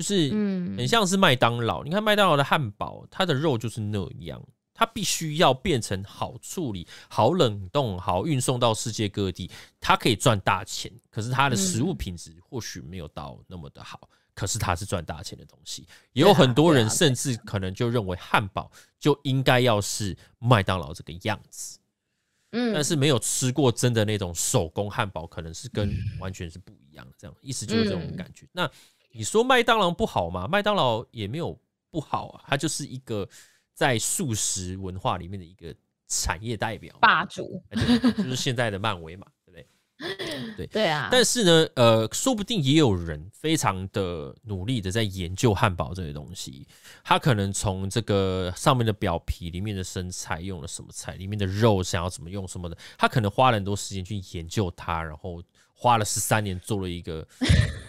[0.00, 1.84] 就是，嗯，很像是麦当劳。
[1.84, 4.42] 你看麦当劳的汉堡，它的肉就是那样，
[4.72, 10.90] 它必须要变成好处理、好冷冻、好运送到世界各地，它可以赚大钱。
[11.10, 15.86] 可是它的食物品质或许没有到那么的好，可是它是赚大钱的东西。
[16.14, 21.78] 也有很多人甚至可能就认为汉堡就应该要是麦当劳这个样子，
[22.52, 27.12] 嗯，但是没有吃过真的那种手工汉堡，可能是跟完全是不一样的。
[27.18, 28.48] 这样意思就是这种感觉。
[28.50, 28.66] 那。
[29.12, 30.46] 你说麦当劳不好吗？
[30.46, 31.58] 麦当劳也没有
[31.90, 33.28] 不好啊，它就是一个
[33.74, 35.74] 在素食文化里面的一个
[36.06, 37.62] 产业代表霸主，
[38.16, 39.66] 就是现在的漫威嘛，对不对？
[40.56, 41.08] 对对啊。
[41.10, 46.66] 但是呢，呃，说不定也有人非常的努力的在研究汉堡这些东西，
[47.02, 55.42] 他可能从这个上面的表皮里面的生菜用了什么菜，里面的肉想要怎么用什么的，他可能花了很多时间去研究它，然后。
[55.82, 57.26] 花了十三年做了一个，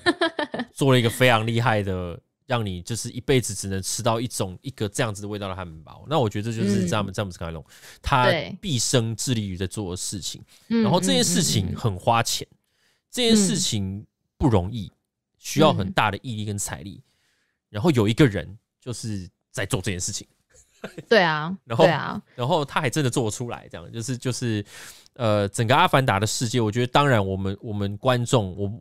[0.71, 6.05] 做了一个非常厉害的，让你就是一辈子只能吃到一种一个这样子的味道的汉堡。
[6.07, 7.65] 那我觉得这就是詹姆詹姆斯卡梅隆
[8.01, 8.31] 他
[8.61, 10.41] 毕生致力于在做的事情。
[10.69, 12.47] 然后这件事情很花钱，
[13.09, 14.89] 这件事情不容易，
[15.37, 17.03] 需要很大的毅力跟财力。
[17.67, 20.25] 然后有一个人就是在做这件事情。
[21.09, 24.65] 对啊， 然后对啊然后他还真的做出来，这样就是就是。
[25.15, 28.71] 呃，整个《阿凡达》的世界，我觉得当然，我们我们观众，我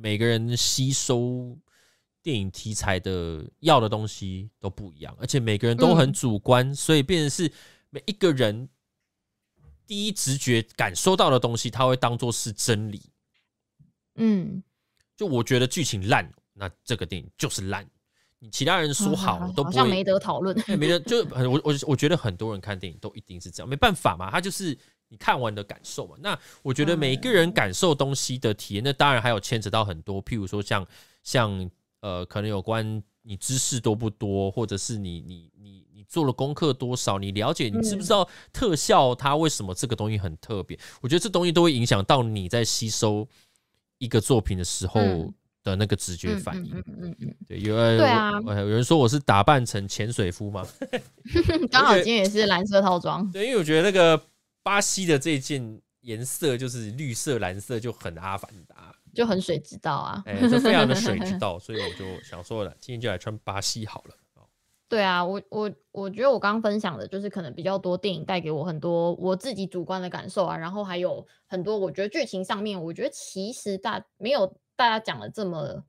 [0.00, 1.56] 每个人吸收
[2.22, 7.52] 电影题材的要的东西都不一样，而且每个人都很主观，嗯、所以变成是
[7.90, 8.66] 每一个人
[9.86, 13.02] 第一直觉感受到的东西，他会当做是真理。
[14.16, 14.62] 嗯，
[15.14, 17.86] 就我觉得剧情烂，那这个电影就是烂。
[18.38, 24.76] 你其他人说好，嗯、都不像没得讨论，没得就我我我觉得很多人看电影都一定是这样，没办法嘛，他就是。
[25.08, 26.16] 你看完的感受嘛？
[26.20, 30.84] 那我觉得每个人感受东西的体验，那当然还有牵扯到很多，譬如说像
[31.22, 40.76] 像呃，可能有关你知识多不多，或者是你你你你做了功课多少，你了解你知不知道特效它为什么这个东西很特别？
[41.00, 43.28] 我觉得这东西都会影响到你在吸收
[43.98, 45.00] 一个作品的时候
[45.62, 46.76] 的那个直觉反应。
[46.76, 50.66] 嗯嗯嗯，对，有人对啊，有人说我是打扮成潜水夫吗？
[51.70, 53.30] 刚好今天也是蓝色套装。
[53.30, 54.20] 对，因为我觉得那个。
[54.64, 64.16] 巴西的这件颜色就是绿色、蓝色，就很阿凡达，就很水之道啊，哎、欸，就非常的水之道， 所以我就想说了，今天就来穿巴西好了。
[64.88, 75.84] 对啊，我我我觉得我刚刚分享的就是可能比较多电影带给我很多我自己主观的感受啊，然后还有很多我觉得剧情上面，我觉得其实大没有大家讲的这么。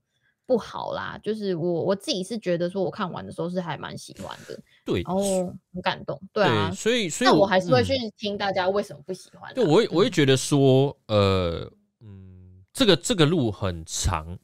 [0.46, 9.54] 不好啦，就是我我自己是觉得说，我看完的时候是还蛮喜欢的，对，然后很感动，对啊，对，所以所以我，我还是会去听大家为什么不喜欢，啊。
[9.54, 11.68] 对，我会我也觉得说，呃，
[12.00, 14.38] 嗯，这个这个路很长，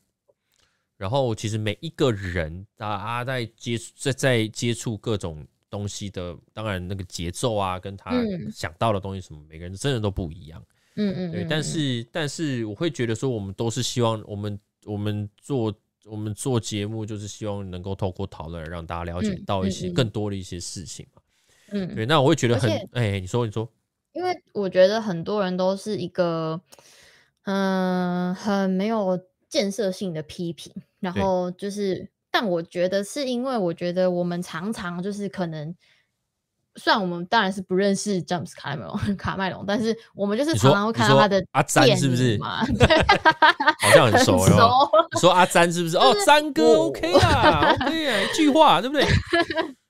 [0.96, 8.10] 然后其实每一个人啊在接在在接触各种东西的，当然那个节奏啊，跟他
[8.52, 10.60] 想到的东西什么，嗯、每个人真的都不一样，
[10.96, 15.72] 嗯嗯，对，但是但是我会觉得说，我们都是希望我们我们做。
[16.04, 21.22] 我们做节目就是希望能够透过讨论让大家了解到一些更多的一些事情嘛。
[21.70, 23.68] 嗯，对，那我会觉得很哎、欸，你说你说，
[24.12, 26.60] 因为我觉得很多人都是一个，
[27.44, 35.74] 嗯、呃，很没有建设性的批评，然后就是，但我觉得是因为我觉得我们常常就是可能。
[36.76, 42.38] 虽然我们当然是不认识詹姆斯卡麦隆卡麦隆，但是我们就是常常会看到他的阿詹是不是？
[42.42, 44.88] 好像很熟哦。
[45.12, 45.96] 你说阿詹是不是？
[45.98, 49.06] 哦，詹哥 OK 啊，OK 啊，一句话对不对？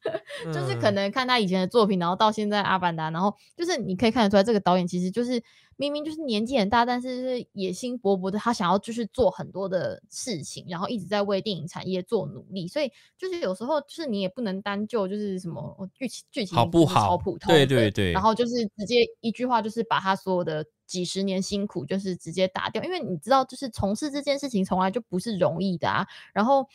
[0.53, 5.43] 就是可能看他以前的作品，然后到现在《阿凡达》，然后就是你可以看得出来，这个导演其实就是。
[5.79, 12.69] 明明就是年纪很大，但是是野心勃勃的，他想要就是做很多的事情，然后一直在为电影产业做努力。
[12.69, 26.69] 所以就是有时候就是你也不能单就就是什么剧情剧情好不好，超普通，对对对，然后就是直接一句话就是把他所有的几十年辛苦就是直接打掉，因为你知道就是从事这件事情从来就不是容易的啊，然后。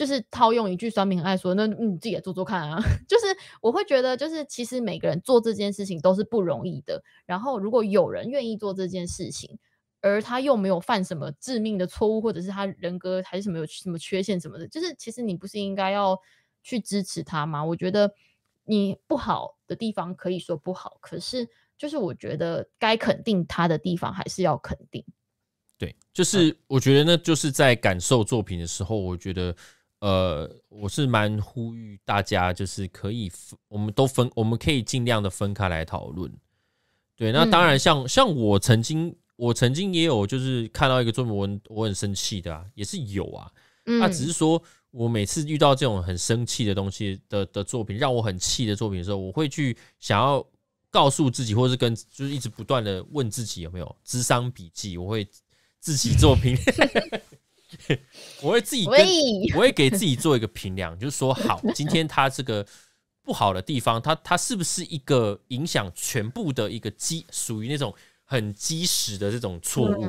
[0.00, 2.80] 就是套用一句酸民很爱说，那你自己也做做看啊。
[3.06, 3.26] 就是
[3.60, 7.02] 我会觉得，就是其实每个人做这件事情都是不容易的。
[7.26, 9.58] 然后如果有人愿意做这件事情，
[10.00, 16.18] 而他又没有犯什么致命的错误，或者是他人格还是什么有什么缺陷什么的，就是其实你不是应该要
[16.62, 17.62] 去支持他吗？
[17.62, 18.10] 我觉得
[18.64, 21.46] 你不好的地方可以说不好，可是
[21.76, 25.04] 就是我觉得该肯定他的地方还是要肯定。
[25.76, 29.54] 对，就是我觉得那，就是在感受作品的时候，我觉得。
[30.00, 36.32] 呃，我是蛮呼吁大家，就是可以分，我们都分，我们可以尽量的分开来讨论。
[37.16, 43.52] 对，那当然像，像、嗯、像我曾经，我曾经也有就是看到一个作文，我我很生气的啊，也是有啊。
[43.84, 50.42] 那、嗯、只是说我每次遇到这种很生气的东西的的作品，让我很气的作品的时候，我会去想要
[50.90, 55.28] 告诉自己，或是跟就是一直不断的问自己有没有智商笔记，我会
[55.78, 56.56] 自己作品。
[58.42, 59.06] 我会自己跟，
[59.56, 62.66] 我会给自己做一个评量，就是说，好， 今天他这个
[63.22, 67.94] 不好的地方，他他是不是一个影响全部的一个基，属于那种
[68.24, 70.06] 很基石的这种错误？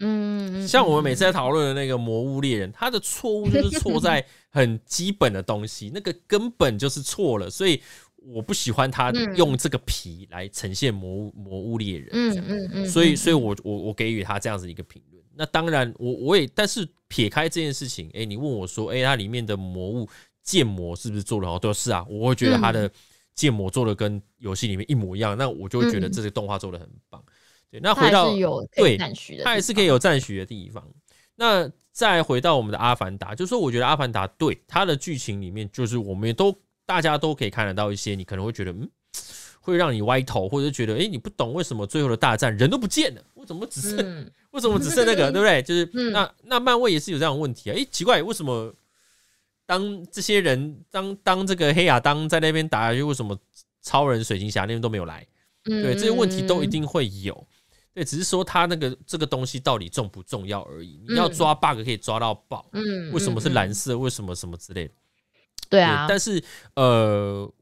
[0.00, 7.80] 嗯，像我们每次在讨论的那个《魔物猎人》，他的错误就是错在很基本的东西，那个根本就是错了，所以
[8.16, 12.10] 我不喜欢他用这个皮来呈现魔物魔物猎人。
[12.12, 15.15] 嗯嗯嗯，所以，所以我我我给予他这样子一个评论。
[15.36, 20.08] 那当然我，我我也，但是撇开这件事情，哎、欸，你问我说，哎、欸，它里面的魔物
[20.42, 21.58] 建模是不是做的好？
[21.58, 22.90] 对，是啊，我会觉得它的
[23.34, 27.22] 建模做的跟游戏里面一模一样，那我就会觉得这个动画做的很棒。
[27.70, 28.34] 对，那回到
[28.74, 28.96] 对，
[29.44, 30.82] 它也是可以有赞许的地方。
[31.34, 38.90] 那再回到我们的阿凡达，就是说，我觉得阿凡达对它的剧情里面，就是我们也都大家都可以看得到一些，你可能会觉得，嗯。
[39.66, 45.60] 会让你歪头，或者觉得，哎、欸，你不懂为什么最后的大战人都不见了，为什么只剩，嗯、 为什么只剩那个， 对不对？
[45.60, 48.72] 就是、嗯、那那漫威也是有这样的问题啊，哎、欸，奇怪，为什么
[49.66, 53.36] 当这些人当当这个黑亚当在那边打下去，为什么
[53.82, 55.26] 超人、水晶侠那边都没有来？
[55.64, 57.44] 对，这些问题都一定会有，
[57.92, 61.02] 对，只是说他那个这个东西到底重不重要而已。
[61.08, 63.98] 你要抓 bug 可以抓到爆，嗯，为什么是蓝色？
[63.98, 64.94] 为什么什么之类的？
[65.68, 66.40] 对啊，但是
[66.76, 67.52] 呃。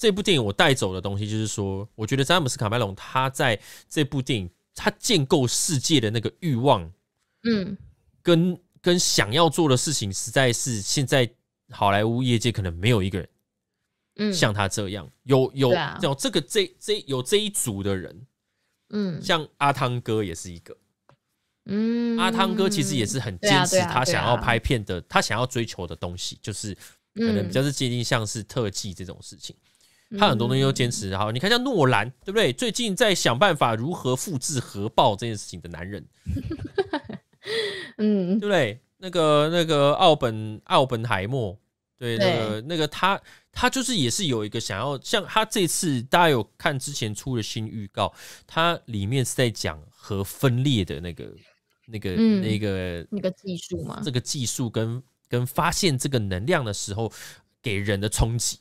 [0.00, 6.90] 这部电影我带走的东西就是说，我觉得詹姆斯卡麦隆他在这部电影他建构世界的那个欲望，
[7.42, 7.76] 嗯，
[8.22, 11.30] 跟跟想要做的事情，实在是现在
[11.68, 13.28] 好莱坞业界可能没有一个人，
[14.16, 15.06] 嗯，像他这样。
[15.24, 15.70] 有有
[16.00, 18.26] 有这个这这有这一组的人，
[18.88, 20.74] 嗯，像阿汤哥也是一个，
[21.66, 26.74] 嗯，阿汤哥其实也是很坚持他想要拍片的，他想要追求的东西，就是
[27.16, 29.54] 可能比较是接近像是特技这种事情。
[30.18, 32.52] 他很多东西都坚持好，你看像诺兰，对不对？
[32.52, 36.04] 最近在想办法如何复制核爆这件事情的男人，
[37.98, 38.80] 嗯，对不对？
[38.98, 41.56] 那个那个奥本奥本海默，
[41.96, 43.20] 对，那个那个他
[43.52, 48.12] 他就是也是有一个想要像他这次大家有看之前出的新预告，
[48.46, 51.32] 他里面是在讲核分裂的那个
[51.86, 54.02] 那个那个那个技术吗？
[54.04, 57.10] 这个技术跟跟发现这个能量的时候
[57.62, 58.58] 给人的冲击。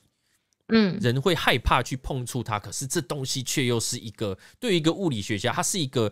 [0.70, 6.12] 嗯，人会害怕去碰触它，可是这东西却又是一个对于一个物理学家，它是一个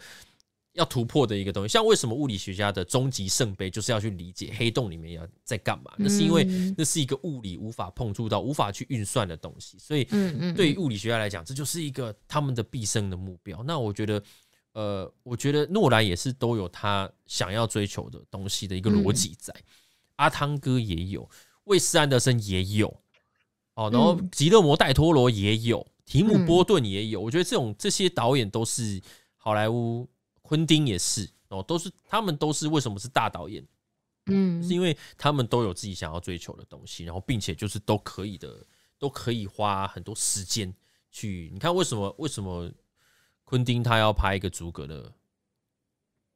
[0.74, 1.72] 要突破的一个东西。
[1.72, 5.91] 像为什么物理学家的终极圣杯就是要去理解黑洞里面要在干嘛？
[5.97, 6.43] 那是因为
[6.78, 9.78] 那是一个物理无法碰触到、无法去运算的东西。
[9.80, 10.03] 所以，
[10.55, 13.64] 对于物理学家来讲，这就是一个他们的毕生的目标。
[13.64, 14.24] 那我觉得，
[14.74, 19.53] 呃，我觉得诺兰也是都有他想要追求的东西的一个逻辑在。
[20.18, 21.28] 阿汤哥也有，
[21.64, 23.01] 魏斯安德森也有。
[23.78, 28.99] 哦，然后吉勒摩·戴托罗也有，提姆·波顿也有，我觉得这种这些导演都是
[29.36, 30.09] 好莱坞，
[30.41, 33.63] 昆汀也是哦，都是他们都是为什么是大导演？
[34.25, 38.65] 嗯，是因为他们都有自己想要追求的东西，然后并且就是都可以的，
[38.97, 40.73] 都可以花很多时间
[41.11, 41.51] 去。
[41.53, 42.71] 你看为什么为什么
[43.43, 45.13] 昆汀他要拍一个逐格的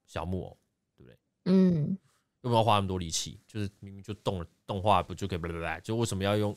[0.06, 0.58] 小木偶，
[0.96, 1.18] 对不对？
[1.46, 1.98] 嗯，
[2.42, 3.40] 要不要花那么多力气？
[3.48, 5.40] 就是明明就动了动画不就可以？
[5.84, 6.56] 就为什么要用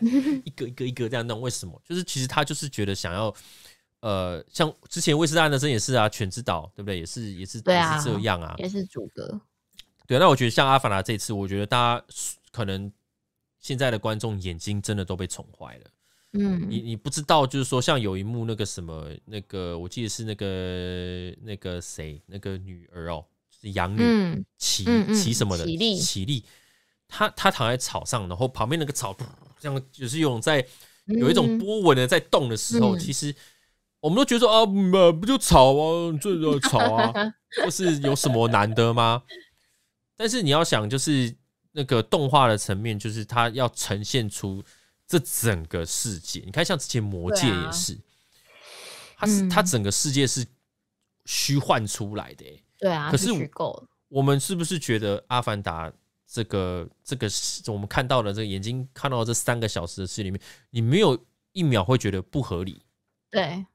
[0.44, 1.40] 一个一个一个这样弄？
[1.40, 1.80] 为什么？
[1.88, 3.34] 就是其实他就是觉得想要。
[4.02, 7.00] 呃，像之前威斯安德森也是啊，《犬之岛》对不对？
[7.00, 9.38] 也是也是，对啊，也是这样啊，也是主歌。
[10.06, 12.04] 对，那我觉得像《阿凡达》这次，我觉得大家
[12.50, 12.90] 可能
[13.58, 15.84] 现在的观众眼睛真的都被宠坏了。
[16.32, 26.42] 嗯，你你不知道，就是说像有一幕那个什么，那个我记得是那个那个谁，那个女儿哦，就是养女起起什么的起起立，
[27.10, 29.14] 她她躺在草上，然后旁边那个草
[29.58, 30.64] 这样就是有种在
[31.06, 33.34] 有一种波纹的在动的时候，其实。
[34.02, 34.64] 我们都觉得说啊，
[35.12, 37.12] 不就草啊，这个草啊，
[37.62, 39.22] 就是有什么难的吗？
[40.16, 41.36] 但是你要想，就是
[41.72, 44.64] 那个动画的层面，就是它要呈现出
[45.06, 46.40] 这整个世界。
[46.46, 47.98] 你看，像之前魔戒也是，
[49.18, 50.46] 它是它整个世界是
[51.26, 52.46] 虚幻出来的，
[52.78, 53.10] 对啊。
[53.10, 53.28] 可是
[54.08, 55.90] 我们是不是觉得《阿凡达》
[56.32, 57.28] 这个这个
[57.66, 61.18] 我们看到的这个眼睛看到这三个小时的戏里面，你没有
[61.52, 62.82] 一秒会觉得不合理？
[63.30, 63.66] 对。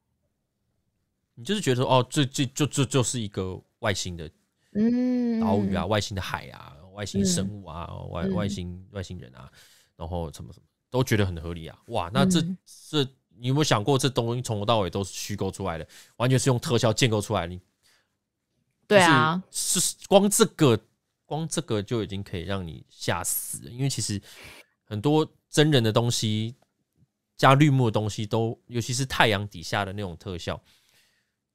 [1.37, 4.31] 你就是觉得说哦，这这就这就是一个外星的
[4.71, 9.51] 嗯岛屿啊，外星的海啊，外星生物啊，嗯、外外星外星人啊，
[9.97, 12.41] 然后什么什么都觉得很合理啊，哇，那这
[12.89, 13.03] 这
[13.35, 15.85] 你有没有想过，这东西从头到尾都是虚构出来的，
[16.15, 17.47] 完全是用特效建构出来的？
[17.47, 17.59] 你
[18.87, 20.79] 对啊，是光这个
[21.25, 24.21] 光这个就已经可以让你吓死了，因为其实
[24.83, 26.55] 很多真人的东西
[27.35, 30.61] 加绿幕的东西都，尤其是太阳底下的那种特效。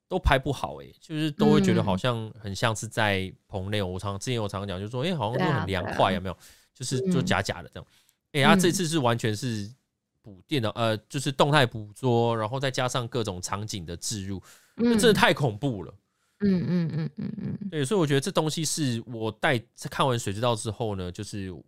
[0.08, 3.80] 都拍不好诶、欸，就是都会觉得好像很像是在棚内。
[3.80, 6.36] 我常之前我常讲，就是说，哎，好像都很凉快，有没有？
[6.74, 7.86] 就是就假假的这样。
[8.32, 9.72] 哎，他这次是完全是
[10.20, 14.42] 补电脑，呃，就是动态捕捉，然后再加上各种场景的置入，
[14.74, 15.94] 那真的太恐怖了。
[16.40, 21.62] 嗯嗯嗯嗯嗯，对，所以我觉得这东西是我带在看完《水之道》之后呢，就是我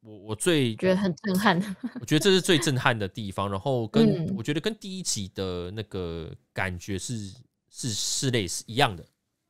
[0.00, 1.76] 我最觉得很震撼。
[2.00, 7.32] 我觉得这是最震撼的地方，然后跟我觉得跟第一集的那个感觉是。
[7.78, 9.02] 是是类似一样的，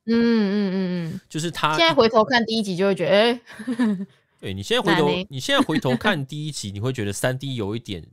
[0.07, 3.41] 嗯嗯嗯嗯，就是他现在回头看第一集就会觉得，哎、
[3.71, 4.07] 欸，
[4.41, 8.05] 对你现在回头，你现在回头看第一集，你会觉得三 D 有一点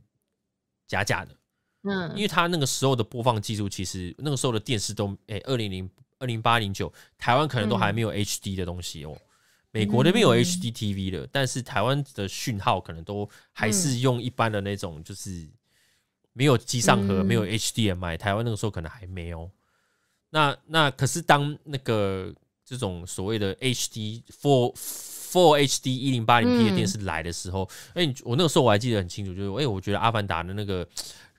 [0.86, 1.36] 假假的，
[1.82, 9.16] 嗯，因为他那个时候的播放技术，其实那个时候的电视都，哎，二零零二零八零九，台湾可能都还没有 HD 的东西哦，
[9.70, 15.48] 美国那边有 HD TV 的，但是台湾的讯号可能都还是用一般的那种，就是
[16.32, 19.50] 没有机上盒，没有 HDMI，台湾那个时候可能还没有。
[20.30, 22.34] 那那可是当那个
[22.64, 30.88] 这种所谓的 HD Full Full HD 一零八零 P 的电视来的时候，哎、嗯，我那个时候我还记得很清楚，就是哎，我觉得《阿凡达》的那个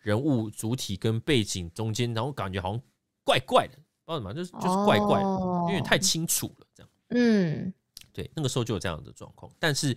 [0.02, 2.82] 人物主体跟背景中间，然后感觉好像
[3.24, 5.30] 怪怪的，不知道怎么，就是就是怪怪的，
[5.70, 6.89] 因为太清楚了，这样。
[7.10, 7.74] 嗯，
[8.14, 9.51] 对，那个时候就有这样的状况。
[9.60, 9.88] 但是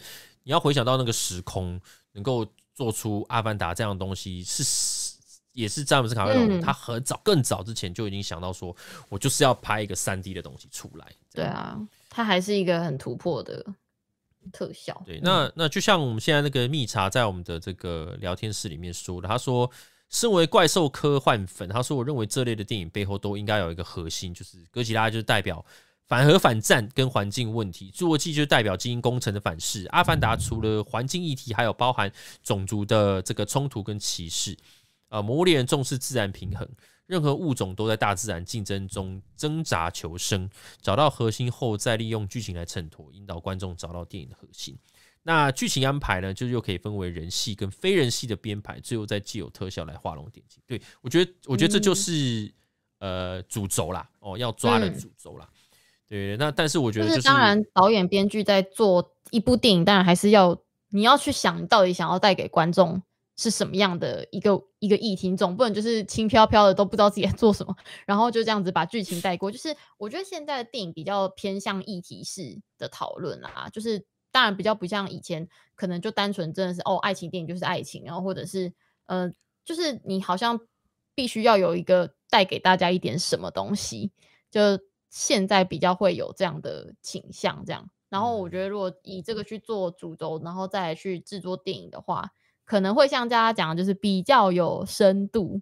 [0.42, 1.80] 你要回想到那个时空，
[2.12, 5.16] 能够做出《阿凡达》这样的东西是。
[5.52, 8.76] 也是詹姆斯卡梅隆，他很早更早之前就已经想到说，
[9.08, 11.12] 我就是要拍一个三 D 的东西出来。
[11.32, 11.76] 对啊，
[12.08, 13.66] 他还是一个很突破的
[14.52, 15.02] 特效。
[15.04, 19.68] 对，那那就像我们现在那个蜜茶在我们的这个聊天室里面说的，他说，
[20.10, 25.64] 身为怪兽科幻粉，他说我认为这类的电影背后都应该有一个核心，就是哥吉拉就是代表
[26.06, 32.10] 反核反战跟环境问题，侏罗纪就代表基因工程的反噬，阿凡达除了环境议题，还有包含
[32.42, 34.56] 种族的这个冲突跟歧视。
[35.10, 36.66] 呃，魔物猎人重视自然平衡，
[37.06, 40.48] 任何物种都在大自然竞争中挣扎求生，
[40.80, 44.76] 找到核心后再利用剧情来衬托，引导观众找到电影的核心。
[45.28, 50.62] 那剧情安排呢，就又可以分为人戏跟非人戏的编排，最后再借有特效来画龙点睛。
[50.66, 52.50] 对，我觉得，我觉得这就是、
[53.00, 55.46] 嗯、呃主轴啦，哦，要抓的主轴啦。
[55.52, 55.58] 嗯、
[56.08, 60.58] 对，那但是我觉得、就是，就是当然，导演编剧在做一部电影，当然还是要
[60.88, 63.02] 你要去想，到底想要带给观众。
[63.40, 65.36] 是什么样的一个一个议题？
[65.36, 67.72] 总不能就是轻飘飘的都不知道自己在做什么，
[68.04, 69.48] 然后就这样子把剧情带过。
[69.48, 78.72] 就是我觉得现在的电影比较偏向议题式的讨论啦，就是当然比较不像以前，可能就单纯真的是哦，爱情电影就是爱情，然后或者是
[79.06, 79.32] 呃，
[79.64, 80.60] 就是你好像
[81.14, 84.12] 必须要有一个带给大家一点什么东西，
[84.50, 84.60] 就
[85.10, 87.88] 现在比较会有这样的倾向这样。
[88.08, 92.30] 然后我觉得如果以这个去做主轴，然后再来去制作电影的话。
[92.64, 95.58] 可能会像大家讲的，就是比较有深度。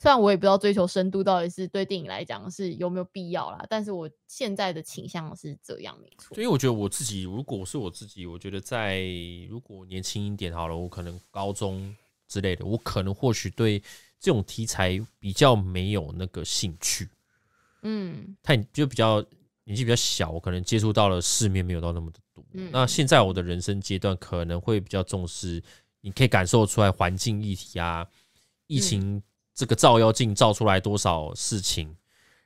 [0.00, 6.34] 虽然我也不知道追求深度到底是对电影来讲是有没有必要啦，但是我现在的倾向是这样，没错。
[6.34, 9.02] 所以我觉得我自己，如果是我自己，我觉得在
[9.50, 11.94] 如果年轻一点好了，我可能高中
[12.26, 13.78] 之类的，我可能或许对
[14.18, 17.06] 这种题材比较没有那个兴趣。
[17.82, 19.20] 嗯，太就比较
[19.64, 22.42] 年纪比较小，我可能接触到了世面没有到那么的多。
[22.54, 25.62] 嗯，那现在我的人生阶段可能会比较重视，
[26.00, 28.06] 你可以感受出来环境议题啊，
[28.66, 29.22] 疫情
[29.54, 31.94] 这个照妖镜照出来多少事情，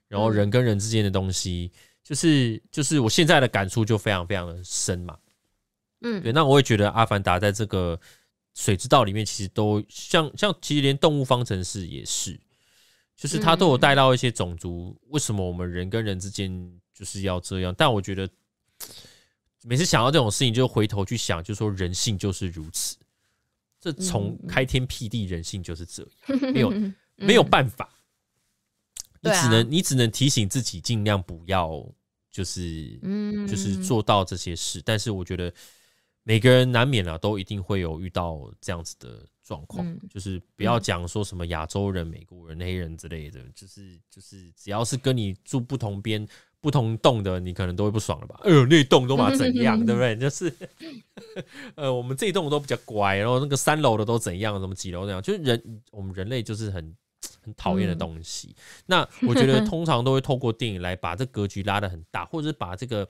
[0.08, 1.70] 然后人跟人之间的东西，
[2.02, 5.18] 就是就是我现在的感触就非常非常的深嘛。
[6.00, 7.98] 嗯，对，那我也觉得《阿凡达》在这个
[8.54, 12.38] 水之道里面，其实都像像，其实连动物方程式也是，
[13.16, 17.74] 就是它都有带到一些种族，为什么我们人跟人之间就是要这样？
[17.76, 18.28] 但我觉得
[19.62, 22.96] 每次想到这种事情，就回头去想，就说人性就是如此，
[23.84, 26.72] 这从开天辟地，人性就是这样，没有
[27.16, 27.92] 没有办法，
[29.20, 31.86] 你只能你只能提醒自己，尽量不要
[32.30, 32.98] 就是
[33.46, 35.52] 就是做到这些事，但是我觉得。
[36.26, 46.26] 每个人难免啊，都一定会有遇到这样子的状况，嗯、就是不要讲说什么亚洲人、美国人、黑人之类的，就是就是只要是跟你住不同边、
[46.64, 48.40] 不同栋的，你可能都会不爽了吧？
[48.42, 50.16] 哎呦，那栋都嘛怎样， 对不对？
[50.16, 50.50] 就是
[51.76, 56.96] 呃，我们这一栋都比较乖，然后那个三楼的都怎样，什么几楼怎样，就是人我们人类就是很
[57.42, 58.48] 很讨厌的东西。
[58.48, 63.06] 嗯、那我觉得 通常都会透过电影来把这格局拉得很大，或者是把这个。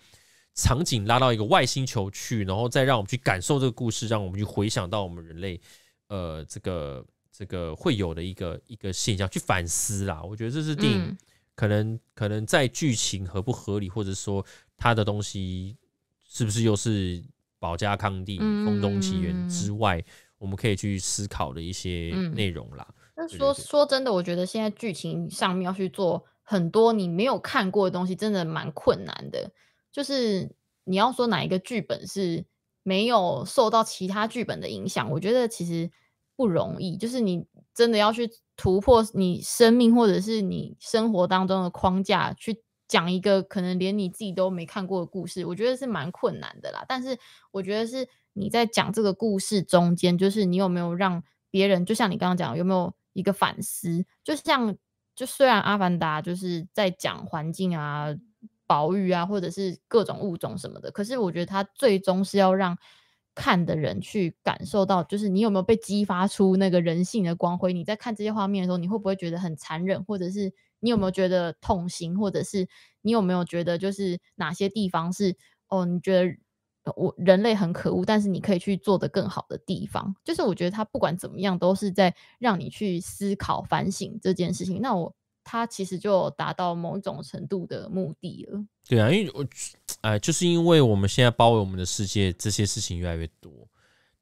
[0.57, 5.61] 场景拉到一个外星球去，然后再让我们去感受这个故事，让我们去回想到我们人类，
[6.07, 7.05] 呃，这个
[7.36, 10.22] 这个会有的一个一个现象，去反思啦。
[10.22, 11.18] 我觉得这是电影
[11.55, 14.44] 可能可能在剧情合不合理，或者说
[14.76, 15.76] 他的东西
[16.24, 17.22] 是不是又是
[17.59, 20.05] 保家康帝、风中奇缘之外，
[20.38, 22.86] 我们可以去思考的一些内容啦。
[23.16, 29.50] 那说说真的，我觉得现在剧情上面要去做很多你没有看过的东西，真的蛮困难的。
[29.92, 30.50] 就是
[30.82, 32.44] 你要说哪一个剧本是
[32.82, 35.88] 没有受到其他剧本的影响，我觉得其实
[36.34, 36.96] 不容易。
[36.96, 46.84] 就是你真的要去突破你生命或者是你生活当中的框架，去讲一个可能连你自己都没看过的故事，我觉得是蛮困难的啦。
[46.88, 47.18] 但是
[47.50, 54.05] 我觉得是你在讲这个故事中间，就是你有没有让别人，就像你刚刚讲，有没有一个反思？
[54.22, 54.76] 就像
[55.14, 58.14] 就虽然《阿凡达》就是在讲环境啊。
[58.66, 62.74] 保育啊，或者是各种物种什么的，可是我觉得它最终是要让
[63.35, 67.72] 看的人去感受到，就是你有没有被激发出那个人性的光辉？
[67.72, 72.68] 你在看这些画面的时候，你会不会觉得很残忍，或者是你有没有觉得痛心，或者是
[73.03, 75.37] 你有没有觉得就是哪些地方是
[75.68, 80.14] 哦，你觉得我人类很可恶，但是你可以去做的更好的地方？
[80.24, 84.80] 就是我觉得他不管怎么样，都是在让你去思考、反省这件事情。
[84.80, 85.14] 那我。
[85.45, 88.64] 它其实就达到某种程度的目的了。
[88.88, 89.47] 对啊，因为我，
[90.01, 93.53] 哎，就是因为我们现在包围我们的世界，这些事情越来越多，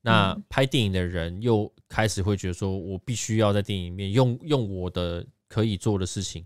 [0.01, 6.45] 那拍电影的人又开始会觉得说，我必须要在电影里面用用我的可以做的事情，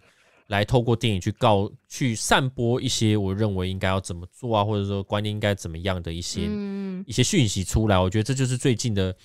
[0.49, 7.99] 来透过电影去告、去散播一些我认为应该要怎么做啊，或者说观念应该怎么样的一些、嗯、一些讯息出来。
[7.99, 9.17] 我觉得这就是最近的。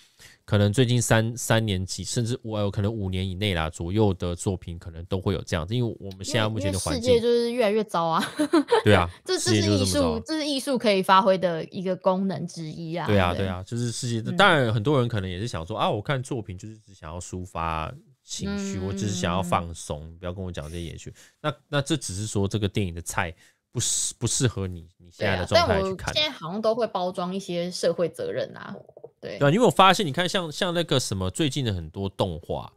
[0.51, 8.21] 可能最近三三年几，甚至我有可能五年以内啦左右的作品，可能都会有这样子，因为我们现在目前的环境，世界就是越来越糟啊。
[8.83, 13.07] 对啊， 这这是艺术，这是艺术可以发挥的一个功能之一啊。
[13.07, 14.21] 对啊，对啊，就是世界。
[14.33, 17.89] 当然，很多人可能也是想说啊，我看作品就是只想要抒发
[18.21, 21.13] 情绪，嗯、我只是想要放松，不要跟我讲这些演戏。
[21.41, 23.33] 那那这只是说这个电影的菜
[23.71, 26.13] 不适不适合你你现在的状态去看。
[26.13, 28.75] 现在好像都会包装一些社会责任啊。
[29.21, 32.73] 对，对，因为我发现，你看像，像像那个什么，最近的很多动画，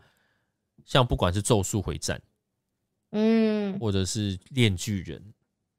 [0.85, 2.19] 像不管是《咒术回战》，
[3.13, 5.19] 嗯，或者是《炼巨人》，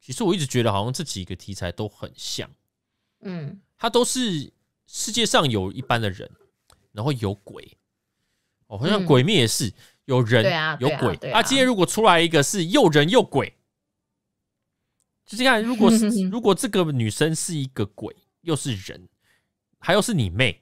[0.02, 2.50] 其实我一直觉得好像这几个题材都很像，
[3.22, 4.52] 嗯，它都是
[4.88, 6.30] 世界上有一般的人，
[6.92, 7.78] 然后有鬼，
[8.66, 9.72] 哦，好像《鬼灭》也是
[10.06, 10.44] 有人，
[10.80, 13.54] 有鬼，啊，今天如果出来一个是又人又鬼，
[15.28, 19.08] 就这样，如果是 如果这个女生是一个鬼，又是人。
[19.80, 20.62] 还有是你妹，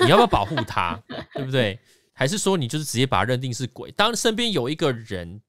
[0.00, 1.00] 你要不要保护她？
[1.34, 1.78] 对不对？
[2.12, 3.90] 还是说你就是直接把她认定是鬼？
[3.92, 5.40] 当身边有一个人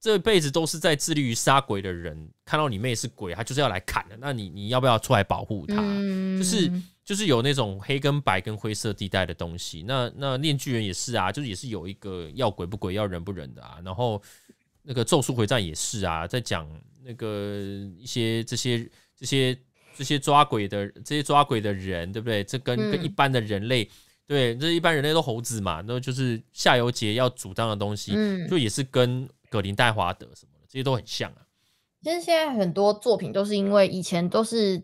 [0.00, 4.16] 这辈子都是在致力于杀鬼的人，看到你妹是鬼，他就是要来砍的。
[4.20, 5.76] 那你你要不要出来保护她？
[5.78, 6.70] 嗯、就是
[7.04, 9.82] 就是有那种黑跟白跟灰色地带的东西。
[9.82, 13.78] 那那链巨人也是啊，就是也是有一个要鬼不鬼，要人不人的啊。
[13.84, 14.22] 然后
[14.82, 16.68] 那个咒术回战也是啊，在讲
[17.02, 17.60] 那个
[17.98, 19.58] 一些这些这些。
[19.98, 22.44] 这些抓鬼的这些抓鬼的人，对不对？
[22.44, 23.90] 这跟跟一般的人类，嗯、
[24.28, 31.42] 对，这一般人类都猴子嘛，那就是夏油杰要主张的东西，嗯、就也是跟葛林戴华德什么的这些都很像啊。
[32.04, 34.80] 其实现在很多作品都是因为以前都是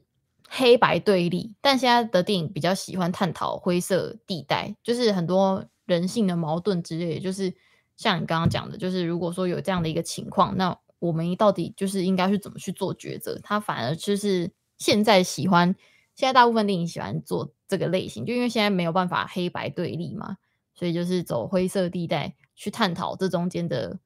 [0.48, 7.54] 黑白对立，但现在的电影比较喜欢探讨灰色地带，就是很多人性的矛盾之类的，就是
[7.96, 13.38] 像你刚刚讲的，就是如果说有这样的一个情况，那我们到底就是应该是怎么去做抉择？
[13.44, 15.74] 他反而就是现在喜欢，
[16.14, 20.36] 现在大部分电影喜欢做这个类型，就因为现在没有办法黑白对立嘛，
[20.74, 23.98] 所以就是走灰色地带去探讨这中间的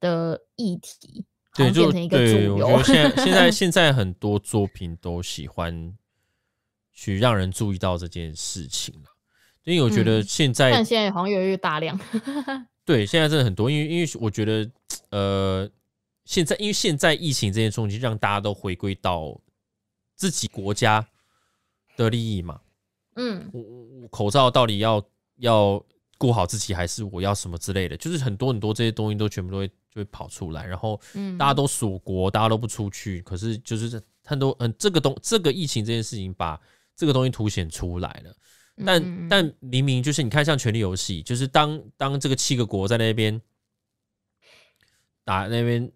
[0.00, 2.58] 的议题，对，变成一个主流。
[2.58, 5.96] 对，我觉得现在现在现在很多 作品都喜欢
[6.92, 8.94] 去让人注意到这件事情。
[9.64, 11.98] 因为我觉得现在，但现在好像越来越大量。
[12.82, 14.68] 对，现在真的很多，因为因为我觉得，
[15.10, 15.70] 呃，
[16.30, 19.36] 现在因为现在疫情这些冲击，让大家都回归到
[20.14, 21.04] 自己国家
[21.96, 22.60] 的利益嘛。
[23.16, 25.04] 嗯，我我口罩到底要
[25.38, 25.84] 要
[26.18, 27.96] 顾好自己，还是我要什么之类的？
[27.96, 31.00] 就是很多很多这些东西都全部都会就会跑出来，然后
[31.36, 36.60] 大家都锁国，大家都不出去，可是就是很多嗯，这个东这个疫情这件事情把
[36.94, 38.32] 这个东西凸显出来了。
[38.86, 43.42] 但但明明就是你看，像《权力游戏》，就是当当这个七个国在那边
[45.24, 45.90] 打那边，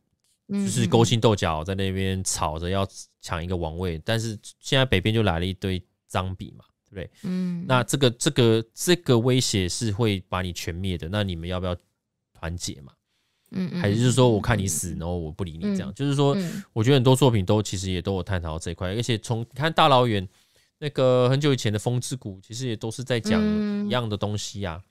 [0.49, 2.87] 就是勾心斗角，在那边吵着要
[3.21, 4.01] 抢一个王位。
[4.05, 7.11] 但是现在北边就来了一堆脏笔嘛，对不对？
[7.23, 11.09] 嗯，那这个这个这个威胁是会把你全灭的。
[11.09, 11.77] 那你们要不要
[12.33, 12.93] 团结嘛？
[13.51, 15.93] 嗯，还是就是说我看你死，然后我不理你这样？
[15.95, 16.37] 就是说，
[16.73, 20.29] 我觉得很多作品都其实也都有探讨到这一块，而且从看大老远。
[20.81, 23.41] 那个很久以前的《风之谷》其实也都是在讲
[23.87, 24.83] 一样的东西呀，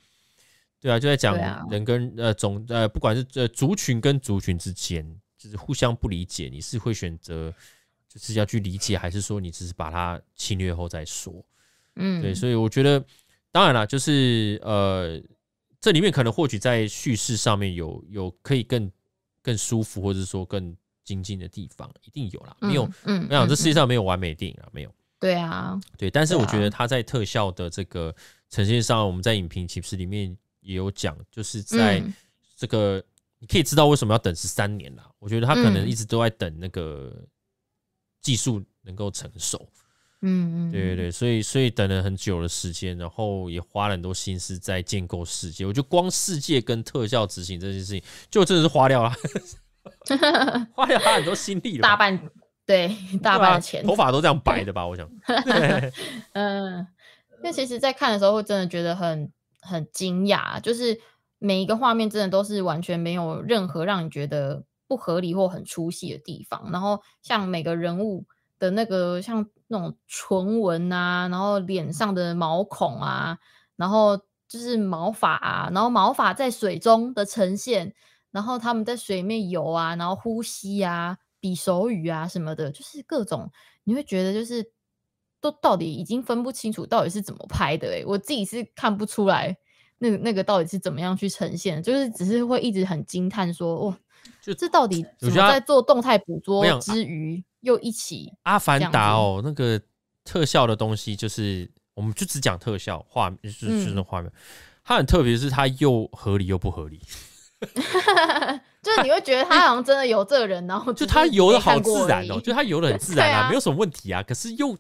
[0.80, 1.38] 对啊，就在讲
[1.70, 5.06] 人跟呃种呃不管是呃族群跟族群之间，
[5.44, 7.54] 就是互相不理解，你是会选择
[8.08, 11.44] 就是要去理解，还是说你只是把它侵略后再说？
[11.96, 13.04] 嗯，对，所以我觉得
[13.52, 15.22] 当然了，就是呃
[15.82, 18.90] 这里面可能或许在叙事上面有有可以更
[19.42, 24.96] 更舒服，或者说更精进的地方，一定有啦，没有，嗯，我想这世界上没有完美电影啊，没有。
[25.20, 28.14] 对啊，对，但是我觉得他在特效的这个
[28.50, 32.04] 呈现上，我们在影评其实里面也有讲，就是在
[32.58, 33.02] 这个
[33.44, 35.04] 你可以知道为什么要等十三年了。
[35.20, 37.14] 我觉得他可能一直都在等那个
[38.22, 39.68] 技术能够成熟。
[40.22, 45.66] 嗯嗯，对对对，所以所以等了很久的时间，然后也花了很多心思在建构世界。
[45.66, 48.02] 我觉得光世界跟特效执行这件事情，
[48.32, 49.12] 就真的是花掉了，
[50.74, 52.18] 花掉他很多心力了，大半。
[52.66, 54.88] 对，大半的钱，头发都这样白的吧？
[54.88, 55.06] 我想，
[56.32, 56.88] 嗯，
[57.44, 59.30] 那其实，在看的时候会真的觉得很
[59.60, 60.98] 很惊讶，就是
[61.44, 66.72] 每一个画面真的都是完全没有任何让你觉得不合理或很出戏的地方。
[66.72, 68.26] 然后，像每个人物
[68.58, 73.38] 的那个像那种唇纹啊，然后脸上的毛孔啊，
[73.76, 74.18] 然后
[74.48, 77.94] 就是毛发啊，然后毛发在水中的呈现，
[78.32, 81.18] 然后他们在水面游啊，然后呼吸啊。
[81.44, 83.52] 比手语啊什么的，就是各种，
[83.84, 84.72] 你会觉得就是
[85.42, 89.58] 都到底已经分不清楚到底是怎么拍的哎、欸，我自己是看不出来
[90.04, 93.98] 那个那个到底是怎么样去呈现，就是只是会一直很惊叹说哇，
[94.42, 99.82] 就这到底怎么在做动态捕捉之余又一起阿凡达哦，那个
[100.26, 104.30] 特效的东西就是我们就只讲特效画，就是就是那画面，
[104.84, 107.00] 它很特别，是它又合理又不合理。
[108.84, 114.22] 就是你会觉得他好像真的有这个人，然后 就他游的好自然哦，就他游的很 自然啊，没有什么问题啊。
[114.22, 114.78] 可是又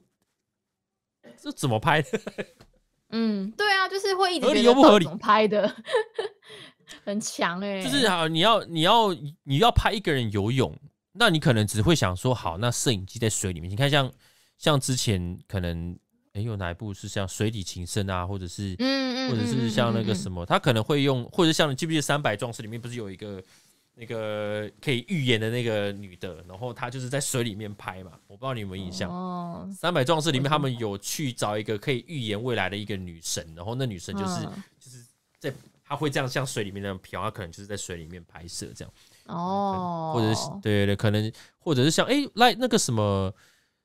[1.42, 2.20] 这怎么拍的？
[3.14, 5.74] 嗯，对啊，就是会一直合理又不合理拍的，
[7.06, 7.82] 很强哎。
[7.82, 9.14] 就是好，你要你要
[9.44, 10.76] 你要拍一个人游泳，
[11.14, 13.70] 那你可能只会想说，好，那摄影机在水里面。
[13.70, 14.12] 你看像
[14.58, 15.98] 像之前可能
[16.34, 23.42] 哎有哪一部是像《水底情深》啊，或者是嗯嗯，或者是像那个什么，他可能会用，或者像你记不记得《三百壮士》里面不是有一个？
[23.96, 29.10] 那个可以预言的那个女的，然后她就是在水里面拍嘛，我不知道你有没有印象。
[29.10, 34.42] 哦，三百壮士里面他们有去找一个可以预言未来的一个女神，然后那女神就是
[34.80, 35.06] 就是
[35.40, 35.54] 在
[35.84, 38.94] 她会这样像水里面那样飘，她可能就是在水里面拍摄这样。
[39.26, 43.34] 哦，或者是对对对，可能或者是像哎来那个什么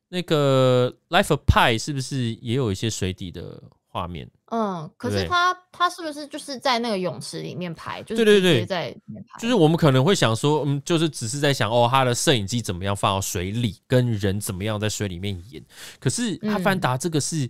[0.09, 3.63] 那个 Life of Pi 是不是也有一些水底的？
[3.91, 8.03] 画面，嗯，可是他他是不是就是在那个泳池里面拍？
[8.03, 8.97] 就是对对对，在。
[9.39, 15.63] 就是我们可能会想说，嗯，就是只是在想，哦，他的摄影机怎么样放到水里，跟人怎么样在水里面演。
[16.01, 17.45] 可是阿凡达这个是，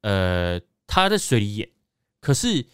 [0.00, 1.68] 嗯、呃，他在水里演，
[2.22, 2.64] 可是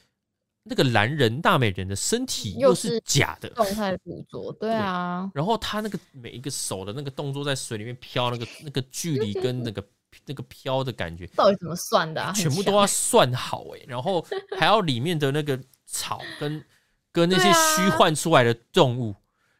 [0.63, 5.29] 那个蓝人大美人的身体又是假的，动态捕捉，对 啊。
[5.35, 9.85] 然后他那个每一个手的那个动作在水里面飘，那个那个距离跟那个。
[10.27, 12.21] 那个飘的感觉到底怎么算的？
[12.21, 12.33] 啊？
[12.33, 14.25] 全部都要算好哎，然后
[14.59, 16.65] 还要里面的那个草跟
[17.13, 19.15] 跟那些虚幻出来的动物，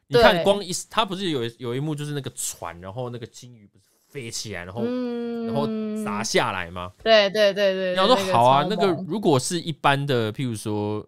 [0.07, 5.67] 你看光一，它不是有有一幕就是那个船，然后那个金鱼不是飞起来，然后、嗯、然后
[6.03, 6.91] 砸下来吗？
[7.03, 7.93] 对对对对。
[7.93, 11.05] 然后说好啊，那个如果是一般的，譬如说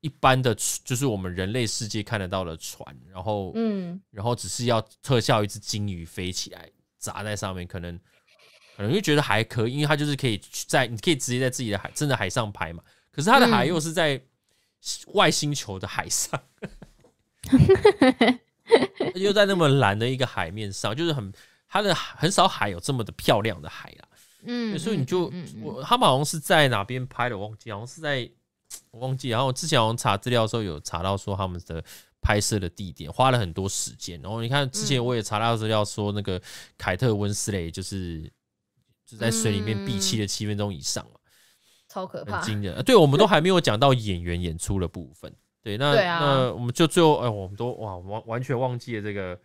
[0.00, 6.70] 一般的，就是我们人类世界看得到的船，然后嗯，然后只是要特效一只鲸鱼飞起来
[7.02, 7.98] 砸在上面，可能
[8.76, 12.80] 可能就觉得还可以，因为它就是可以在你可以直接在自己的海真的海上拍嘛。
[13.10, 14.22] 可是它的海又是在
[15.08, 16.40] 外星球的海上。
[19.16, 21.32] 又在那么蓝的一个海面上，就是很
[21.68, 24.08] 它的很少海有这么的漂亮的海啦。
[24.44, 25.30] 嗯，所以你就
[25.60, 28.30] 我他们好像是在哪边拍的，我忘记，好像是在
[28.90, 29.28] 我忘记。
[29.28, 31.84] 然后我之前好像查资料的时候有查到说他们的
[32.22, 34.18] 拍摄的地点花了很多时间。
[34.22, 36.40] 然后你看之前我也查到资料说那个
[36.78, 38.32] 凯特温斯雷就是
[39.04, 41.18] 就在水里面闭气了七分钟以上嘛，
[41.88, 42.82] 超可怕，很惊人。
[42.84, 45.30] 对，我们都还没有讲到演员演出的部分。
[45.62, 49.38] 对，那 那我们就最后，哎，我们都哇完完全忘记了这个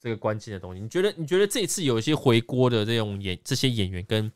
[0.00, 0.80] 这个关键的东西。
[0.80, 4.32] 你觉得你觉得这一次有一些回锅的这种演这些演员跟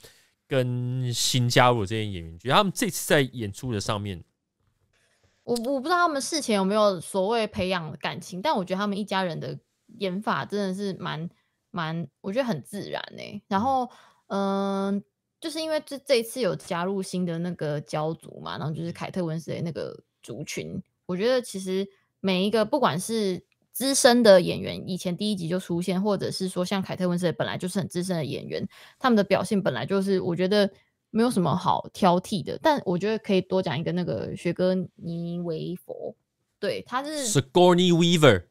[0.46, 4.22] 跟新加入的这些演员，觉得他们这次在演出的上面，
[5.44, 9.58] 我我不知道他们事前有没有所谓培养感情，但我觉得他们一家人的
[9.98, 11.28] 演法真的是蛮
[11.70, 13.42] 蛮，我觉得很自然呢、欸。
[13.46, 13.88] 然后
[14.28, 15.02] 嗯、呃，
[15.40, 20.82] 就是因为这这一次有加入新的那个教主嘛，然后就是凯特温斯的那个族群。
[21.06, 21.86] 我觉得其实
[22.20, 28.66] 每一个不管是资深的演员，以前第一集就出现，或者是说像凯特温丝蕾本来就是很资深的演员，
[28.98, 30.70] 他们的表现本来就是我觉得
[31.14, 32.58] 没有什么好挑剔的。
[32.60, 36.14] 但我觉得可以多讲一个那个学哥尼维佛，
[36.58, 38.46] 对，他是 Sigourney Weaver，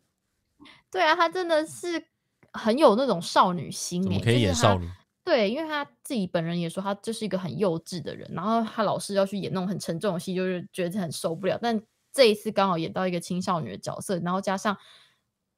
[0.90, 2.08] 对啊，他真的是
[2.54, 4.90] 很有那种少女心，可以演少女？
[5.24, 11.82] 对，因为他自己本人也说他就是一个很幼稚的人，然后他老是要去演那种很沉重的戏，就是觉得很受不了，但。
[12.16, 14.78] 这一次刚好演到一个青少女的角色，然后加上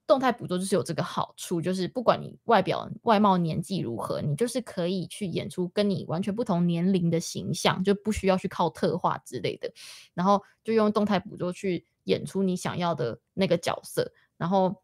[0.08, 9.72] 动态捕捉，就是有这个好处，就是不管你外表外貌年纪如何，你就是可以去演出跟你完全不同年龄的形象，就不需要去靠特化之类的，
[10.14, 14.12] 然后就用动态捕捉去演出你想要的那个角色。
[14.38, 14.76] 然后，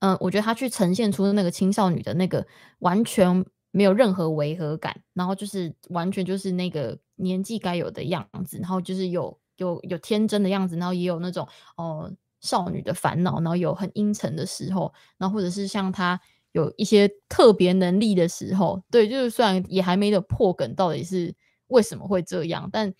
[0.00, 2.46] 嗯、我觉得他去呈现出那个青少女的那个
[2.78, 9.38] 完全没有任何违和感，然后就是完全就是那个年纪该有的样子，然后就是有。
[9.58, 11.48] 有有天真的样子，然后也有那种
[11.78, 12.12] 哦、
[12.46, 16.20] 少女的烦恼，然后有很阴沉的时候，然后或者是像她
[16.52, 21.34] 有一些特别能力的时候，对，就是虽然也还没有破梗，到底是
[21.66, 22.94] 为什么会这样，但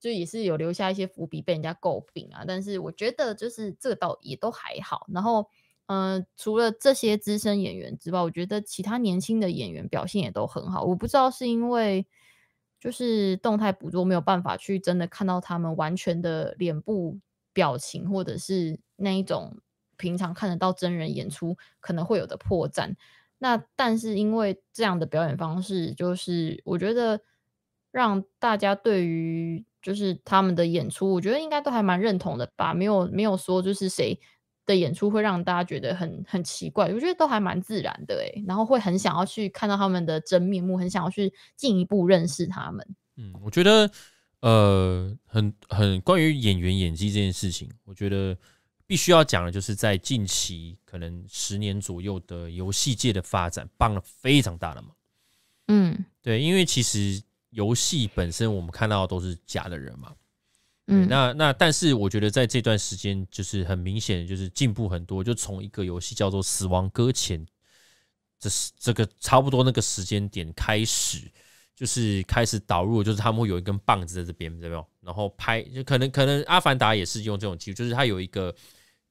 [0.00, 2.44] 就也是有留下一些伏笔被人家诟病啊。
[2.46, 5.06] 但是我觉得就是这倒也都还好。
[5.12, 5.46] 然后
[5.86, 10.82] 嗯、除了这些资深演员之外，我觉得其他年轻的演员表现也都很好。
[10.84, 12.06] 我不知道是因为。
[12.80, 17.18] 就是动态捕捉没有办法去真的看到他们完全的脸部
[17.58, 19.58] 表情，或者是那一种
[19.96, 22.94] 平常看得到真人演出可能会有的破绽。
[23.38, 27.20] 那但是因为这样的表演方式，就是我觉得
[27.90, 32.72] 让大家对于就是他们的演出，我觉得应该都还蛮认同的吧。
[32.72, 34.20] 没有没有说就是谁
[34.64, 42.86] 的演出会让大家觉得很很奇怪，我觉得都还蛮自然的诶，然后会很想要去看到他们的真面目，很想要去进一步认识他们。
[43.16, 43.90] 嗯，我觉得
[44.40, 48.36] 呃，很很关于演员演技这件事情，我觉得
[48.86, 54.94] 必须要讲的就是在近期可能十年左右的游戏界的发展，帮了非常大的忙。
[55.66, 57.20] 嗯，对，因为其实
[57.50, 60.14] 游戏本身我们看到的都是假的人嘛。
[60.86, 65.22] 嗯，那那但是我觉得在这段时间就是很明显，就是进步很多。
[65.22, 67.44] 就从一个游戏叫做《死亡搁浅》，
[68.38, 71.30] 这是这个差不多那个时间点开始，
[71.78, 74.84] 就是开始导入，就是他们会有一根棒子在这边，对没有？
[75.00, 78.52] 然后拍，就可能可能《阿凡达》也是用这种技术，就是它有一个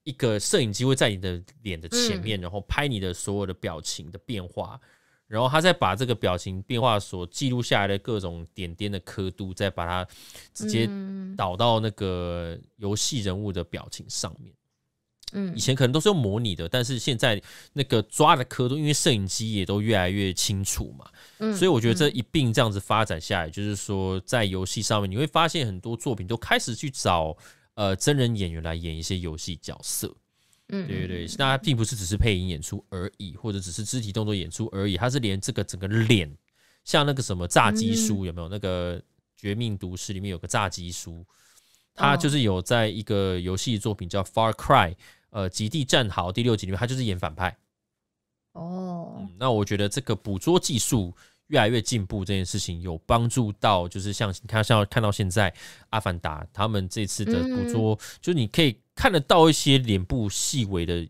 [0.04, 4.78] 一个摄影机会在你的脸的前面，然后拍你的所有的表情的变化。
[5.26, 10.06] 然后他再把这个表情变化所记录下来的各种点点的刻度，再把它
[10.54, 10.88] 直接
[11.36, 14.54] 导到那个游戏人物的表情上面。
[15.32, 17.40] 嗯，以前可能都是用模拟的，但是现在
[17.72, 21.06] 那个抓的刻度，因为摄影机也都越来越清楚嘛。
[21.38, 27.36] 嗯，所以我觉得这一并这样子发展下来，就是说在游戏上面你会发现很多作品都开始去找
[27.74, 30.14] 呃真人演员来演一些游戏角色。
[30.70, 36.30] 嗯，对对对，那并不是只是配音演出而已，或者只是肢体动作演出而已，它是连这个整个脸，
[36.84, 38.48] 像那个什么炸鸡叔有没有？
[38.48, 38.98] 那个
[39.34, 41.24] 《绝命毒师》里面有个炸鸡叔，
[41.94, 44.90] 他就是有在一个游戏作品叫《Far Cry》
[45.30, 47.56] 呃，《极地战壕》第六集里面，他就是演反派。
[48.52, 51.14] 哦、嗯，那我觉得这个捕捉技术
[51.48, 55.50] 越来越进步，这件事情有帮助到，就是像你看，像看到现在
[55.90, 58.78] 《阿凡达》他们这次的捕捉，就是你可以。
[58.98, 61.08] 看得到一些脸部细微的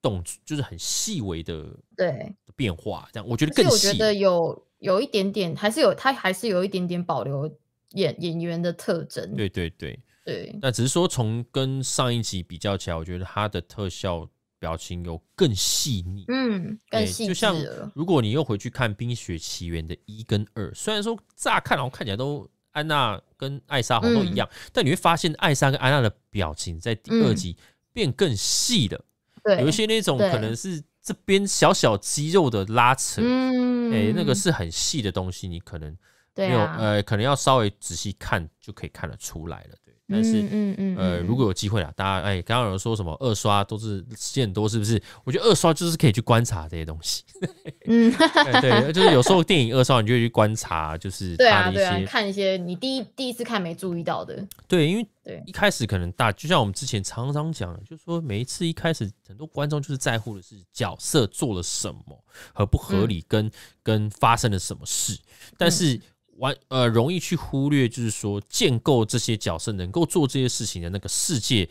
[0.00, 3.88] 动，就是很细微的对变化，这样我觉得更细。
[3.88, 7.54] 我觉得有有一点点，还是有他还是有一点点保留
[7.90, 9.36] 演演员的特征。
[9.36, 10.58] 对对对对。
[10.60, 14.28] 那只是说从跟上一集比较起来，我觉得它的特效
[14.58, 17.26] 表情有更细腻，嗯，更细。
[17.26, 17.56] 就像
[17.94, 27.56] 如果你又回去看《冰雪奇缘》的一跟二，虽然说乍看好像看起来都安娜跟艾莎好像都一样，嗯、但你会发现艾莎跟安娜的表情在第二集
[27.92, 29.04] 变更细了。
[29.44, 35.96] 对，有一些那种可能是这边小小肌肉的拉扯，嗯，哎、欸，那个是很细的东西，你可能
[36.34, 39.76] 没有，啊、呃，可能要稍微仔细看就可以看得出来了。
[40.08, 45.02] 但是，嗯嗯，嗯呃，如果有机会啊，大家哎，刚刚有人说什么二刷都是时间很多，是不是？
[45.24, 47.24] 我觉得二刷就是可以去观察这些东西。
[47.86, 48.12] 嗯，
[48.60, 54.46] 对，就是有时候电影二刷，你就会去观察，就是他的一些、啊啊、看一些你第一第一次看没注意到的。
[54.68, 63.42] 对，因为对一开始可能大，就像我们之前常常讲的，就是说每一次一开始很多观众就是在乎的是角色做了什么合不合理跟，
[63.82, 65.18] 跟、嗯、跟发生了什么事，
[65.58, 66.00] 但是。
[66.38, 71.68] 完呃，容易去忽略，就是说建构这些角色能够做这些事情的那个世界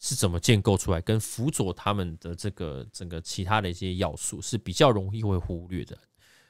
[0.00, 5.98] 是怎么建构出来，跟辅佐他们的这个整个其他的一些要素是比较容易会忽略的。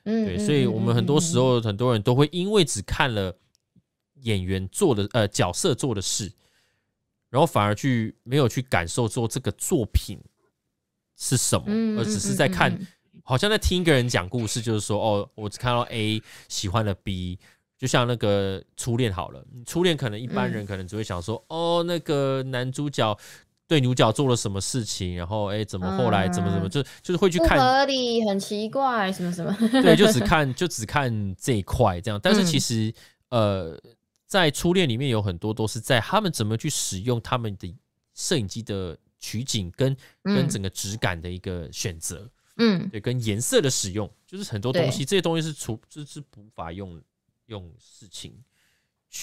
[0.05, 3.37] 嗯，对，所以我们很多时候很多人都会因为只看了
[4.23, 6.33] 演员做的呃角色做的事，
[7.31, 10.19] 然后反而去没有去感受做这个作品
[11.17, 11.67] 是什么，
[11.99, 12.87] 而只是在看。
[13.25, 17.39] 好像在听一个人讲故事，就是说，哦，我只看到 A 喜欢了 B，
[17.79, 23.19] 就像那个初恋好了，初恋可能一般人可能只会想说，嗯、哦，那个男主角
[23.67, 32.21] 对女主角做了什么事情，然后哎、欸，怎么后来怎么怎么，就就是会去看，不合理，很奇怪，什么什么，对， 就只看就只看这一块这样。
[32.23, 32.93] 但是其实，
[33.31, 33.83] 嗯、呃，
[34.27, 37.75] 在初恋里面有很多都是在他们怎么去使用他们的
[38.15, 42.31] 摄影机的取景跟跟整个质感的一个选择。
[42.57, 47.03] 嗯，对，跟颜色的使用，就是很多东西，这些东西是除，就是无法用
[47.47, 48.33] 用事情，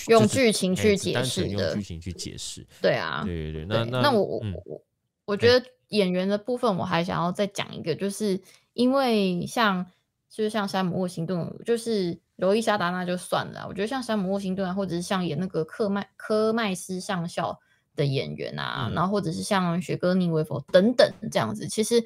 [0.10, 2.68] 用剧情去解释的，用剧情去解释。
[2.82, 4.84] 对啊，对对对，那那那我我我
[5.24, 8.38] 我觉得演员的部分，我还想要再讲一个，就是
[8.74, 9.86] 因为像
[10.30, 17.58] 就是像山姆沃辛顿，就是罗伊莎达娜就算了，我觉得像山姆沃辛顿啊，或者是像演那个科麦科麦斯上校
[17.96, 22.04] 的演员啊，然后或者是像雪歌妮·维佛等等这样子，其实。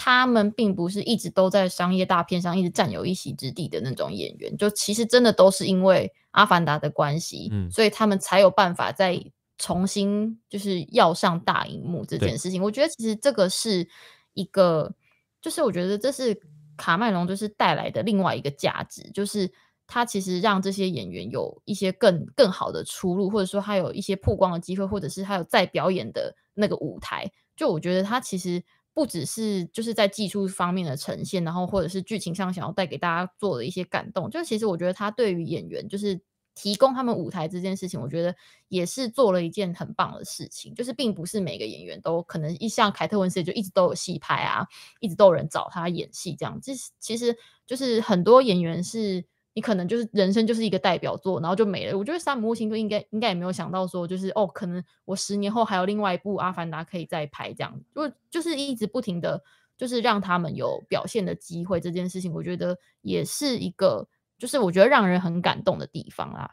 [0.00, 9.20] 他们并不是一直都在商业大片上一直占有一席之地的那种演员，就其实真的都是因为《阿凡达》的关系，嗯，所以他们才有办法再
[9.58, 12.62] 重新就是要上大荧幕这件事情。
[12.62, 13.88] 我觉得其实这个是
[14.34, 14.94] 一个，
[15.42, 16.40] 就是我觉得这是
[16.76, 19.50] 卡麦隆就是带来的另外一个价值，就是
[19.88, 27.28] 他其实让这些演员有一些更更好的出路，或者说他有一些曝光的机会，或者是他有再表演的那个舞台。
[27.56, 28.62] 就我觉得他其实。
[28.98, 36.20] 不只是就是在技术方面的呈现，然后或者是剧情上想要带给大家做的一些感动，就其实我觉得他对于演员就是
[36.52, 38.34] 提供他们舞台这件事情，我觉得
[38.66, 40.74] 也是做了一件很棒的事情。
[40.74, 44.66] 就是并不是每个演员都可能一像凯特温斯就一直都有戏拍啊，
[44.98, 46.60] 一直都有人找他演戏这样。
[46.60, 47.38] 其实其实
[47.68, 49.24] 就是很多演员是。
[49.58, 51.98] 你可能就是人生就是一个代表作，然后就没了。
[51.98, 59.42] 我觉得山姆沃辛顿应该应该也没有想到说，就是哦，可能我十年后还有另外一部《阿凡达》可以再拍，这样就就是一直不停的，
[59.76, 61.80] 就是让他们有表现的机会。
[61.80, 64.06] 这件事情，我觉得也是一个，
[64.38, 66.48] 就是我觉得让人很感动的地方啊。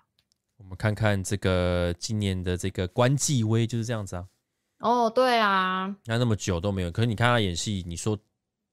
[0.58, 4.26] 我们看看这个今年的这个关继威就是这样子啊。
[4.80, 8.18] 哦，对啊，那那么久都没有，可是你看他演戏，你说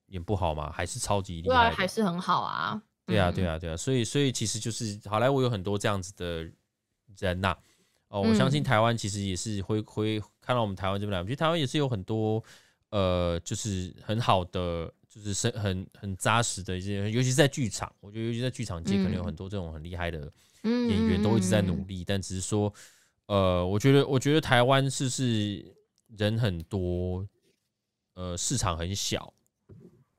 [0.06, 0.72] 演不好吗？
[0.72, 2.80] 还是超级厉害，对啊，还是很好啊。
[3.06, 6.48] 对啊，对啊，对啊，所以，所以其实就是好莱坞有很多这样子的
[7.18, 7.58] 人呐、啊。
[8.08, 12.42] 哦，我相信台湾其实也是会会看到我们台湾这边来，我觉得台湾也是有很多
[12.90, 20.30] 呃，就是很好的，就是是很很扎实的一些，尤其是在剧场，我觉得尤其在剧场界可能有很多这种很厉害的
[20.62, 22.72] 演员都一直在努力，但只是说，
[23.28, 25.74] 呃，我觉得我觉得台湾是是
[26.18, 27.26] 人很多，
[28.12, 29.32] 呃，市场很小。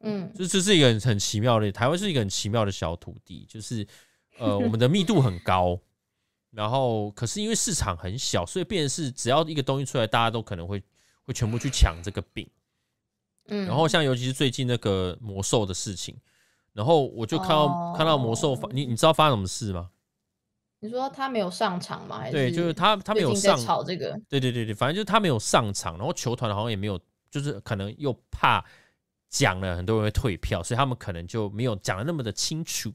[0.05, 3.87] 嗯，这这是一个很很奇妙的，台湾是一个很奇妙的小土地，就是
[4.37, 5.79] 呃，我们的密度很高，
[6.51, 10.83] 然后可是因为市场很小，所以变成是只要一个东西出来，大家都可能会
[11.25, 12.45] 会全部去抢这个饼。
[13.47, 16.17] 嗯，然后像尤其是最近那个魔兽的事情，
[16.73, 19.89] 然后我就看到、哦、看到魔兽发，你你知道发生什么事吗？
[20.81, 22.19] 你说他没有上场吗？
[22.19, 26.99] 还是对，就是他他没有上炒这个，对对对对，反正就是他没有上场，然后球团好像也没有，
[27.31, 28.61] 就是可能又怕。
[29.33, 32.93] 讲了很多人会退票，所以他们可能就没有讲的那么的清楚，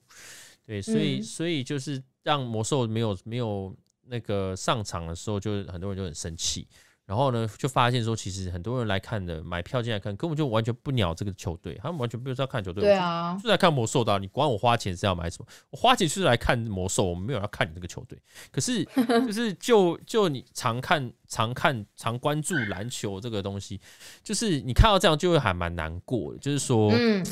[0.64, 6.68] 对，所以、嗯、所以就是让魔兽没有没有那个上场的时候，就很多人就很生气，
[7.08, 12.82] 然后呢，就发现说，其实很多人来看的，买票进来看，根本就完全不鸟这个球队，他们完全不知道看球队。
[12.82, 14.18] 对啊，就，就是来看魔兽的啊。
[14.18, 15.46] 你管我花钱是要买什么？
[15.70, 18.20] 我花钱就是来看魔兽，我没有要看你这个球队。
[18.50, 18.84] 可是，
[19.26, 23.80] 就是就就你常看、常看、常关注篮球这个东西，
[24.22, 26.38] 就是你看到这样就会还蛮难过的。
[26.38, 27.24] 就是说，嗯，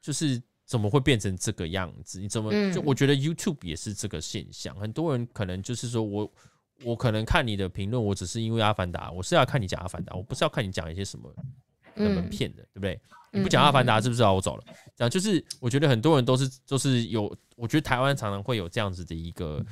[0.00, 2.20] 就是怎么会变成这个样子？
[2.20, 6.30] 你怎么就我觉得 YouTube 也是这个现象，很多人可能就是说我。
[6.84, 11.32] 我可能看你的评论，我只是因为阿凡达，我是要看你讲阿凡达，我不是要看你讲一些什么
[11.96, 13.00] 冷门片的，对不对？
[13.32, 14.64] 你不讲阿凡达，是不是啊我走了？
[14.96, 19.64] 这样就是我觉得很多人都是都是有，我觉得台湾常常会有这样子的一个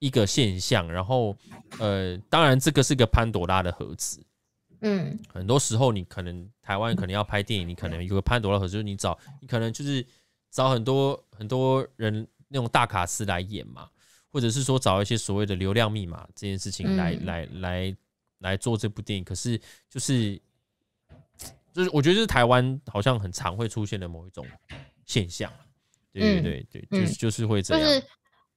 [0.00, 0.86] 一个现象。
[0.90, 1.34] 然后
[1.78, 4.22] 呃，当然这个是个潘朵拉的盒子，
[4.80, 10.04] 嗯，很多时候你可能台湾可能要拍电影，你可能有个潘朵拉盒子，就是你找你可能就是
[10.50, 13.88] 找很多很多人那种大卡司来演嘛。
[14.32, 17.96] 或者是说找一些所谓的流量密码这件事情来、嗯、来来
[18.40, 19.58] 来做这部电影，可是
[19.88, 20.38] 就是
[21.72, 24.46] 就是我觉得是台湾好像很常会出现的某一种
[25.06, 25.50] 现象，
[26.12, 28.02] 对对对就是就是会这样，就是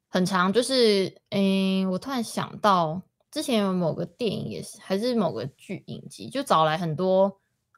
[0.09, 3.01] 很常就是诶、欸，我突然想到
[3.31, 7.25] 之前有某个电影也是，还是某个剧影集，就找来很多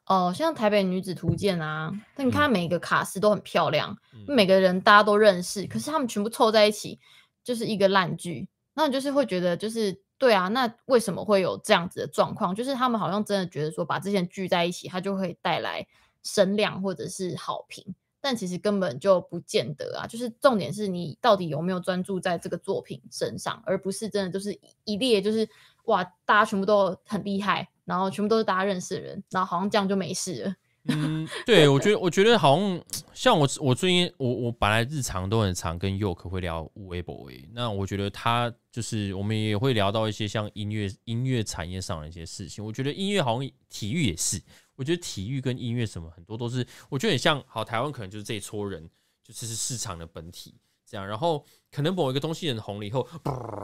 [0.06, 6.98] 哦、呃，像《台北女子图鉴》啊，但你看每个卡司都很漂亮，嗯、每个人大家都认识，可是他们全部凑在一起。
[7.44, 12.54] 就是一个烂剧，那你就是会觉得，就是对啊，那为什么会有这样子的状况？
[12.54, 15.86] 就是他们好像真的觉得说，把这些聚在一起，它就会带来
[16.22, 20.06] 声量或者是好评，但其实根本就不见得啊。
[20.06, 25.48] 就是重点是你到底有没有专注在这个作品身上，而不是真的就是一列就是
[25.86, 30.54] 哇，大家全部都很厉害，然后全部都是大家认识的人，然后好像这样就没事了。
[30.88, 32.84] 嗯，对，我觉得，我觉得好像
[33.14, 42.64] 像我，我最近我我本来日常都很常跟 Yoke 会聊微博诶，那我觉得他就是我们也会聊到一些像音乐音乐产业上的一些事情。
[42.64, 44.42] 我觉得音乐好像体育也是，
[44.74, 48.90] 我觉得体育跟音乐什么很多都是，我觉得很像好台湾可能就是这一撮人，
[49.22, 53.06] 就是市场的本体这样，然后可能某一个东西很红了以后，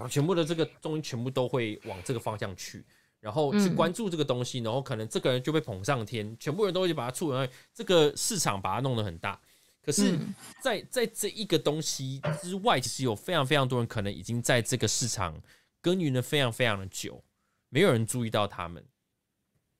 [0.08, 2.86] 全部的这个东西全部都会往这个方向去。
[3.20, 9.40] 然后去关注这个东西，然后可能这个人就被捧上天，全部人都会把它触为这个市场，把它弄得很大。
[9.82, 10.18] 可是，
[10.62, 15.40] 在在这一个东西之外，其实有非常非常多人可能已经在这个市场
[15.80, 17.24] 耕耘了非常非常的久，
[17.70, 18.84] 没有人注意到他们。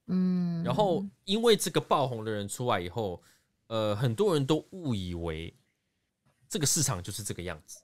[0.07, 3.23] 嗯，然后因为这个爆红的人出来以后，
[3.67, 5.55] 呃，很多人都误以为
[6.49, 7.81] 这个市场就是这个样子。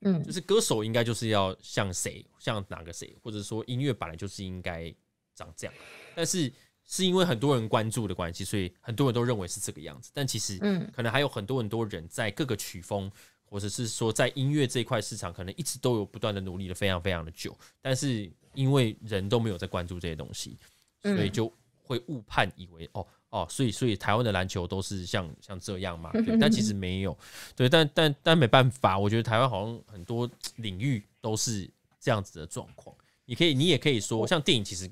[0.00, 4.94] 嗯，就是歌手应该就是要像谁，像哪个谁，或者说音乐本来就是应该
[5.34, 5.74] 长这样，
[6.14, 6.52] 但是
[6.84, 10.10] 是因为很多人关注的关系，所以很多人都认为是这个样子。
[10.14, 13.10] 但其实，嗯，可能还有很多很多人在各个曲风，
[13.44, 20.56] 或者是说在音乐这一块市场，可能一直都有不断的努力了非常非常的久，但是因为人都没有在关注这些东西，
[21.02, 21.52] 所以就
[21.82, 23.06] 会误判以为哦。
[23.36, 26.10] 哦，所以所以台湾的篮球都是像像这样嘛？
[26.24, 27.16] 对，但其实没有，
[27.54, 31.68] 对，但但但没办法，我觉得台湾好像很多领域都是
[32.00, 32.96] 这样子的状况。
[33.26, 34.90] 你可以，你也可以说，像电影，其实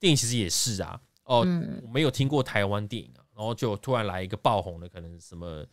[0.00, 1.00] 电影其实也是啊。
[1.22, 1.46] 哦，
[1.82, 5.64] 我没有听过台湾电影啊，然后就突然来一个爆红的，可能什么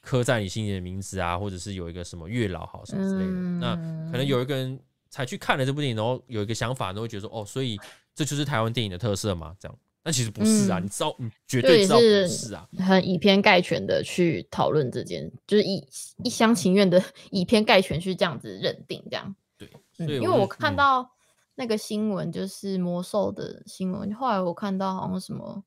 [0.00, 3.32] 刻在你心里的名字啊，或者是有一个什么月老好什么之类的。
[3.60, 3.76] 那
[4.10, 4.80] 可能有一个人
[5.10, 7.78] 才去看了这部电影，然后有一个想法，都会觉得说，哦，所以
[8.14, 9.54] 这就是台湾电影的特色嘛？
[9.60, 9.78] 这样。
[10.02, 15.86] 但其实不是啊，嗯、你知道，你绝对知道不是啊，很以偏概全的去讨论这件，就是一
[16.24, 19.34] 一厢情愿的以偏概全去这样子认定这样。
[19.58, 19.68] 对，
[19.98, 21.10] 嗯、因为我看到
[21.54, 25.62] 那个新闻，就是魔兽的新闻，嗯、后来我看到好像什么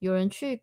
[0.00, 0.62] 有人去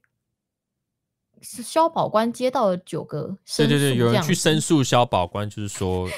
[1.42, 6.10] 是萧宝官接到了九个，对对对，有人去申诉消保官，就是说。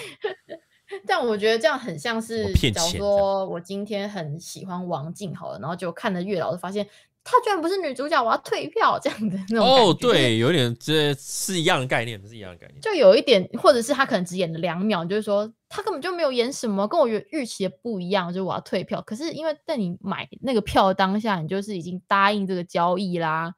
[1.05, 6.87] 但我觉得这样很像是，假如说我今天很喜欢王静好了，然后就看了月老，就发现
[7.23, 9.65] 她居然不是女主角，我要退票这样的那种。
[9.65, 12.79] 哦，对，有点这是一样的概念，不是一样的概念。
[12.79, 19.01] 就有一点，或者是他可能只演了两秒，就是说他根本就没有演什么，跟我预预期的不一样，就是我要退票。
[19.01, 23.55] 可是因为在你买那个票当下，你就是已经答应这个交易啦，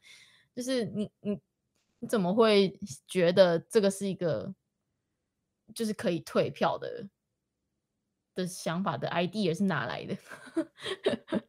[0.56, 1.38] 就是你你
[2.00, 4.54] 你怎么会觉得这个是一个
[5.76, 7.06] 就是可以退票的？
[8.38, 10.16] 的想法的 idea 是哪来的？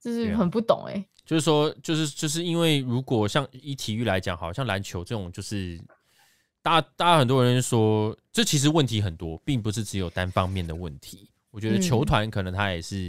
[0.00, 1.04] 就是很不懂哎、欸。
[1.26, 5.80] 就是说，就是就是因为如果像以体育来讲，好像篮球这种，就是
[6.62, 11.28] 大家大家很多人说，这其实问题很多，并不是只有单方面的问题。
[11.50, 13.08] 我觉得球团可能他也是，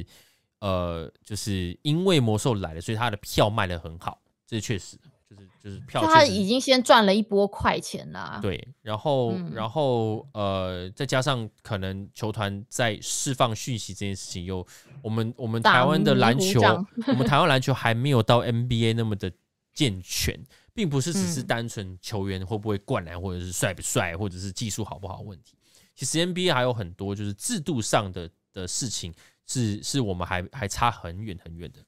[0.60, 0.72] 嗯、
[1.03, 4.98] 呃，就是因为魔兽来了，所以他的票卖得很好，这确实。
[5.27, 8.39] 就是就是票，他已经先赚了一波快钱啦。
[8.41, 14.65] 对，然后、嗯、然后呃，再加上可能球团在释放讯息这件事情，又
[15.02, 16.61] 我们我们台湾的篮球，
[17.07, 19.31] 我们台湾篮球还没有到 NBA 那么的
[19.73, 20.39] 健全，
[20.73, 25.57] 并不是只是单纯球员会不会灌篮，或者是帅不帅，或者是技术好不好问题。
[25.95, 29.11] 其实 NBA 还有很多就是制度上的的事情，
[29.47, 31.80] 是是我们还还差很远很远的。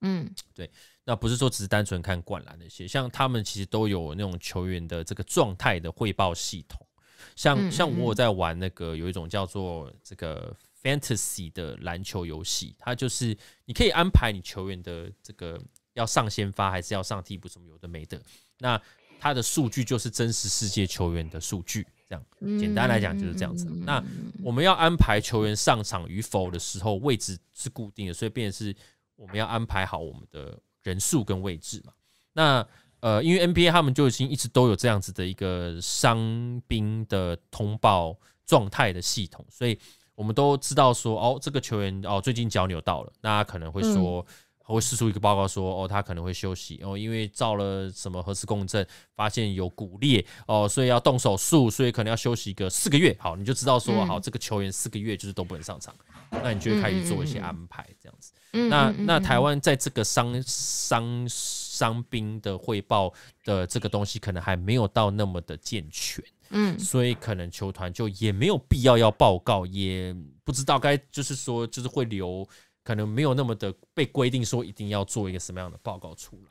[0.00, 0.70] 嗯，对。
[1.08, 6.86] 那不是说只是单纯看灌篮那些，像他们其实都有那种球员的这个状态的汇报系统，
[7.34, 15.58] 像像我有在玩那个有一种叫做这个 Fantasy 的篮球游戏，它就是你可以安排你球员的这个
[15.94, 18.20] 要上先发还是要上替补什么有的没的，
[18.58, 18.78] 那
[19.18, 22.22] 它的数据就是真实世界球员的数据，这样
[22.60, 23.64] 简单来讲就是这样子。
[23.86, 24.04] 那
[24.42, 28.76] 我们要安排球员上场与否的时候，位置是固定的，所以变成是
[29.16, 30.60] 我们要安排好我们的。
[30.88, 31.92] 人数跟位置嘛，
[32.32, 32.66] 那
[33.00, 39.78] 呃，因为 NBA 他们就已经一直都有这样子的一个伤兵的通报状态的系统，所以
[40.14, 44.34] 我们都知道说，哦，这个球员哦最近脚扭到了，那他可能会说，嗯、
[44.74, 53.16] 会释出一个报告说，哦，他可能会休息哦，因为照了什么核磁共振发现有骨裂哦，所以要动手术，所以可能要休息一个四个月。
[53.18, 55.94] 好，你就知道说，嗯、好，这个球员四个月就是都不能上场，
[56.30, 58.32] 那你就会开始做一些安排，这样子。
[58.50, 63.12] 那那台湾在这个伤伤伤兵的汇报
[63.44, 72.48] 的这个东西，可能还没有到那么的健全，嗯，所以可能球团就也没有必要要报告，也不知道该就是说就是会留，
[72.88, 76.50] 可能没有那么的被规定说一定要做一个什么样的报告出来。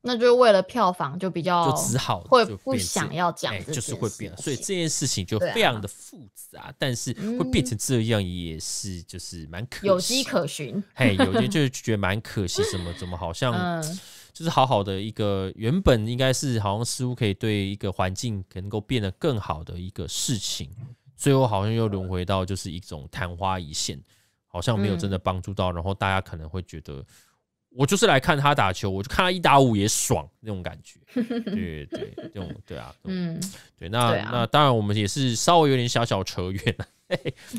[0.00, 10.82] 那就是为了票房，就比较就只好会不想要讲、欸，就是会变，所以这件事情就非常的复杂，啊、但是会变成这样也是就是蛮可惜，有迹可循。
[10.96, 13.80] 嘿，有些就觉得蛮可惜，怎么怎么好像
[14.34, 20.68] 就是好好的一个原本应该是好像似乎可以对一个环境能够变得更好的一个事情，
[21.16, 24.00] 最后好像又轮回到就是一种昙花一现，
[24.48, 27.04] 好像没有真的帮助到，然后大家可能会觉得。
[27.70, 33.38] 我就是来看他打球，我就看他一打五也爽那种感觉， 对对，这种对啊，嗯，
[33.78, 36.86] 对，那那当然我们也是稍微有点小小扯远了，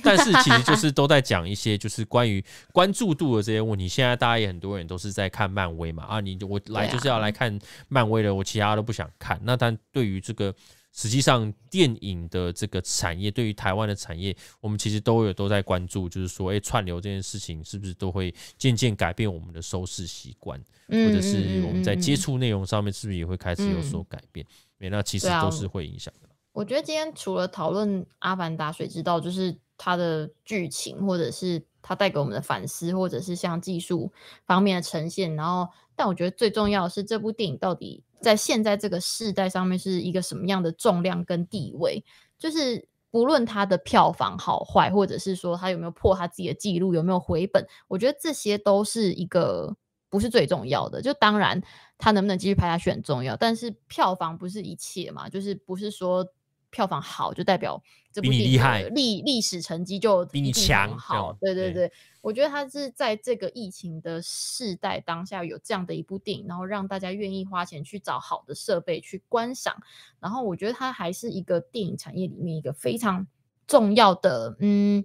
[0.03, 2.44] 但是其实就是都在讲一些就是关于
[2.74, 3.88] 关注度的这些问题。
[3.88, 7.57] 现在大家也很多人都是在看漫威嘛，啊，你我来就是要来看
[7.88, 9.40] 漫威的，我其他都不想看。
[9.44, 10.53] 那但对于这个。
[10.91, 24.45] 实际上，电影的这个产业对于台湾的产业，我们其实都有都在关注，就是说，哎，串流这件事情是不是都会渐渐改变我们的收视习惯，或者是我们在接触内容上面是不是也会开始有所改变？
[24.80, 26.30] 那其实都是会影响的。
[26.52, 34.11] 我觉得今天除了讨论《阿凡达》，谁知道就是它的剧情，或者是它带给我们的反思，或者是像技术
[34.45, 38.03] 方面的呈现，然后，但我觉得最重要的是这部电影到底。
[38.22, 42.04] 在现在这个世代上面是一个什么样的重量跟地位？
[42.38, 49.76] 就是不论他的票房好坏，或者是说他有没有破他自己的记录，有没有回本，我觉得这些都是一个
[50.10, 51.02] 不是最重要的。
[51.02, 51.62] 就当然
[51.98, 56.28] 他能不能继续拍下去很重要，但是票房不是一切嘛，就是不是说。
[56.72, 57.82] 票房好就代表
[58.12, 61.91] 这部电影历历史成绩就比你强好，对对对，
[62.22, 69.76] 我觉得他是在这个疫情的世代当下有这样的一部电影，然后让大家愿意花钱去找好的设备去观赏，
[70.20, 73.26] 然后我觉得它还是一个电影产业里面一个非常
[73.68, 75.04] 重要的嗯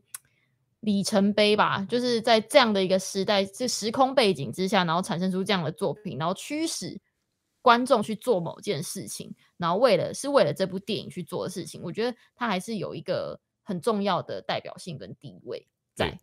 [0.81, 7.01] 里程碑吧，就是在这样的一个时代，这时空背景之下，然后产生出这样的作品，然后驱使。
[7.65, 16.20] 观众去做某件事情，然后为了是为了这部电影去做的事情，我觉得它还是有一个很重要的代表性跟地位在。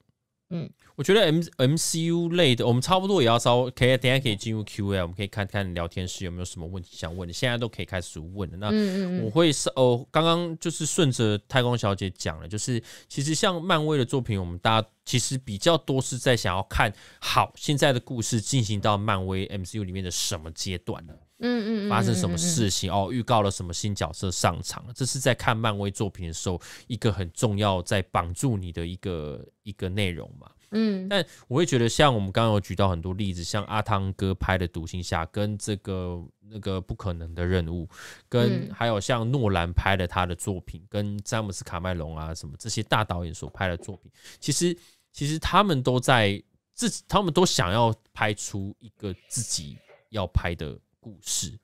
[0.53, 8.57] 嗯，我觉得 M M C U 类的，我们差不多也要稍微可以等下可以进入 Q A，我们可以看看聊天室有没有什么问题想问的，现在都可以开始问了。
[8.57, 21.13] 那我会是哦，刚刚就是顺着太空小姐讲了，就是其实像漫威的作品，我们大家其实比较多是在想要看好现在的故事进行到漫威 M C U 里面的什么阶段呢？
[21.41, 23.09] 嗯嗯，发生什么事情哦？
[23.11, 24.85] 预告了什么新角色上场？
[24.95, 30.49] 这是在看漫威作品的时候一个很重要在绑住你的一个一个内容嘛。
[30.73, 37.89] 嗯，但我会觉得像我们刚刚有举到很多例子，像阿汤哥拍的《独行侠》跟这个那个不可能的任务，
[38.29, 44.09] 跟还有像诺兰拍的他的作品，跟詹姆斯卡麦隆啊什么这些大导演所拍的作品，
[44.39, 44.77] 其实
[45.11, 46.41] 其实他们都在
[46.73, 49.75] 自己，他们都想要拍出一个自己
[50.11, 50.79] 要拍的。
[51.01, 51.59] 故事，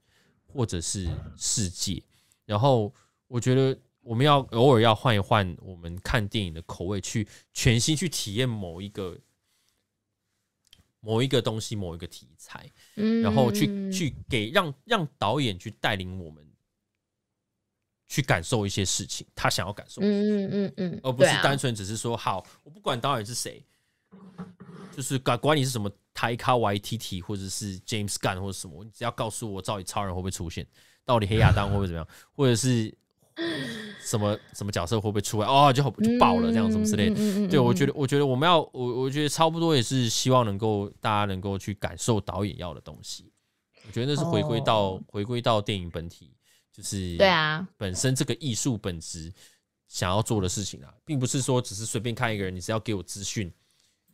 [0.46, 1.08] 或者是
[1.38, 2.04] 世界，
[2.44, 2.94] 然后
[3.28, 9.18] 我觉得我们要偶尔要换一换我们看电影的口味，去全新去体验某一个
[11.00, 16.46] 某一个东西、某一个题材，嗯，然后去去给让让导演去带领我们
[18.08, 23.64] 去感受一些事情，他想要感受，嗯嗯嗯嗯，而不是单纯只是说好，我不管导演是谁，
[24.96, 30.66] 就是管管你是什么 Taika Waititi 或者是 James Gunn 或者什么，你只要告诉我到底超人会不会出现，
[31.06, 32.92] 到底黑亚当会不会怎么样， 或者是。
[34.02, 35.48] 什么什么角色会不会出来？
[35.48, 37.16] 哦，就好就爆了这样什么之类的。
[37.20, 43.32] 嗯、对，我觉得，我觉得我们要，我我觉得差不多也是希望能够大家能够去感受导演要的东西。
[43.86, 46.32] 我觉得那是回归到、哦、回归到电影本体，
[46.72, 49.32] 就是对啊，本身这个艺术本质
[49.88, 53.54] 想要做的事情啊，并不是说只是随便看一个人，你只要给我资讯，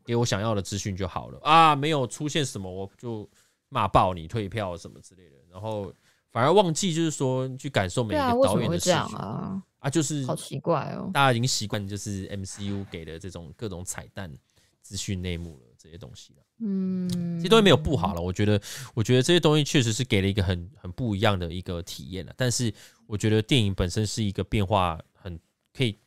[0.05, 1.75] 给我想要的资讯就好了啊。
[1.75, 3.30] 没有出现什么，我就
[3.69, 5.93] 骂爆你，退票什么之类的，然后。
[6.34, 11.11] 反而忘记，就是说去感受每一个导演的视觉啊，啊，就是好奇怪哦。
[11.13, 14.35] 大家已经习惯就是 MCU 给的这种各种彩蛋、
[14.81, 16.41] 资讯、内幕了这些东西了。
[16.57, 17.07] 嗯，
[17.38, 18.19] 这些东西没有不好了。
[18.19, 18.59] 我觉得，
[18.95, 22.34] 我觉得这些东西确实是给了一个很很不一样的一个体验了。
[22.35, 22.73] 但是，
[23.05, 25.39] 我觉得电影本身是一个变化很
[25.71, 25.99] 可以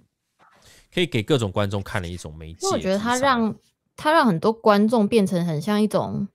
[0.93, 2.67] 可以给各种观众看的一种媒介。
[2.67, 3.55] 我觉得它让
[3.97, 6.29] 它让很多观众变成很像一种，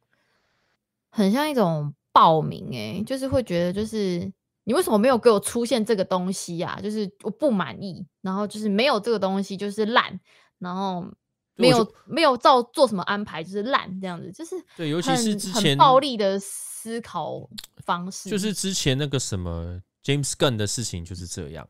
[1.10, 1.94] 很像一种。
[2.14, 4.30] 报名哎、欸，就是会觉得，就是
[4.66, 6.82] 你为什么没有给我出现这个东西呀、啊？
[6.82, 10.20] 就是我不满意，然后就是没有这个东西就是烂，
[10.60, 11.06] 然后
[11.56, 17.50] 没有没有照做什么安排就是烂这样子，就是对，尤其是之前暴力的思考
[17.86, 21.66] 方式，就是之前那个什么 James Gunn 的事情就是这样。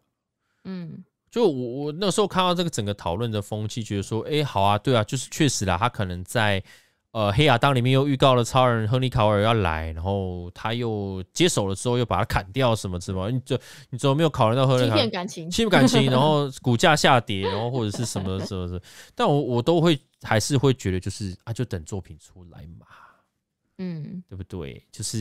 [0.64, 6.64] 嗯，就我我那时候看到这个整个讨论的风气，觉得说，哎、欸，好啊，对啊，就是确实啦，他可能在。
[7.14, 13.60] 呃，黑亚当里面又预告了超人亨利·考尔要来，然后他又接手了之后又把他砍掉什么什么，你就
[13.90, 14.86] 你怎么没有考虑到亨利？
[14.86, 18.82] 欺骗感情，欺骗感情，然后股价下跌，然后或者是什么什么什么，
[19.14, 22.86] 但我我都会还是会觉得就是啊，就等作品出来嘛，
[23.80, 24.82] 嗯，对不对？
[24.90, 25.18] 就是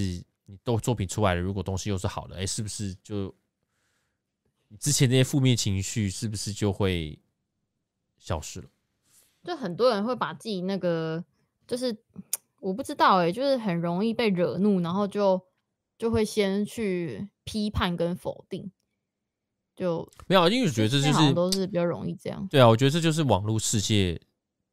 [0.47, 3.33] 你都作品出来了，如果东西又是好的，哎，是不是就你
[4.79, 7.19] 之前那些负面情绪是不是就会
[8.19, 8.69] 消失了？
[9.43, 11.25] 就很多人会把自己那个。
[11.67, 11.97] 就是
[12.59, 15.41] 我不知道哎、欸，就是很容易被惹怒，然后就
[15.97, 18.73] 就会先去批判跟否定，
[19.77, 22.45] 就没有，因为我觉得这就是都是比较容易这样。
[22.51, 24.21] 对啊，我觉得这就是网络世界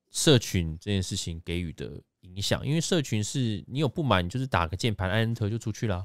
[0.10, 6.04] 社群这件事情给予的影响，因为社群是你有不满，你就是打个键盘按 Enter 就出去了，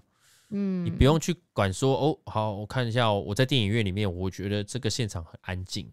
[0.53, 5.91] 嗯，你不用去管说哦，好，我看一下、哦，我在电影院里面，我觉得这个现场很安静。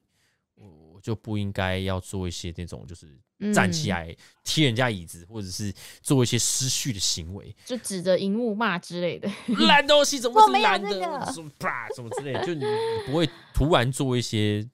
[0.92, 3.08] 我就不应该要做一些那种，就是
[3.54, 4.14] 站起来
[4.44, 9.32] 踢人家椅子，或者是做一些失序的行为，就指着荧幕骂之类的。
[9.66, 10.90] 烂东西怎么是烂的？
[11.32, 12.66] 什么啪什么之类的，就你
[13.06, 14.70] 不会突然做一些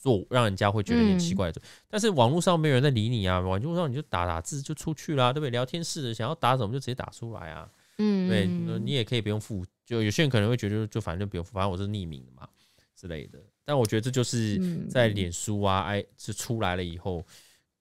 [0.00, 1.60] 做让人家会觉得有点奇怪的。
[1.88, 5.50] 但是网络上没有人在理你啊，网络上你就打打字就出去了，对不对？
[5.50, 7.68] 聊天室的想要打什么就直接打出来啊。
[8.00, 9.64] 嗯，对，你也可以不用付。
[9.84, 12.48] 就有些人可能会觉得，就反正就不用付，反正我是匿名的嘛
[12.96, 13.38] 之类的。
[13.64, 17.24] 但我觉得这就是在脸书啊，哎，是出来了以后，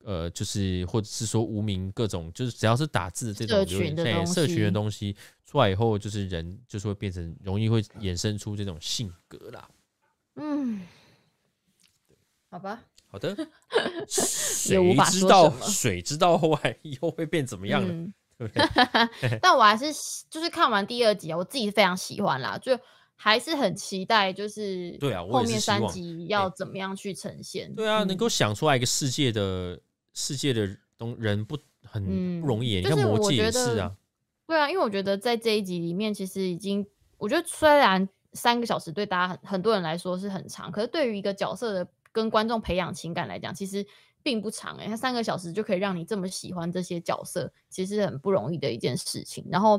[0.03, 5.15] 呃，就是或者是说无名各种，就是只要是打字这种社群的东西，社群的东西
[5.45, 9.69] 出来以后，就是人就是会变成容易会衍生出这种性格啦。
[10.35, 10.81] 嗯，
[12.49, 13.35] 好吧，好的，
[14.07, 18.13] 谁知道谁知道后来以后会变怎么样呢？
[18.39, 18.53] 对不
[19.21, 19.37] 对？
[19.39, 19.85] 但我还是
[20.31, 22.75] 就是看完第二集啊，我自己非常喜欢啦，就。
[23.21, 27.69] 还是很期待，就是对啊，后面三集要怎么样去呈现？
[27.75, 29.77] 对啊，能够想出来一个世界的
[30.13, 33.93] 世界的东人不很不容易，你看魔戒也是啊。
[34.47, 36.87] 对啊，因为我觉得在这一集里面，其实已经，
[37.17, 43.85] 我觉得虽然三个小时对大家很很多人来说是很长，可是对于一个角色的跟观众培养情感来讲，其实
[44.23, 44.87] 并不长诶。
[44.87, 49.45] 他三个小时就可以让你这么喜欢这些角色，其实很不容易的一件事情。
[49.49, 49.75] 然后，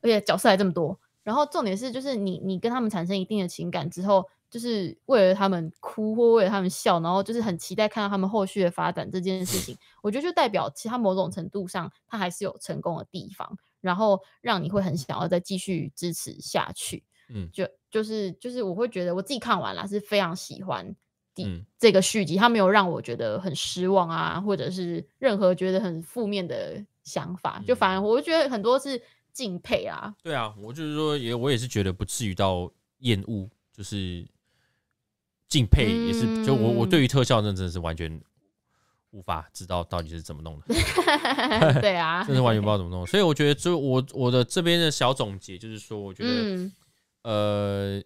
[0.00, 0.98] 而且角色还这么多。
[1.22, 17.02] 然后重点是，就是你你跟他们产生一定的情感之后，就是为了他们哭或为了他们笑，然后就是很期待看到他们后续的发展这件事情， 我觉得就代表其他某种程度上，他还是有成功的地方，然后让你会很想要再继续支持下去。
[17.30, 20.94] 嗯，就就是就是我会觉得我自己看完了是非常喜欢
[21.34, 29.02] 第这个续集，他没有让我觉得很失望啊，或者是任何觉得很负面的想法，就反而我就觉得很多是。
[29.34, 34.24] 敬佩啊，对啊，我就是说也我也是觉得不至于到厌恶，就是
[35.48, 38.20] 敬佩也是，嗯、就我我对于特效那真的是完全
[39.10, 40.74] 无法知道到底是怎么弄的，
[41.82, 42.76] 对啊， 真是完全不知道。
[42.76, 46.72] 怎么弄，所以我觉得就我我的这边的小总结就是说，我觉得、嗯、
[47.22, 48.02] 呃，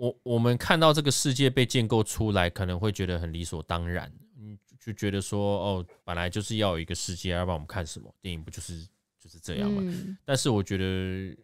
[0.00, 8.42] 我我们看到这个世界被建构出来，可能会觉得很理所当然，嗯，就觉得说，哦，本来就是要有一个世界，要不然我们看什么电影？
[8.42, 8.82] 不就是
[9.18, 9.82] 就是这样嘛？
[9.84, 11.36] 嗯、但是我觉得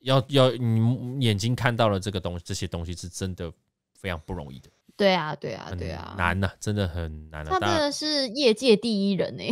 [0.00, 3.52] 要要你眼睛看到了这个东西，这些东西是真的
[3.94, 4.68] 非常不容易的。
[4.96, 7.50] 对啊，对啊，对啊，难呐、啊，真的很难、啊。
[7.50, 9.44] 他真的是业界第一人呢。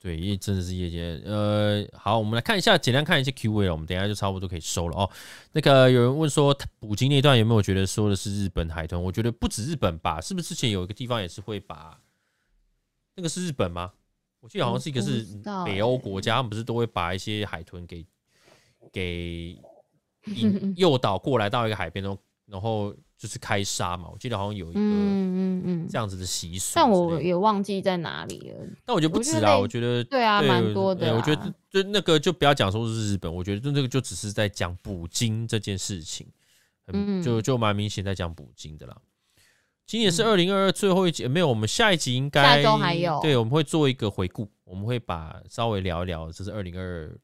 [0.00, 1.20] 对，因为真的是业界。
[1.24, 3.72] 呃，好，我们来看一下，简单看一些 Q&A 了。
[3.72, 5.10] 我们等一下就差不多可以收了哦。
[5.52, 9.02] 那个有人问说，捕鲸那段有没有觉得说的是日本海豚？
[9.02, 11.98] 我觉得不止日本吧，是不是之前有一个地方也是会把
[13.16, 13.92] 那个是日本吗？
[14.40, 15.26] 我记得好像是一个是
[15.64, 18.06] 北欧国家，他们不是都会把一些海豚给
[18.92, 19.58] 给
[20.26, 22.94] 引 诱导过来到一个海边然后，然后。
[23.18, 28.56] 就是开杀嘛，我记得好像有一个嗯嗯这样子的习俗，但我也忘记在哪里了。
[28.86, 31.16] 但我觉得不止啊，我觉得对啊，蛮多的。
[31.16, 36.26] 我觉得就那个就不要讲说是日本，我觉得就那个就只是在讲捕鲸这件事情，
[36.86, 38.96] 嗯，就就蛮明显在讲捕鲸的啦。
[39.84, 43.18] 今年是二零二二最后一集，没有，我们下一集应该下周还有。
[43.20, 47.18] 对，我们会做一个回顾，我们会把稍微聊一聊，这是二零二二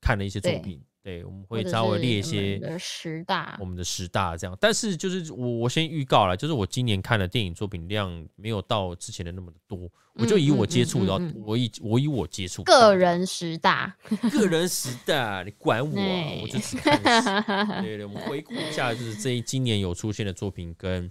[0.00, 0.82] 看的一些作品。
[1.06, 4.58] 对，我们会稍微列一些十大，我们的十大这样。
[4.60, 9.88] 但是就是我我先预告了，就是我今年看的电影作品量没有到之前的那么的多。
[10.14, 11.12] 我就以我接触的，
[11.44, 13.96] 我以我以我接触个人十大，
[14.32, 16.40] 个人十大，你管我啊？
[16.42, 17.82] 我就只看十。
[17.82, 21.08] 对对，我们回顾一下，就是这一今年有出现的作品跟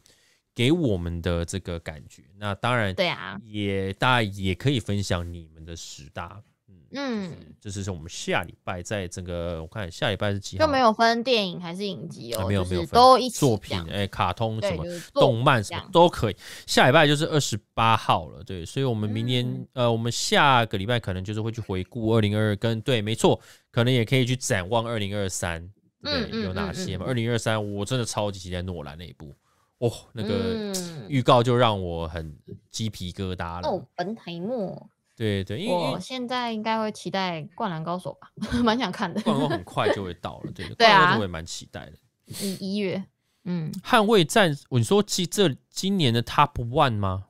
[0.54, 2.22] 给我们的这个感觉。
[2.38, 6.44] 那当然，对啊，也大家也可以分享你们的十大。
[6.92, 10.66] 嗯，就是是我们下礼拜在整个我看下礼拜是几号？
[10.66, 14.84] 就没有分电影还是影集哦，没有没有都一起作品哎，卡通什么
[15.14, 16.36] 动漫什么都可以。
[16.66, 23.40] 下礼拜就是二十八号了，对，所以我们明年呃，我们下个礼拜可能就是会去回顾二零二二跟对，没错，
[23.72, 25.70] 可能也可以去展望二零二三，
[26.02, 27.06] 对，有哪些嘛？
[27.08, 29.34] 二零二三我真的超级期待诺兰那一部
[29.80, 30.72] 哦，那个
[31.10, 32.34] 预告就让我很
[32.72, 33.68] 鸡皮疙瘩了。
[33.68, 34.90] 哦，本海默。
[35.16, 38.30] 对对，因为我现在应该会期待《灌篮高手》吧，
[38.64, 39.22] 蛮想看的。
[39.22, 41.94] 灌篮高手很 快就会到了，对，对 啊，我也蛮期待的。
[42.26, 43.02] 一一月，
[43.46, 47.28] 嗯，捍卫战，你说今这今年的 Top One 吗？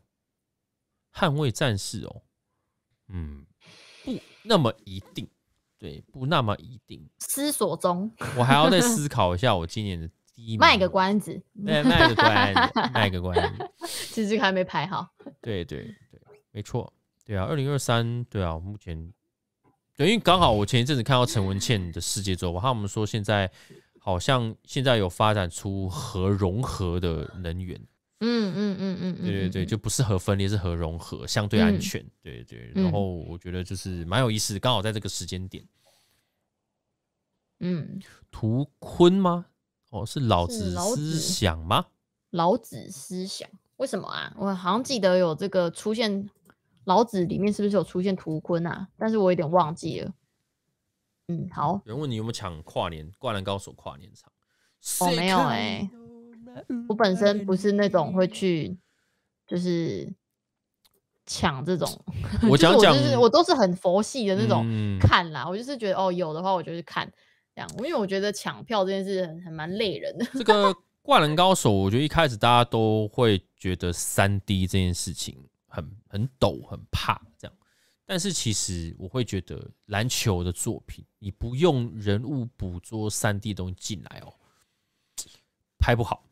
[1.14, 2.24] 捍卫战士哦，
[3.10, 3.46] 嗯，
[4.04, 4.12] 不
[4.44, 5.28] 那么一定，
[5.78, 7.08] 对，不那么一定。
[7.20, 10.60] 思索中，我还要再思考一下，我今年的第一名。
[10.60, 13.70] 卖个关子，对，卖个关子，卖个关子，
[14.12, 15.08] 其实还没排好。
[15.42, 16.20] 对对对，
[16.52, 16.92] 没错。
[17.26, 19.12] 对啊，二零二三，对啊，目前，
[19.98, 23.52] 对，因为刚好我前一阵子看到陈文茜的世界周报，他们说现在
[23.98, 27.76] 好像现在有发展出核融合的能源，
[28.20, 35.68] 嗯嗯嗯嗯，对对对，就不是核分裂，是核融合，相对安全，对对，然后我觉得就是蛮有意思，刚好在这个时间点，
[37.62, 38.00] 嗯，
[38.30, 39.48] 图坤吗？
[39.90, 41.88] 哦，是老子思想吗？
[42.30, 44.32] 老子思想，为什么啊？
[44.38, 46.30] 我好像记得有这个出现。
[46.86, 48.88] 老子里面是不是有出现图坤啊？
[48.98, 50.12] 但是我有点忘记了。
[51.28, 51.82] 嗯，好。
[51.86, 54.32] 有人问你有没有抢跨年《灌篮高手》跨年场？
[55.02, 55.90] 哦，没有哎、欸。
[56.88, 58.78] 我本身不是那种会去，
[59.46, 60.08] 就是
[61.26, 61.90] 抢这种。
[62.50, 64.66] 我讲讲，就是我都是很佛系的那种
[65.00, 65.44] 看啦。
[65.44, 67.12] 嗯、我就是觉得哦，有的话我就去看
[67.54, 70.26] 这样，因为我觉得抢票这件事很蛮累人的。
[70.34, 70.72] 这个
[71.02, 75.38] 《灌篮高手》，我觉得一开始大家都会觉得三 D 这件事情。
[75.76, 77.58] 很很抖，很怕这样，
[78.06, 84.34] 但是其实我会觉得篮球的作品，你不用人物捕捉三 D 东西进来哦，
[85.78, 86.24] 拍不好。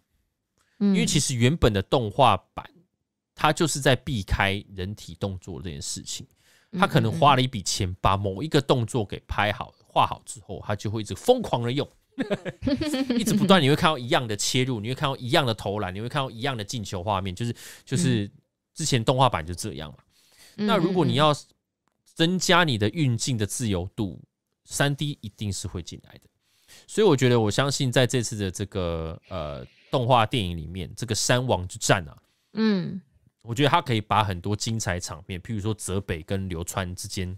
[0.80, 2.70] 因为其实原本的动画版，
[3.36, 6.28] 它就是在避开人体动作这件事情，
[6.78, 11.90] 他可能花了一笔钱把某一个动作给拍好、画好之后，他就会一直疯狂的用，
[13.18, 17.56] 一直不断，你会看到一样的切入，你会看到一样的投篮，你会看到一样的进球画面，就是
[17.86, 18.30] 就是。
[18.74, 19.98] 之前动画版就这样嘛，
[20.56, 21.34] 那如果你要
[22.16, 24.22] 增加你的运镜的自由度，
[24.66, 26.22] 三 D 一定是会进来的。
[26.88, 32.18] 所以我觉得，我相信在这次的这个呃动画电影里面，这个山王之战啊，
[32.54, 33.02] 嗯，
[33.44, 37.38] 我觉得它可以把很多精彩场面，譬如说泽北跟流川之间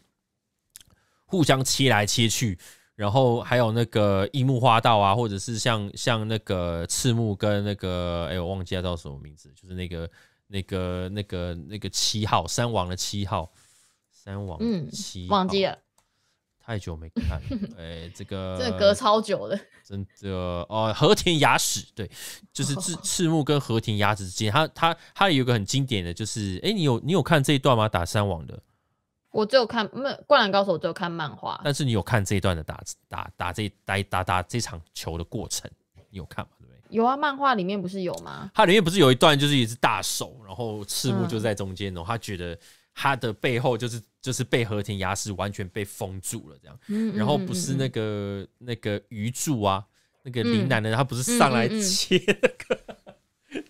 [1.26, 2.58] 互相切来切去，
[2.96, 10.10] 然后还有那个樱木花道啊，或者是像像那个赤木跟那个哎，我忘记他叫什么名字，就是那个。
[10.48, 13.52] 那个、那个、那个七号三王的七号，
[14.12, 14.90] 三王嗯，
[15.30, 15.78] 忘记了，
[16.60, 20.30] 太久没看了，哎、欸，这个这个隔超久的，真的
[20.70, 22.10] 哦，和田雅史，对，
[22.52, 27.88] 就是赤 赤木跟和田雅史之间，他他他有一个很经典的就是，哎、欸，你有你有看这一段吗？
[27.88, 28.62] 打三王的，
[29.32, 29.88] 我只有看
[30.26, 35.70] 《灌篮高手》，我只有看漫画，但是你有看这一段的打打打这打打打这场球的过程，
[36.10, 36.52] 你有看吗？
[36.96, 38.50] 有啊，漫画里面不是有吗？
[38.54, 42.58] 它里面不是有一段就是一只大手，然后赤木就在中间，然后他觉得
[42.94, 49.86] 他的背后就是就是被和田牙史完全被封住了这样，然后不是那个那个鱼柱啊，
[50.24, 52.98] 那个林男的他不是上来切那个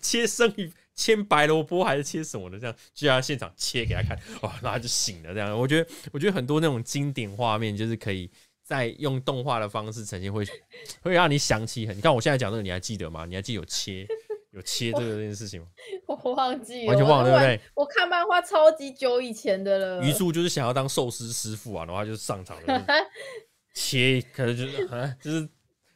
[0.00, 0.72] 切生鱼。
[0.96, 2.58] 切白萝卜还是切什么的？
[2.58, 5.34] 这样就要现场切给他看，哇，然后他就醒了。
[5.34, 8.30] 这样，我觉得，我觉得很多那种经典画面，就是可以
[8.66, 10.44] 再用动画的方式呈现，会
[11.00, 11.96] 会让你想起很。
[11.96, 13.24] 你看我现在讲这个，你还记得吗？
[13.24, 14.04] 你还记得有切
[14.50, 15.68] 有切这个这件事情吗？
[16.08, 17.60] 我忘记了，完全忘了，对不对？
[17.74, 20.02] 我看漫画超级久以前的了。
[20.02, 22.86] 鱼柱就是想要当寿司师傅啊，然后他就上场了，
[23.72, 25.48] 切，可能就是啊，就是。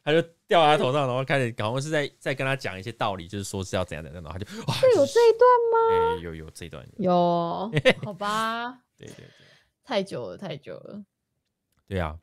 [0.03, 6.17] 他就掉在他头上，然后开始，好像是在在跟他讲一些道理，就是说是要怎样怎样，然后他就哇，是有这一段吗？
[6.17, 7.71] 欸、有有这一段有，
[8.03, 8.79] 好吧？
[8.97, 9.27] 对对对，
[9.85, 11.05] 太久了太久了。
[11.87, 12.19] 对啊，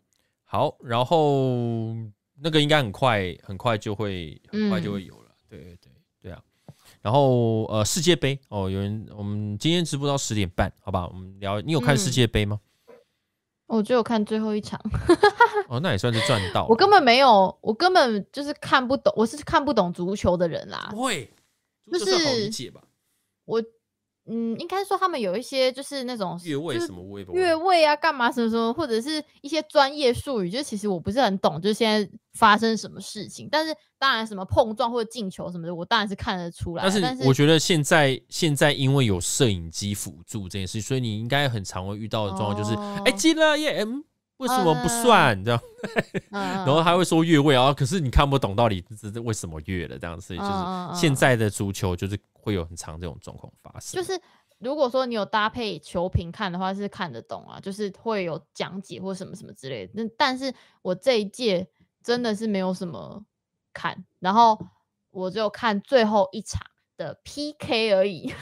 [0.49, 1.93] 好，然后
[2.39, 5.29] 那个应该很快很快就会很快就会有了。
[5.29, 5.91] 嗯、对对对
[6.21, 6.41] 对啊，
[7.01, 11.05] 然后呃世界杯哦，有人我们今天直播到十点半，好吧？
[11.07, 12.59] 我们聊，你有看世界杯吗？
[12.61, 12.95] 嗯
[13.67, 14.79] 我只有看最后一场，
[15.67, 16.65] 哦，那也算是赚到。
[16.67, 20.87] 我根本没有，我根本就是看不懂，我是看不懂足球的人啦。
[20.89, 21.29] 不会，
[21.91, 22.81] 就是好理解吧？
[23.43, 23.61] 我。
[24.29, 33.47] 嗯，应该说他们有一些就是那种越位什么位，越位啊，干嘛什么什么，或者是一些专业术语，就其实我不是很懂，就是现在发生什么事情。
[33.51, 36.83] 但是当然，什么碰撞或者进球什么的，我当然是看得出来。
[37.01, 42.75] 但是我觉得现在现在因为有摄影机辅助这件事，所以你应该很常会遇到的状况就是，
[43.05, 44.03] 哎、哦，进了耶，嗯，
[44.37, 45.43] 为什么不算？
[45.43, 45.61] 这样，
[46.31, 48.83] 然后他会说越位啊，可是你看不懂到底
[49.13, 52.17] 这为什么越了这样，所以就是现在的足球就是。
[52.47, 54.17] 会有很长这种状况发生，就是
[54.57, 59.91] 如果说你有搭配球评看的话，是看得懂啊，就是会有讲解或什么什么之类的。
[59.95, 61.67] 那但是我这一届
[62.01, 63.21] 真的是没有什么
[63.73, 64.57] 看，然后
[65.11, 66.61] 我只有看最后一场
[66.97, 68.33] 的 PK 而已，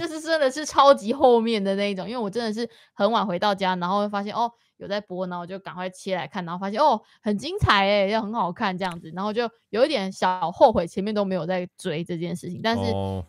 [0.00, 4.50] 就是真的是超级后面的那一种，因为我真的是很晚回到家，然后发现哦。
[4.78, 12.82] 有在播，然后我就赶快切来看，然后发现哦，很精彩哎，也很好看这样子，然后就有一点小后悔前面都没有在追这件事情，但是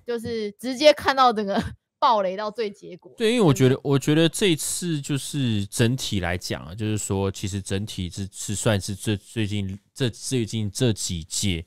[0.04, 1.62] 就是直接看到整个
[2.00, 3.14] 暴雷到最结果。
[3.16, 11.64] 对，因为我觉得，我觉得这次就是整体来讲啊，就是说其实整体是是算是最最近这最近这几届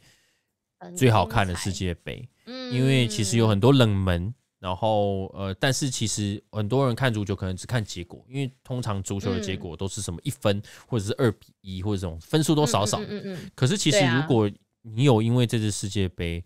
[0.96, 4.34] 最好看的世界杯，嗯，因为其实有很多冷门。
[4.58, 12.98] 然后呃，但是其实很多人看足球可能只看结果，因为通常足球的结果都是什么一分或者是二比一或者这种分数都少少。
[13.02, 13.50] 嗯嗯，嗯。
[13.54, 14.50] 可是其实如果
[14.80, 16.42] 你有因为这次世界杯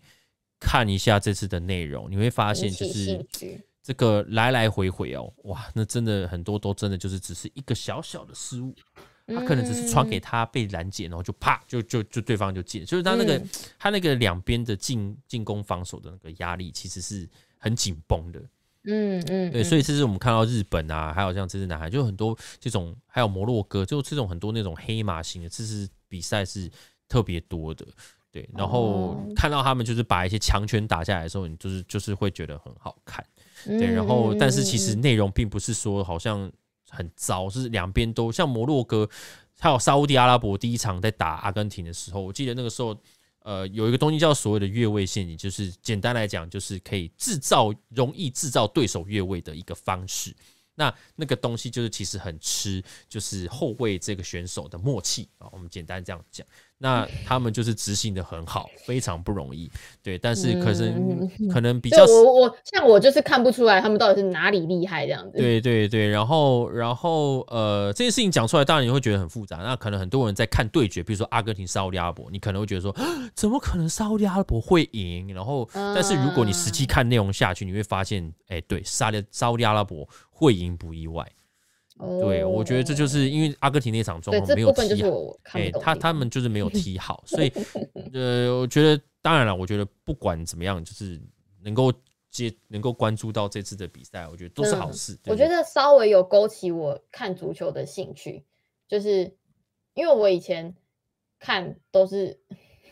[0.59, 3.25] 看一下这次的内容，你会发现就是
[3.81, 8.75] 这个来来回回哦，哇，那真的很多都真的就是只是一个小小的失误，
[9.35, 13.41] 他可能只是传给他被拦截，然后就啪就就就对方就进，就是他那个
[13.79, 17.29] 他那个两边的进进攻防守的那个压力其实是。
[17.63, 18.39] 很紧绷的，
[18.85, 26.67] 嗯嗯，对，所以这次我们看到日本啊，还有像这次南韩，就很多这种，还有摩洛哥，就这种很多那种黑马型的，这次比赛是
[27.07, 27.85] 特别多的，
[28.31, 28.49] 对。
[28.57, 33.23] 然后看到他们就是把一些强权打下来的时候，你就是就是会觉得很好看，
[33.63, 33.85] 对。
[33.93, 36.51] 然后但是其实内容并不是说好像
[36.91, 39.09] 很糟，是两边都像摩洛哥，
[39.59, 42.95] 还有沙乌地阿拉伯第一场在打阿根廷的时候，我记得那个时候。
[43.43, 50.31] 呃，有一个东西叫所谓的越位陷阱，就是简单来讲，就是可以制造容易制造对手越位的一个方式。
[50.75, 55.49] 那那个东西就是其实很吃，就是后卫这个选手的默契啊。
[55.51, 56.45] 我们简单这样讲。
[56.83, 59.69] 那他们就是执行的很好，非常不容易，
[60.01, 60.17] 对。
[60.17, 60.91] 但是可是
[61.53, 65.37] 可能比较我我像我就是看不出来他们到底是哪里厉害这样子。
[65.37, 69.57] 对对对，然后然后呃，这件事情讲出来，当然你会觉得很复杂。
[69.57, 72.95] 那可能很多人在看对决，比如说阿根廷、沙乌地阿拉伯，你可能会觉得说，
[73.35, 75.31] 怎么可能沙乌地阿拉伯会赢？
[75.33, 81.23] 然后，但是如果你实际看内容下去，你会发现，哎，对，沙利沙乌地阿拉伯会赢不意外。
[82.19, 85.09] 对，我觉得这就是因为阿根廷那场状况没有踢好，
[85.53, 87.51] 哎，他他们就是没有踢好，所以
[88.13, 91.21] 呃，我觉得当然了，我觉得不管怎么样，就是
[91.61, 91.93] 能够
[92.29, 95.17] 接能够关注到这次的比赛，我觉得都是好事。
[95.27, 98.43] 我觉得稍微有勾起我看足球的兴趣，
[98.87, 99.31] 就是
[99.93, 100.75] 因为我以前
[101.39, 102.39] 看都是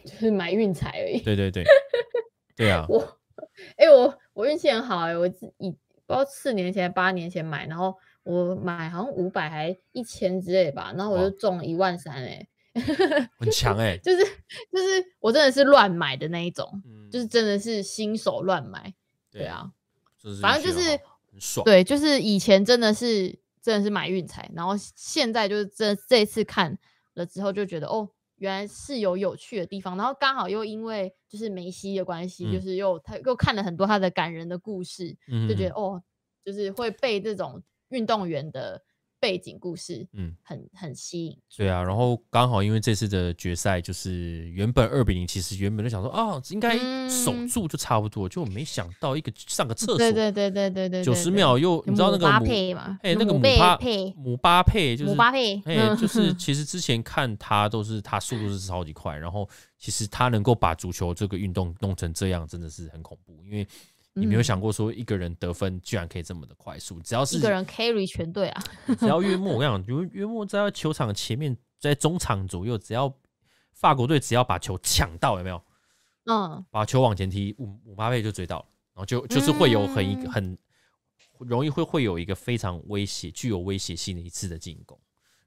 [0.05, 1.19] 就是买运彩而已。
[1.21, 1.63] 对对对，
[2.55, 3.17] 对啊，我
[3.77, 5.71] 哎我我运气很好哎，我以
[6.05, 7.95] 不知道四年前八年前买，然后。
[8.29, 12.47] 我买好像五百还一千之类吧，然后我就中了一万三哎，
[13.39, 14.23] 很强哎，就是
[14.71, 18.93] 就是我真的是乱买的那一种，嗯、就是真的是新手乱买，
[19.31, 19.71] 对，对啊，
[20.39, 20.89] 反正就是
[21.31, 26.77] 很爽，对，就是以前真的是真的是买运彩，然后现在就是这这次看
[27.15, 28.07] 了之后就觉得哦，
[28.37, 36.01] 原来是有有趣的地方，然后刚好又因为就是梅西的关系，嗯、就是又他又看了很多他的感人的故事，嗯、就觉得哦，
[36.45, 38.81] 就是会被这种运动员的。
[39.21, 41.37] 背景故事，嗯，很很吸引。
[41.57, 46.77] 对啊，然后刚好因为这次的决赛就是原本二比零，其实原本就想说哦，应该
[47.09, 52.97] 守住就差不多，就没想到一个上个厕所，对对对对对对，九十秒又你知道那个姆巴佩嘛？
[53.03, 59.45] 哎，那个姆巴佩，姆巴佩就是姆巴佩，哎，就是 其实之前看他都是他速度是超级快，然后
[59.77, 63.67] 其实他能够把足球这个运动弄成这样，真的是很恐怖，因为。
[64.19, 66.99] 你没有想过说一个人得分居然可以这么的快速？
[67.01, 68.63] 只要是一个人 carry 全队啊！
[68.99, 73.13] 只要约莫，我跟你讲，约约莫在球场前面，在中场左右，只要
[73.73, 75.61] 法国队只要把球抢到，有没有？
[76.25, 80.57] 嗯，把球往前踢，姆姆巴佩就追到了，然后就就是会有很一个很
[81.39, 84.99] 容易会会有一个非常威胁、具有威胁性的一次的进攻。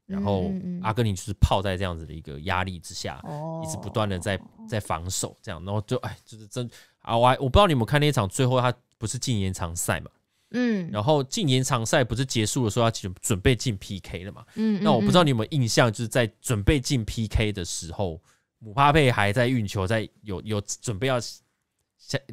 [0.05, 0.51] 然后
[0.81, 3.23] 阿根廷就是泡在这样子的一个压力之下，
[3.63, 4.37] 一直不断的在
[4.67, 6.69] 在防守，这样，然后就哎，就是真。
[7.03, 10.09] 啊，我还我不知道你们看那一场，最后他不是进延长赛嘛？
[10.51, 14.45] 嗯，然后进延长赛不是结束的时候，要准准备进 PK 了嘛？
[14.55, 18.21] 嗯，那我不知道你有没有印象，就是在准备进 PK 的时候，
[18.59, 21.19] 姆巴佩还在运球，在有有准备要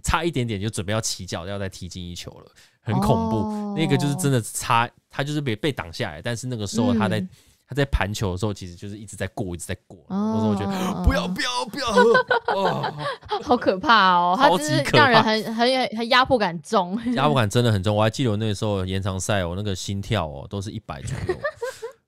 [0.03, 3.37] 差一点点就准备要起脚要再踢进一球了，很恐怖。
[3.37, 7.21] 哦、那个就是真的差，他就是被被挡下来，但是那个时候他在。
[7.21, 7.29] 嗯
[7.71, 9.97] 他在盘球的时候，其实就是一直在过，一直在过。
[10.09, 12.93] 我说我觉得不要不要不要喝，
[13.45, 14.35] 好可怕哦！
[14.37, 17.95] 他就是让人很很很压迫感重，压迫感真的很重。
[17.95, 21.41] 我还记得我那个时候延长赛，我那个心跳哦都是一百左右，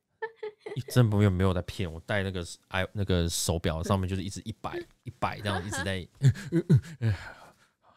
[0.90, 2.02] 真没有没有在骗我。
[2.04, 6.04] 戴那个哎那个手表上面就是一直一百一百这样一直在，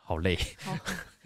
[0.05, 0.37] 好累。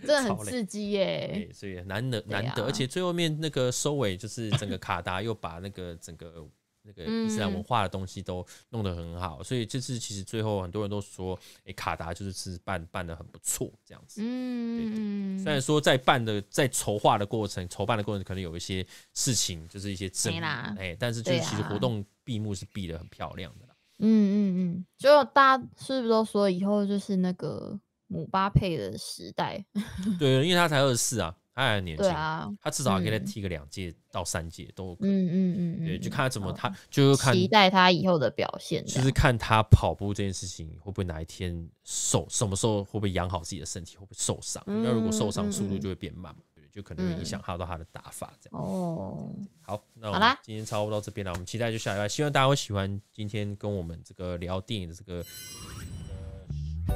[0.08, 6.48] 真的很刺激耶、欸，所以难得难得，啊、而且最后面那个收尾就是整个卡达又把那个整个
[6.84, 14.22] 那个伊斯兰文化的东西都弄得很好，嗯、所以这次其实最后很多人都说，哎、欸，卡达就是是办办得很不错这样子。
[14.24, 14.96] 嗯，对，对
[15.38, 15.44] 对。
[15.44, 23.76] 虽然说在办的在筹划的过程、筹办的过程可能有一些事情，就是一些争议，哎啦，但是就是其实活动闭幕是闭的很漂亮的啦。
[24.00, 27.78] 嗯嗯嗯，就大家是不是都说以后就是那个？
[28.10, 29.64] 姆巴佩的时代，
[30.20, 44.64] 对，因为他才二十四啊，他还很年轻，啊，他至少还可以再踢个两届到三届都可以，嗯嗯嗯，对，就看他怎么，他就是看期待他以后的表现，就是看他跑步这件事情会不会哪一天受，什么时候会不会养好自己的身体，会不会受伤？
[44.66, 48.60] 那如果受伤，速度就会变慢嘛，对，就可能会影响他到他的打法这样。
[48.60, 49.30] 哦，
[49.62, 55.24] 好，那我们今天差不多到这边了，我们期待就下礼拜，希望大家会喜欢今天跟我们这个聊电影的这个。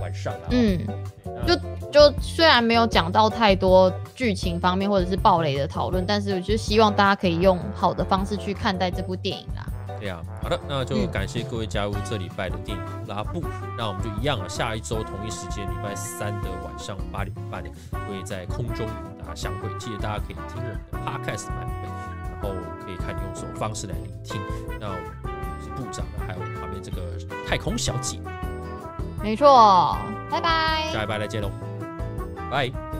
[0.01, 0.79] 晚上，嗯，
[1.45, 1.55] 就
[1.91, 9.65] 就虽然没有讲到太多剧情方面或者是暴雷的讨论，但是我就希望大家可以用好的方式去看待这部电影啦。
[9.99, 13.41] 对啊，好的，那就感谢各位加入这礼拜的电影拉布，
[13.77, 17.63] 那我们就一样了，下一周同一时间，礼拜三的晚上八点半
[18.07, 19.69] 会在空中与大家相会。
[19.79, 21.89] 记得大家可以听我们的 Podcast 版本，
[22.19, 22.49] 然后
[22.83, 24.41] 可以看用什么方式来聆听。
[24.77, 24.97] 那我
[25.63, 27.01] 是部长，还有旁边这个
[27.47, 28.19] 太空小姐。
[29.23, 29.97] 没错，
[30.29, 31.49] 拜拜，下礼拜再见喽，
[32.51, 32.92] 拜。